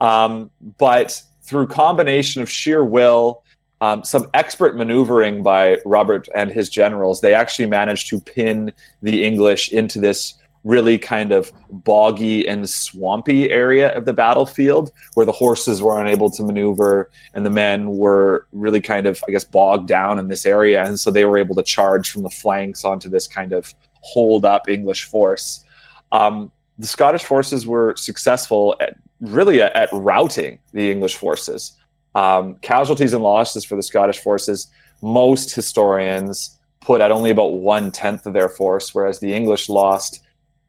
Um, 0.00 0.52
but 0.78 1.20
through 1.42 1.66
combination 1.66 2.40
of 2.40 2.48
sheer 2.48 2.84
will, 2.84 3.42
um, 3.80 4.04
some 4.04 4.30
expert 4.32 4.76
maneuvering 4.76 5.42
by 5.42 5.78
Robert 5.84 6.28
and 6.36 6.52
his 6.52 6.68
generals, 6.68 7.20
they 7.20 7.34
actually 7.34 7.66
managed 7.66 8.10
to 8.10 8.20
pin 8.20 8.72
the 9.02 9.24
English 9.24 9.72
into 9.72 9.98
this 9.98 10.34
really 10.64 10.98
kind 10.98 11.32
of 11.32 11.52
boggy 11.70 12.46
and 12.46 12.68
swampy 12.68 13.50
area 13.50 13.96
of 13.96 14.04
the 14.04 14.12
battlefield 14.12 14.92
where 15.14 15.26
the 15.26 15.32
horses 15.32 15.80
were 15.80 16.00
unable 16.00 16.30
to 16.30 16.42
maneuver 16.42 17.10
and 17.34 17.46
the 17.46 17.50
men 17.50 17.96
were 17.96 18.46
really 18.52 18.80
kind 18.80 19.06
of, 19.06 19.22
I 19.26 19.30
guess, 19.30 19.44
bogged 19.44 19.88
down 19.88 20.18
in 20.18 20.28
this 20.28 20.44
area. 20.44 20.84
And 20.84 20.98
so 20.98 21.10
they 21.10 21.24
were 21.24 21.38
able 21.38 21.54
to 21.54 21.62
charge 21.62 22.10
from 22.10 22.22
the 22.22 22.30
flanks 22.30 22.84
onto 22.84 23.08
this 23.08 23.26
kind 23.26 23.52
of 23.52 23.74
hold 24.00 24.44
up 24.44 24.68
English 24.68 25.04
force. 25.04 25.64
Um, 26.12 26.50
the 26.78 26.86
Scottish 26.86 27.24
forces 27.24 27.66
were 27.66 27.94
successful 27.96 28.76
at 28.80 28.96
really 29.20 29.60
at, 29.60 29.74
at 29.74 29.88
routing 29.92 30.58
the 30.72 30.90
English 30.90 31.16
forces. 31.16 31.76
Um, 32.14 32.56
casualties 32.56 33.12
and 33.12 33.22
losses 33.22 33.64
for 33.64 33.76
the 33.76 33.82
Scottish 33.82 34.18
forces, 34.18 34.68
most 35.02 35.54
historians 35.54 36.58
put 36.80 37.00
at 37.00 37.12
only 37.12 37.30
about 37.30 37.52
one 37.52 37.90
tenth 37.90 38.26
of 38.26 38.32
their 38.32 38.48
force, 38.48 38.94
whereas 38.94 39.20
the 39.20 39.34
English 39.34 39.68
lost 39.68 40.20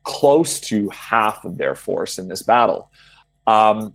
close 0.09 0.59
to 0.59 0.89
half 0.89 1.45
of 1.45 1.59
their 1.59 1.75
force 1.75 2.17
in 2.17 2.27
this 2.29 2.41
battle. 2.41 2.89
Um, 3.45 3.93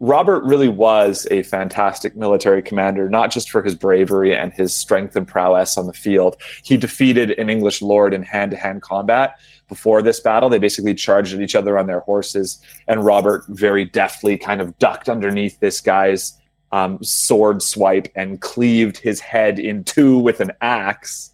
Robert 0.00 0.44
really 0.44 0.68
was 0.68 1.26
a 1.30 1.42
fantastic 1.44 2.14
military 2.14 2.60
commander, 2.60 3.08
not 3.08 3.30
just 3.30 3.50
for 3.50 3.62
his 3.62 3.74
bravery 3.74 4.36
and 4.36 4.52
his 4.52 4.74
strength 4.74 5.16
and 5.16 5.26
prowess 5.26 5.78
on 5.78 5.86
the 5.86 5.94
field. 5.94 6.36
He 6.62 6.76
defeated 6.76 7.30
an 7.38 7.48
English 7.48 7.80
lord 7.80 8.12
in 8.12 8.22
hand 8.22 8.50
to 8.50 8.58
hand 8.58 8.82
combat 8.82 9.38
before 9.66 10.02
this 10.02 10.20
battle. 10.20 10.50
They 10.50 10.58
basically 10.58 10.94
charged 10.94 11.32
at 11.32 11.40
each 11.40 11.54
other 11.54 11.78
on 11.78 11.86
their 11.86 12.00
horses, 12.00 12.60
and 12.86 13.02
Robert 13.02 13.44
very 13.48 13.86
deftly 13.86 14.36
kind 14.36 14.60
of 14.60 14.76
ducked 14.76 15.08
underneath 15.08 15.58
this 15.58 15.80
guy's 15.80 16.38
um, 16.70 17.02
sword 17.02 17.62
swipe 17.62 18.12
and 18.14 18.42
cleaved 18.42 18.98
his 18.98 19.20
head 19.20 19.58
in 19.58 19.84
two 19.84 20.18
with 20.18 20.40
an 20.40 20.52
axe 20.60 21.32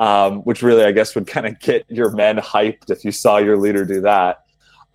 um, 0.00 0.38
which 0.40 0.62
really, 0.62 0.82
I 0.82 0.92
guess, 0.92 1.14
would 1.14 1.26
kind 1.26 1.46
of 1.46 1.60
get 1.60 1.84
your 1.88 2.10
men 2.10 2.38
hyped 2.38 2.90
if 2.90 3.04
you 3.04 3.12
saw 3.12 3.36
your 3.36 3.58
leader 3.58 3.84
do 3.84 4.00
that. 4.00 4.44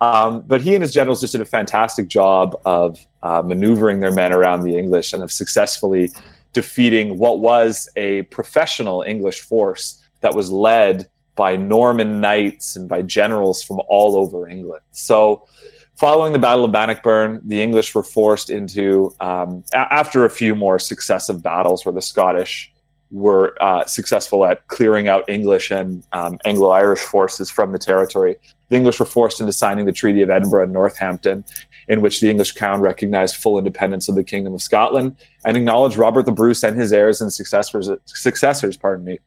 Um, 0.00 0.42
but 0.46 0.60
he 0.60 0.74
and 0.74 0.82
his 0.82 0.92
generals 0.92 1.20
just 1.22 1.32
did 1.32 1.40
a 1.40 1.46
fantastic 1.46 2.08
job 2.08 2.60
of 2.66 2.98
uh, 3.22 3.40
maneuvering 3.40 4.00
their 4.00 4.12
men 4.12 4.32
around 4.32 4.62
the 4.62 4.76
English 4.76 5.14
and 5.14 5.22
of 5.22 5.32
successfully 5.32 6.10
defeating 6.52 7.18
what 7.18 7.38
was 7.38 7.88
a 7.96 8.22
professional 8.24 9.02
English 9.02 9.40
force 9.40 10.02
that 10.20 10.34
was 10.34 10.50
led 10.50 11.08
by 11.36 11.54
Norman 11.54 12.20
knights 12.20 12.76
and 12.76 12.88
by 12.88 13.02
generals 13.02 13.62
from 13.62 13.80
all 13.88 14.16
over 14.16 14.48
England. 14.48 14.82
So, 14.90 15.46
following 15.94 16.32
the 16.32 16.38
Battle 16.38 16.64
of 16.64 16.72
Bannockburn, 16.72 17.42
the 17.44 17.62
English 17.62 17.94
were 17.94 18.02
forced 18.02 18.50
into, 18.50 19.14
um, 19.20 19.62
a- 19.72 19.92
after 19.92 20.24
a 20.24 20.30
few 20.30 20.54
more 20.54 20.78
successive 20.78 21.42
battles 21.42 21.86
where 21.86 21.92
the 21.92 22.02
Scottish 22.02 22.72
were 23.10 23.56
uh, 23.62 23.84
successful 23.84 24.44
at 24.44 24.66
clearing 24.68 25.08
out 25.08 25.28
English 25.28 25.70
and 25.70 26.02
um, 26.12 26.38
Anglo 26.44 26.70
Irish 26.70 27.00
forces 27.00 27.50
from 27.50 27.72
the 27.72 27.78
territory. 27.78 28.36
The 28.68 28.76
English 28.76 28.98
were 28.98 29.06
forced 29.06 29.40
into 29.40 29.52
signing 29.52 29.86
the 29.86 29.92
Treaty 29.92 30.22
of 30.22 30.30
Edinburgh 30.30 30.64
and 30.64 30.72
Northampton, 30.72 31.44
in 31.88 32.00
which 32.00 32.20
the 32.20 32.28
English 32.28 32.52
crown 32.52 32.80
recognized 32.80 33.36
full 33.36 33.58
independence 33.58 34.08
of 34.08 34.16
the 34.16 34.24
Kingdom 34.24 34.54
of 34.54 34.62
Scotland 34.62 35.16
and 35.44 35.56
acknowledged 35.56 35.96
Robert 35.96 36.26
the 36.26 36.32
Bruce 36.32 36.64
and 36.64 36.76
his 36.76 36.92
heirs 36.92 37.20
and 37.20 37.32
successors, 37.32 37.88
successors, 38.06 38.76
pardon 38.76 39.04
me, 39.04 39.18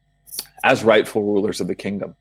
as 0.63 0.83
rightful 0.83 1.23
rulers 1.23 1.61
of 1.61 1.67
the 1.67 1.75
kingdom. 1.75 2.15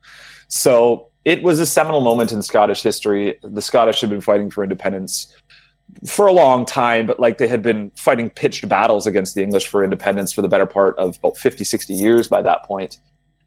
So 0.47 1.09
it 1.25 1.43
was 1.43 1.59
a 1.59 1.65
seminal 1.65 1.99
moment 2.01 2.31
in 2.31 2.41
Scottish 2.41 2.81
history. 2.81 3.37
The 3.43 3.61
Scottish 3.61 3.99
had 3.99 4.09
been 4.09 4.21
fighting 4.21 4.49
for 4.49 4.63
independence 4.63 5.35
for 6.05 6.27
a 6.27 6.31
long 6.31 6.65
time, 6.65 7.05
but 7.05 7.19
like 7.19 7.37
they 7.37 7.47
had 7.47 7.61
been 7.61 7.91
fighting 7.95 8.29
pitched 8.29 8.67
battles 8.69 9.05
against 9.05 9.35
the 9.35 9.43
English 9.43 9.67
for 9.67 9.83
independence 9.83 10.31
for 10.31 10.41
the 10.41 10.47
better 10.47 10.65
part 10.65 10.97
of 10.97 11.17
about 11.17 11.37
50, 11.37 11.63
60 11.63 11.93
years 11.93 12.27
by 12.27 12.41
that 12.41 12.63
point. 12.63 12.99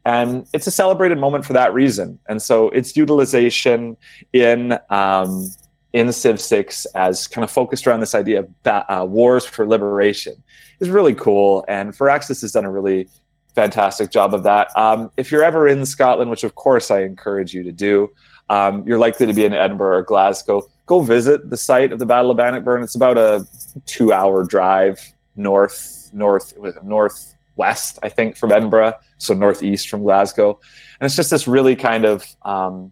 And 0.05 0.45
it's 0.53 0.67
a 0.67 0.71
celebrated 0.71 1.17
moment 1.17 1.45
for 1.45 1.53
that 1.53 1.73
reason. 1.73 2.19
And 2.27 2.41
so 2.41 2.69
its 2.69 2.95
utilization 2.97 3.97
in 4.33 4.77
um, 4.89 5.49
in 5.93 6.11
Civ 6.11 6.41
6 6.41 6.85
as 6.95 7.27
kind 7.27 7.43
of 7.43 7.51
focused 7.51 7.85
around 7.87 7.99
this 7.99 8.15
idea 8.15 8.39
of 8.39 8.63
ba- 8.63 8.85
uh, 8.91 9.05
wars 9.05 9.45
for 9.45 9.65
liberation 9.67 10.43
is 10.79 10.89
really 10.89 11.13
cool. 11.13 11.63
And 11.67 11.93
Firaxis 11.93 12.41
has 12.41 12.51
done 12.51 12.65
a 12.65 12.71
really 12.71 13.07
fantastic 13.55 14.09
job 14.09 14.33
of 14.33 14.43
that. 14.43 14.75
Um, 14.75 15.11
if 15.17 15.31
you're 15.31 15.43
ever 15.43 15.67
in 15.67 15.85
Scotland, 15.85 16.31
which 16.31 16.43
of 16.43 16.55
course 16.55 16.89
I 16.89 17.03
encourage 17.03 17.53
you 17.53 17.63
to 17.63 17.71
do, 17.71 18.11
um, 18.49 18.85
you're 18.87 18.97
likely 18.97 19.27
to 19.27 19.33
be 19.33 19.45
in 19.45 19.53
Edinburgh 19.53 19.97
or 19.97 20.01
Glasgow 20.01 20.67
go 20.85 20.99
visit 20.99 21.49
the 21.49 21.57
site 21.57 21.91
of 21.91 21.99
the 21.99 22.05
Battle 22.05 22.31
of 22.31 22.37
Bannockburn. 22.37 22.83
It's 22.83 22.95
about 22.95 23.17
a 23.17 23.47
two-hour 23.85 24.43
drive 24.45 24.99
north, 25.35 26.09
north, 26.13 26.53
northwest, 26.83 27.99
I 28.03 28.09
think, 28.09 28.37
from 28.37 28.51
Edinburgh, 28.51 28.93
so 29.17 29.33
northeast 29.33 29.89
from 29.89 30.03
Glasgow, 30.03 30.59
and 30.99 31.05
it's 31.05 31.15
just 31.15 31.29
this 31.29 31.47
really 31.47 31.75
kind 31.75 32.05
of 32.05 32.25
um, 32.43 32.91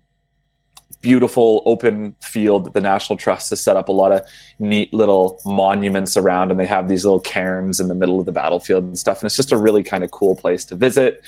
beautiful 1.02 1.64
open 1.66 2.16
field 2.22 2.66
that 2.66 2.74
the 2.74 2.82
National 2.82 3.18
Trust 3.18 3.50
has 3.50 3.62
set 3.62 3.76
up 3.76 3.90
a 3.90 3.92
lot 3.92 4.12
of 4.12 4.22
neat 4.60 4.94
little 4.94 5.40
monuments 5.46 6.16
around, 6.16 6.52
and 6.52 6.60
they 6.60 6.66
have 6.66 6.88
these 6.88 7.04
little 7.04 7.20
cairns 7.20 7.80
in 7.80 7.88
the 7.88 7.96
middle 7.96 8.20
of 8.20 8.26
the 8.26 8.32
battlefield 8.32 8.84
and 8.84 8.98
stuff, 8.98 9.20
and 9.20 9.26
it's 9.26 9.36
just 9.36 9.52
a 9.52 9.58
really 9.58 9.84
kind 9.84 10.04
of 10.04 10.12
cool 10.12 10.36
place 10.36 10.66
to 10.66 10.76
visit. 10.76 11.22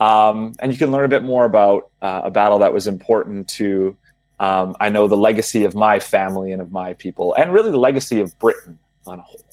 Um, 0.00 0.54
and 0.60 0.70
you 0.70 0.78
can 0.78 0.92
learn 0.92 1.04
a 1.04 1.08
bit 1.08 1.24
more 1.24 1.44
about 1.44 1.90
uh, 2.02 2.22
a 2.24 2.30
battle 2.30 2.58
that 2.60 2.72
was 2.72 2.86
important 2.86 3.48
to 3.48 3.96
um, 4.40 4.76
I 4.80 4.88
know 4.88 5.08
the 5.08 5.16
legacy 5.16 5.64
of 5.64 5.74
my 5.74 5.98
family 5.98 6.52
and 6.52 6.62
of 6.62 6.70
my 6.70 6.94
people, 6.94 7.34
and 7.34 7.52
really 7.52 7.70
the 7.70 7.78
legacy 7.78 8.20
of 8.20 8.38
Britain 8.38 8.78
on 9.06 9.18
a 9.18 9.22
whole. 9.22 9.44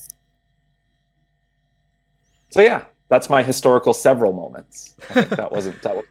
So 2.50 2.62
yeah, 2.62 2.86
that's 3.10 3.30
my 3.30 3.44
historical 3.44 3.94
several 3.94 4.34
moments. 4.34 4.96
that 5.14 5.52
wasn't 5.52 5.82
that, 5.82 5.96
was, 5.96 6.06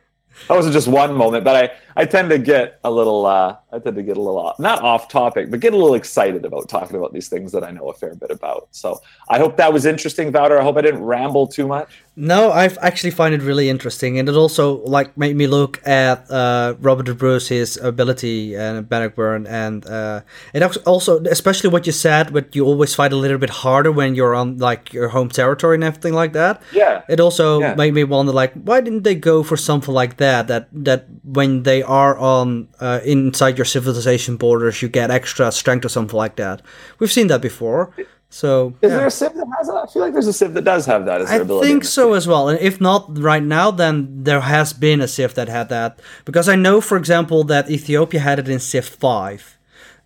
that 0.48 0.54
wasn't 0.54 0.74
just 0.74 0.88
one 0.88 1.14
moment, 1.14 1.44
but 1.44 1.56
I 1.56 2.02
I 2.02 2.04
tend 2.04 2.30
to 2.30 2.38
get 2.38 2.80
a 2.84 2.90
little 2.90 3.26
uh, 3.26 3.56
I 3.74 3.78
tend 3.80 3.96
to 3.96 4.02
get 4.02 4.16
a 4.16 4.20
little 4.20 4.38
off, 4.38 4.58
not 4.58 4.80
off 4.82 5.08
topic, 5.08 5.50
but 5.50 5.60
get 5.60 5.72
a 5.72 5.76
little 5.76 5.94
excited 5.94 6.44
about 6.44 6.68
talking 6.68 6.96
about 6.96 7.12
these 7.12 7.28
things 7.28 7.50
that 7.52 7.64
I 7.64 7.70
know 7.70 7.88
a 7.90 7.94
fair 7.94 8.14
bit 8.14 8.30
about. 8.30 8.68
So 8.70 9.00
I 9.28 9.38
hope 9.38 9.56
that 9.56 9.72
was 9.72 9.84
interesting, 9.84 10.30
Wouter. 10.32 10.58
I 10.60 10.62
hope 10.62 10.76
I 10.76 10.82
didn't 10.82 11.02
ramble 11.02 11.46
too 11.48 11.66
much. 11.66 12.02
No, 12.16 12.50
I 12.52 12.66
actually 12.80 13.10
find 13.10 13.34
it 13.34 13.42
really 13.42 13.68
interesting, 13.68 14.20
and 14.20 14.28
it 14.28 14.36
also 14.36 14.76
like 14.84 15.18
made 15.18 15.34
me 15.34 15.48
look 15.48 15.84
at 15.84 16.30
uh, 16.30 16.74
Robert 16.80 17.06
the 17.06 17.14
Bruce's 17.14 17.76
ability 17.76 18.54
and 18.54 18.88
Bannockburn, 18.88 19.48
and 19.48 19.84
uh, 19.86 20.20
it 20.52 20.62
also, 20.86 21.20
especially 21.24 21.70
what 21.70 21.86
you 21.86 21.92
said, 21.92 22.32
but 22.32 22.54
you 22.54 22.64
always 22.64 22.94
fight 22.94 23.12
a 23.12 23.16
little 23.16 23.38
bit 23.38 23.50
harder 23.50 23.90
when 23.90 24.14
you're 24.14 24.34
on 24.36 24.58
like 24.58 24.92
your 24.92 25.08
home 25.08 25.28
territory 25.28 25.74
and 25.74 25.82
everything 25.82 26.14
like 26.14 26.34
that. 26.34 26.62
Yeah. 26.72 27.02
It 27.08 27.18
also 27.18 27.58
Yeah. 27.60 27.74
made 27.74 27.94
me 27.94 28.04
wonder, 28.04 28.30
like, 28.32 28.52
why 28.54 28.80
didn't 28.80 29.02
they 29.02 29.16
go 29.16 29.42
for 29.42 29.56
something 29.56 29.92
like 29.92 30.16
that? 30.18 30.46
That 30.46 30.68
that 30.84 31.06
when 31.24 31.64
they 31.64 31.82
are 31.82 32.16
on 32.16 32.68
uh, 32.80 33.00
inside 33.04 33.58
your 33.58 33.63
civilization 33.64 34.36
borders, 34.36 34.82
you 34.82 34.88
get 34.88 35.10
extra 35.10 35.50
strength 35.52 35.84
or 35.84 35.88
something 35.88 36.16
like 36.16 36.36
that. 36.36 36.62
We've 36.98 37.12
seen 37.12 37.26
that 37.28 37.40
before. 37.42 37.90
So 38.30 38.74
Is 38.82 38.90
yeah. 38.90 38.96
there 38.96 39.06
a 39.06 39.10
Civ 39.10 39.34
that 39.34 39.46
has 39.58 39.68
that? 39.68 39.76
I 39.76 39.86
feel 39.92 40.02
like 40.02 40.12
there's 40.12 40.26
a 40.26 40.32
Civ 40.32 40.54
that 40.54 40.64
does 40.64 40.86
have 40.86 41.04
that 41.06 41.20
as 41.20 41.30
I 41.30 41.36
ability. 41.36 41.68
think 41.68 41.84
so 41.84 42.14
as 42.14 42.26
well. 42.26 42.48
And 42.48 42.58
if 42.60 42.80
not 42.80 43.16
right 43.16 43.42
now, 43.42 43.70
then 43.70 44.24
there 44.24 44.40
has 44.40 44.72
been 44.72 45.00
a 45.00 45.06
Civ 45.06 45.34
that 45.34 45.48
had 45.48 45.68
that. 45.68 46.00
Because 46.24 46.48
I 46.48 46.56
know, 46.56 46.80
for 46.80 46.96
example, 46.96 47.44
that 47.44 47.70
Ethiopia 47.70 48.18
had 48.20 48.38
it 48.40 48.48
in 48.48 48.58
Civ 48.58 48.86
5. 48.86 49.58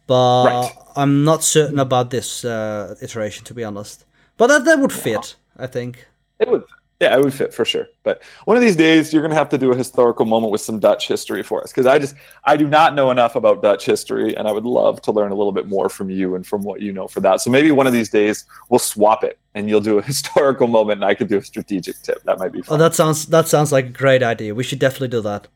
But 0.07 0.45
Right. 0.45 0.73
I'm 0.97 1.25
not 1.25 1.43
certain 1.43 1.79
about 1.79 2.11
this 2.11 2.45
uh, 2.45 2.97
iteration, 3.01 3.45
to 3.47 3.55
be 3.55 3.65
honest. 3.65 4.05
But 4.37 4.49
that, 4.49 4.65
that 4.67 4.79
would 4.79 4.93
fit, 4.93 5.37
I 5.57 5.67
think. 5.67 6.07
It 6.39 6.51
would, 6.51 6.65
yeah, 7.01 7.17
it 7.17 7.23
would 7.23 7.33
fit 7.33 7.55
for 7.55 7.65
sure. 7.65 7.87
But 8.03 8.23
one 8.45 8.57
of 8.57 8.61
these 8.61 8.75
days, 8.75 9.13
you're 9.13 9.23
going 9.23 9.31
to 9.31 9.37
have 9.37 9.49
to 9.51 9.59
do 9.59 9.71
a 9.71 9.77
historical 9.77 10.27
moment 10.27 10.51
with 10.51 10.61
some 10.61 10.81
Dutch 10.81 11.07
history 11.07 11.45
for 11.45 11.63
us, 11.63 11.71
because 11.71 11.87
I 11.87 11.99
just 11.99 12.17
I 12.45 12.57
do 12.57 12.67
not 12.67 12.95
know 12.97 13.13
enough 13.13 13.37
about 13.37 13.63
Dutch 13.63 13.87
history, 13.87 14.37
and 14.37 14.49
I 14.49 14.53
would 14.53 14.65
love 14.65 15.01
to 15.03 15.13
learn 15.13 15.31
a 15.31 15.37
little 15.37 15.53
bit 15.53 15.69
more 15.69 15.89
from 15.89 16.11
you 16.11 16.35
and 16.35 16.45
from 16.45 16.63
what 16.63 16.81
you 16.81 16.93
know 16.93 17.07
for 17.07 17.21
that. 17.21 17.41
So 17.41 17.51
maybe 17.51 17.71
one 17.71 17.87
of 17.87 17.93
these 17.93 18.09
days 18.09 18.47
we'll 18.69 18.81
swap 18.81 19.23
it, 19.23 19.39
and 19.55 19.69
you'll 19.69 19.81
do 19.81 19.99
a 19.99 20.03
historical 20.13 20.67
moment, 20.67 20.99
and 20.99 21.05
I 21.05 21.15
could 21.15 21.29
do 21.29 21.39
a 21.39 21.43
strategic 21.45 22.03
tip. 22.03 22.23
That 22.25 22.41
might 22.41 22.51
be 22.53 22.63
Oh, 22.69 22.77
that 22.77 22.97
sounds 22.97 23.27
that 23.27 23.47
sounds 23.47 23.71
like 23.71 23.87
a 23.87 23.91
great 23.91 24.25
idea. 24.25 24.55
We 24.55 24.65
should 24.65 24.81
definitely 24.81 25.09
do 25.09 25.21
that. 25.21 25.47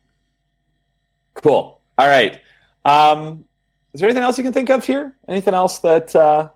cool. 1.34 1.80
All 1.99 2.09
right. 2.09 2.40
Um, 2.84 3.45
is 3.93 4.01
there 4.01 4.09
anything 4.09 4.22
else 4.22 4.38
you 4.38 4.45
can 4.45 4.53
think 4.53 4.70
of 4.70 4.84
here? 4.84 5.14
Anything 5.28 5.55
else 5.55 5.80
that 5.80 6.14
uh, 6.14 6.51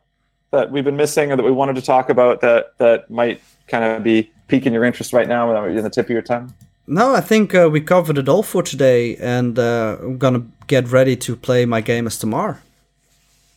that 0.52 0.70
we've 0.70 0.84
been 0.84 0.96
missing, 0.96 1.32
or 1.32 1.36
that 1.36 1.42
we 1.42 1.50
wanted 1.50 1.74
to 1.74 1.82
talk 1.82 2.08
about 2.08 2.40
that 2.40 2.78
that 2.78 3.10
might 3.10 3.40
kind 3.66 3.84
of 3.84 4.04
be 4.04 4.30
piquing 4.48 4.72
your 4.72 4.84
interest 4.84 5.12
right 5.12 5.28
now, 5.28 5.66
in 5.66 5.82
the 5.82 5.90
tip 5.90 6.06
of 6.06 6.10
your 6.10 6.22
tongue? 6.22 6.52
No, 6.86 7.14
I 7.14 7.20
think 7.20 7.54
uh, 7.54 7.68
we 7.70 7.80
covered 7.80 8.18
it 8.18 8.28
all 8.28 8.42
for 8.42 8.62
today, 8.62 9.16
and 9.16 9.58
uh, 9.58 9.96
I'm 10.00 10.18
gonna 10.18 10.44
get 10.66 10.88
ready 10.88 11.16
to 11.16 11.36
play 11.36 11.66
my 11.66 11.80
game 11.80 12.06
as 12.06 12.18
Tamar. 12.18 12.60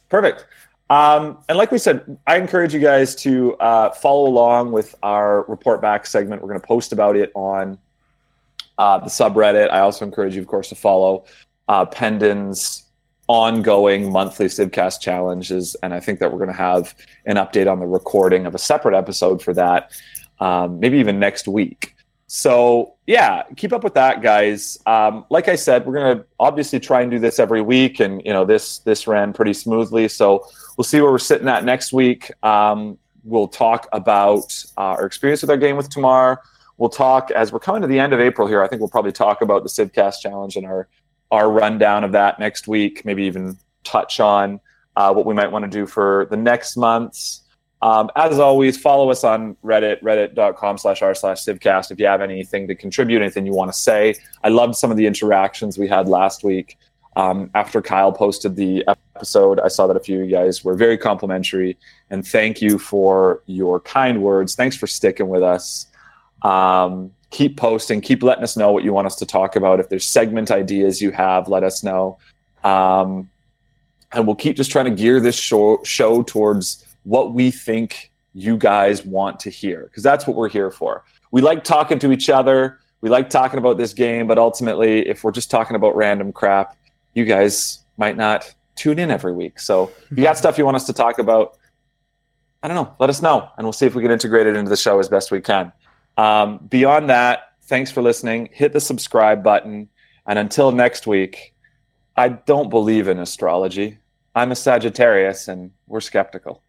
Perfect. 0.10 0.46
Um, 0.90 1.38
and 1.48 1.58
like 1.58 1.72
we 1.72 1.78
said, 1.78 2.18
I 2.26 2.38
encourage 2.38 2.74
you 2.74 2.80
guys 2.80 3.16
to 3.18 3.56
uh, 3.58 3.92
follow 3.92 4.28
along 4.28 4.72
with 4.72 4.96
our 5.04 5.44
report 5.44 5.82
back 5.82 6.08
segment. 6.08 6.42
We're 6.42 6.48
going 6.48 6.60
to 6.60 6.66
post 6.68 6.92
about 6.92 7.16
it 7.16 7.32
on 7.36 7.78
uh, 8.80 8.98
the 8.98 9.10
subreddit. 9.10 9.70
I 9.70 9.82
also 9.82 10.04
encourage 10.04 10.36
you, 10.36 10.42
of 10.42 10.48
course, 10.48 10.70
to 10.70 10.76
follow 10.76 11.26
uh, 11.68 11.86
Pendon's 11.86 12.86
ongoing 13.28 14.12
monthly 14.12 14.48
Civcast 14.48 15.00
challenges. 15.00 15.76
And 15.84 15.94
I 15.94 16.00
think 16.00 16.18
that 16.20 16.32
we're 16.32 16.40
going 16.40 16.50
to 16.50 16.56
have 16.56 16.96
an 17.28 17.36
update 17.36 17.72
on 17.72 17.80
the 17.80 17.86
recording 17.86 18.48
of 18.48 18.56
a 18.56 18.58
separate 18.58 18.96
episode 18.96 19.44
for 19.44 19.54
that, 19.54 19.92
um, 20.40 20.80
maybe 20.80 20.98
even 20.98 21.20
next 21.20 21.48
week. 21.48 21.96
So 22.28 22.94
yeah, 23.08 23.44
keep 23.58 23.74
up 23.74 23.84
with 23.84 23.96
that, 23.96 24.22
guys. 24.22 24.78
Um, 24.86 25.26
like 25.32 25.48
I 25.48 25.56
said, 25.56 25.86
we're 25.86 25.96
gonna 25.96 26.26
obviously 26.40 26.80
try 26.80 27.02
and 27.02 27.10
do 27.10 27.18
this 27.18 27.40
every 27.40 27.62
week, 27.62 28.00
and 28.00 28.22
you 28.24 28.32
know 28.32 28.46
this 28.46 28.80
this 28.80 29.08
ran 29.08 29.34
pretty 29.34 29.54
smoothly. 29.54 30.08
So 30.08 30.46
we'll 30.78 30.86
see 30.86 31.02
where 31.02 31.12
we're 31.12 31.18
sitting 31.18 31.48
at 31.48 31.66
next 31.66 31.92
week. 31.92 32.32
Um, 32.44 33.00
we'll 33.24 33.48
talk 33.48 33.88
about 33.92 34.64
uh, 34.78 34.96
our 34.98 35.06
experience 35.08 35.42
with 35.42 35.50
our 35.50 35.58
game 35.58 35.76
with 35.76 35.90
Tamar. 35.90 36.42
We'll 36.78 36.90
talk 36.90 37.32
as 37.32 37.52
we're 37.52 37.60
coming 37.60 37.82
to 37.82 37.88
the 37.88 38.00
end 38.00 38.14
of 38.14 38.20
April 38.20 38.48
here. 38.48 38.62
I 38.62 38.68
think 38.68 38.80
we'll 38.80 38.90
probably 38.90 39.12
talk 39.12 39.42
about 39.42 39.64
the 39.64 39.70
Civcast 39.70 40.22
challenge 40.22 40.56
and 40.56 40.68
our 40.68 40.88
our 41.32 41.50
rundown 41.50 42.04
of 42.04 42.12
that 42.12 42.40
next 42.40 42.68
week. 42.68 43.06
Maybe 43.06 43.24
even 43.24 43.58
touch 43.84 44.20
on 44.20 44.60
uh, 44.96 45.14
what 45.14 45.26
we 45.26 45.34
might 45.34 45.52
want 45.52 45.66
to 45.66 45.72
do 45.72 45.88
for 45.88 46.28
the 46.30 46.38
next 46.38 46.78
months. 46.78 47.42
Um, 47.82 48.10
as 48.16 48.40
always, 48.40 48.78
follow 48.78 49.10
us 49.10 49.24
on 49.24 49.56
Reddit, 49.64 50.02
reddit.com 50.02 50.78
slash 50.78 51.02
r 51.02 51.16
slash 51.16 51.44
civcast 51.44 51.92
if 51.92 52.00
you 52.00 52.06
have 52.06 52.22
anything 52.22 52.68
to 52.68 52.76
contribute, 52.76 53.22
anything 53.22 53.46
you 53.46 53.54
want 53.54 53.72
to 53.72 53.78
say. 53.78 54.16
I 54.44 54.50
loved 54.50 54.76
some 54.76 54.92
of 54.92 54.98
the 54.98 55.08
interactions 55.08 55.78
we 55.78 55.88
had 55.88 56.10
last 56.10 56.44
week. 56.44 56.78
Um, 57.16 57.50
after 57.56 57.82
Kyle 57.82 58.12
posted 58.12 58.56
the 58.56 58.86
episode, 59.16 59.60
I 59.60 59.70
saw 59.70 59.88
that 59.88 59.98
a 59.98 60.00
few 60.00 60.22
of 60.22 60.30
you 60.30 60.36
guys 60.36 60.64
were 60.64 60.76
very 60.76 60.98
complimentary, 60.98 61.78
and 62.10 62.28
thank 62.28 62.62
you 62.62 62.78
for 62.78 63.42
your 63.46 63.80
kind 63.80 64.22
words. 64.22 64.56
Thanks 64.56 64.76
for 64.76 64.88
sticking 64.88 65.30
with 65.30 65.44
us. 65.44 65.88
Um, 66.44 67.12
keep 67.30 67.58
posting, 67.58 68.02
keep 68.02 68.24
letting 68.24 68.44
us 68.44 68.58
know 68.58 68.72
what 68.72 68.84
you 68.84 68.94
want 68.94 69.08
us 69.08 69.16
to 69.18 69.26
talk 69.26 69.56
about. 69.56 69.80
If 69.80 69.90
there's 69.90 70.06
segment 70.06 70.52
ideas 70.52 71.02
you 71.02 71.12
have, 71.12 71.48
let 71.48 71.64
us 71.64 71.84
know. 71.84 72.18
Um, 72.64 73.30
and 74.12 74.26
we'll 74.26 74.36
keep 74.36 74.56
just 74.56 74.72
trying 74.72 74.86
to 74.86 74.92
gear 74.92 75.20
this 75.20 75.36
show, 75.36 75.82
show 75.84 76.24
towards 76.24 76.86
what 77.04 77.34
we 77.34 77.52
think 77.52 78.12
you 78.34 78.58
guys 78.58 79.06
want 79.06 79.40
to 79.42 79.50
hear 79.50 79.84
because 79.84 80.04
that's 80.04 80.28
what 80.28 80.36
we're 80.36 80.50
here 80.50 80.72
for. 80.72 81.04
We 81.32 81.42
like 81.42 81.64
talking 81.64 82.00
to 82.00 82.12
each 82.12 82.30
other. 82.30 82.80
We 83.02 83.10
like 83.10 83.30
talking 83.30 83.60
about 83.60 83.78
this 83.78 83.94
game, 83.94 84.28
but 84.28 84.38
ultimately, 84.38 85.08
if 85.08 85.24
we're 85.24 85.32
just 85.32 85.50
talking 85.50 85.76
about 85.76 85.96
random 85.96 86.34
crap, 86.34 86.76
you 87.14 87.26
guys 87.26 87.80
might 87.98 88.18
not 88.18 88.54
tune 88.76 89.00
in 89.00 89.12
every 89.12 89.34
week. 89.34 89.60
So 89.60 89.92
if 90.10 90.18
you 90.18 90.24
got 90.24 90.38
stuff 90.38 90.58
you 90.58 90.66
want 90.66 90.76
us 90.76 90.86
to 90.86 90.94
talk 90.94 91.20
about, 91.20 91.58
I 92.62 92.68
don't 92.68 92.76
know, 92.76 92.94
let 93.00 93.10
us 93.10 93.22
know, 93.22 93.50
and 93.58 93.66
we'll 93.66 93.74
see 93.74 93.86
if 93.86 93.96
we 93.96 94.02
can 94.02 94.12
integrate 94.12 94.48
it 94.48 94.56
into 94.56 94.70
the 94.70 94.78
show 94.78 95.00
as 95.00 95.08
best 95.08 95.32
we 95.32 95.42
can. 95.42 95.72
Um, 96.18 96.58
beyond 96.70 97.10
that, 97.10 97.54
thanks 97.64 97.92
for 97.92 98.02
listening. 98.02 98.50
Hit 98.52 98.74
the 98.74 98.82
subscribe 98.82 99.44
button, 99.44 99.90
and 100.26 100.38
until 100.38 100.72
next 100.72 101.08
week, 101.08 101.54
I 102.18 102.30
don't 102.30 102.70
believe 102.70 103.08
in 103.08 103.20
astrology. 103.20 103.98
I'm 104.36 104.52
a 104.52 104.56
Sagittarius, 104.56 105.48
and 105.48 105.72
we're 105.88 106.02
skeptical. 106.02 106.62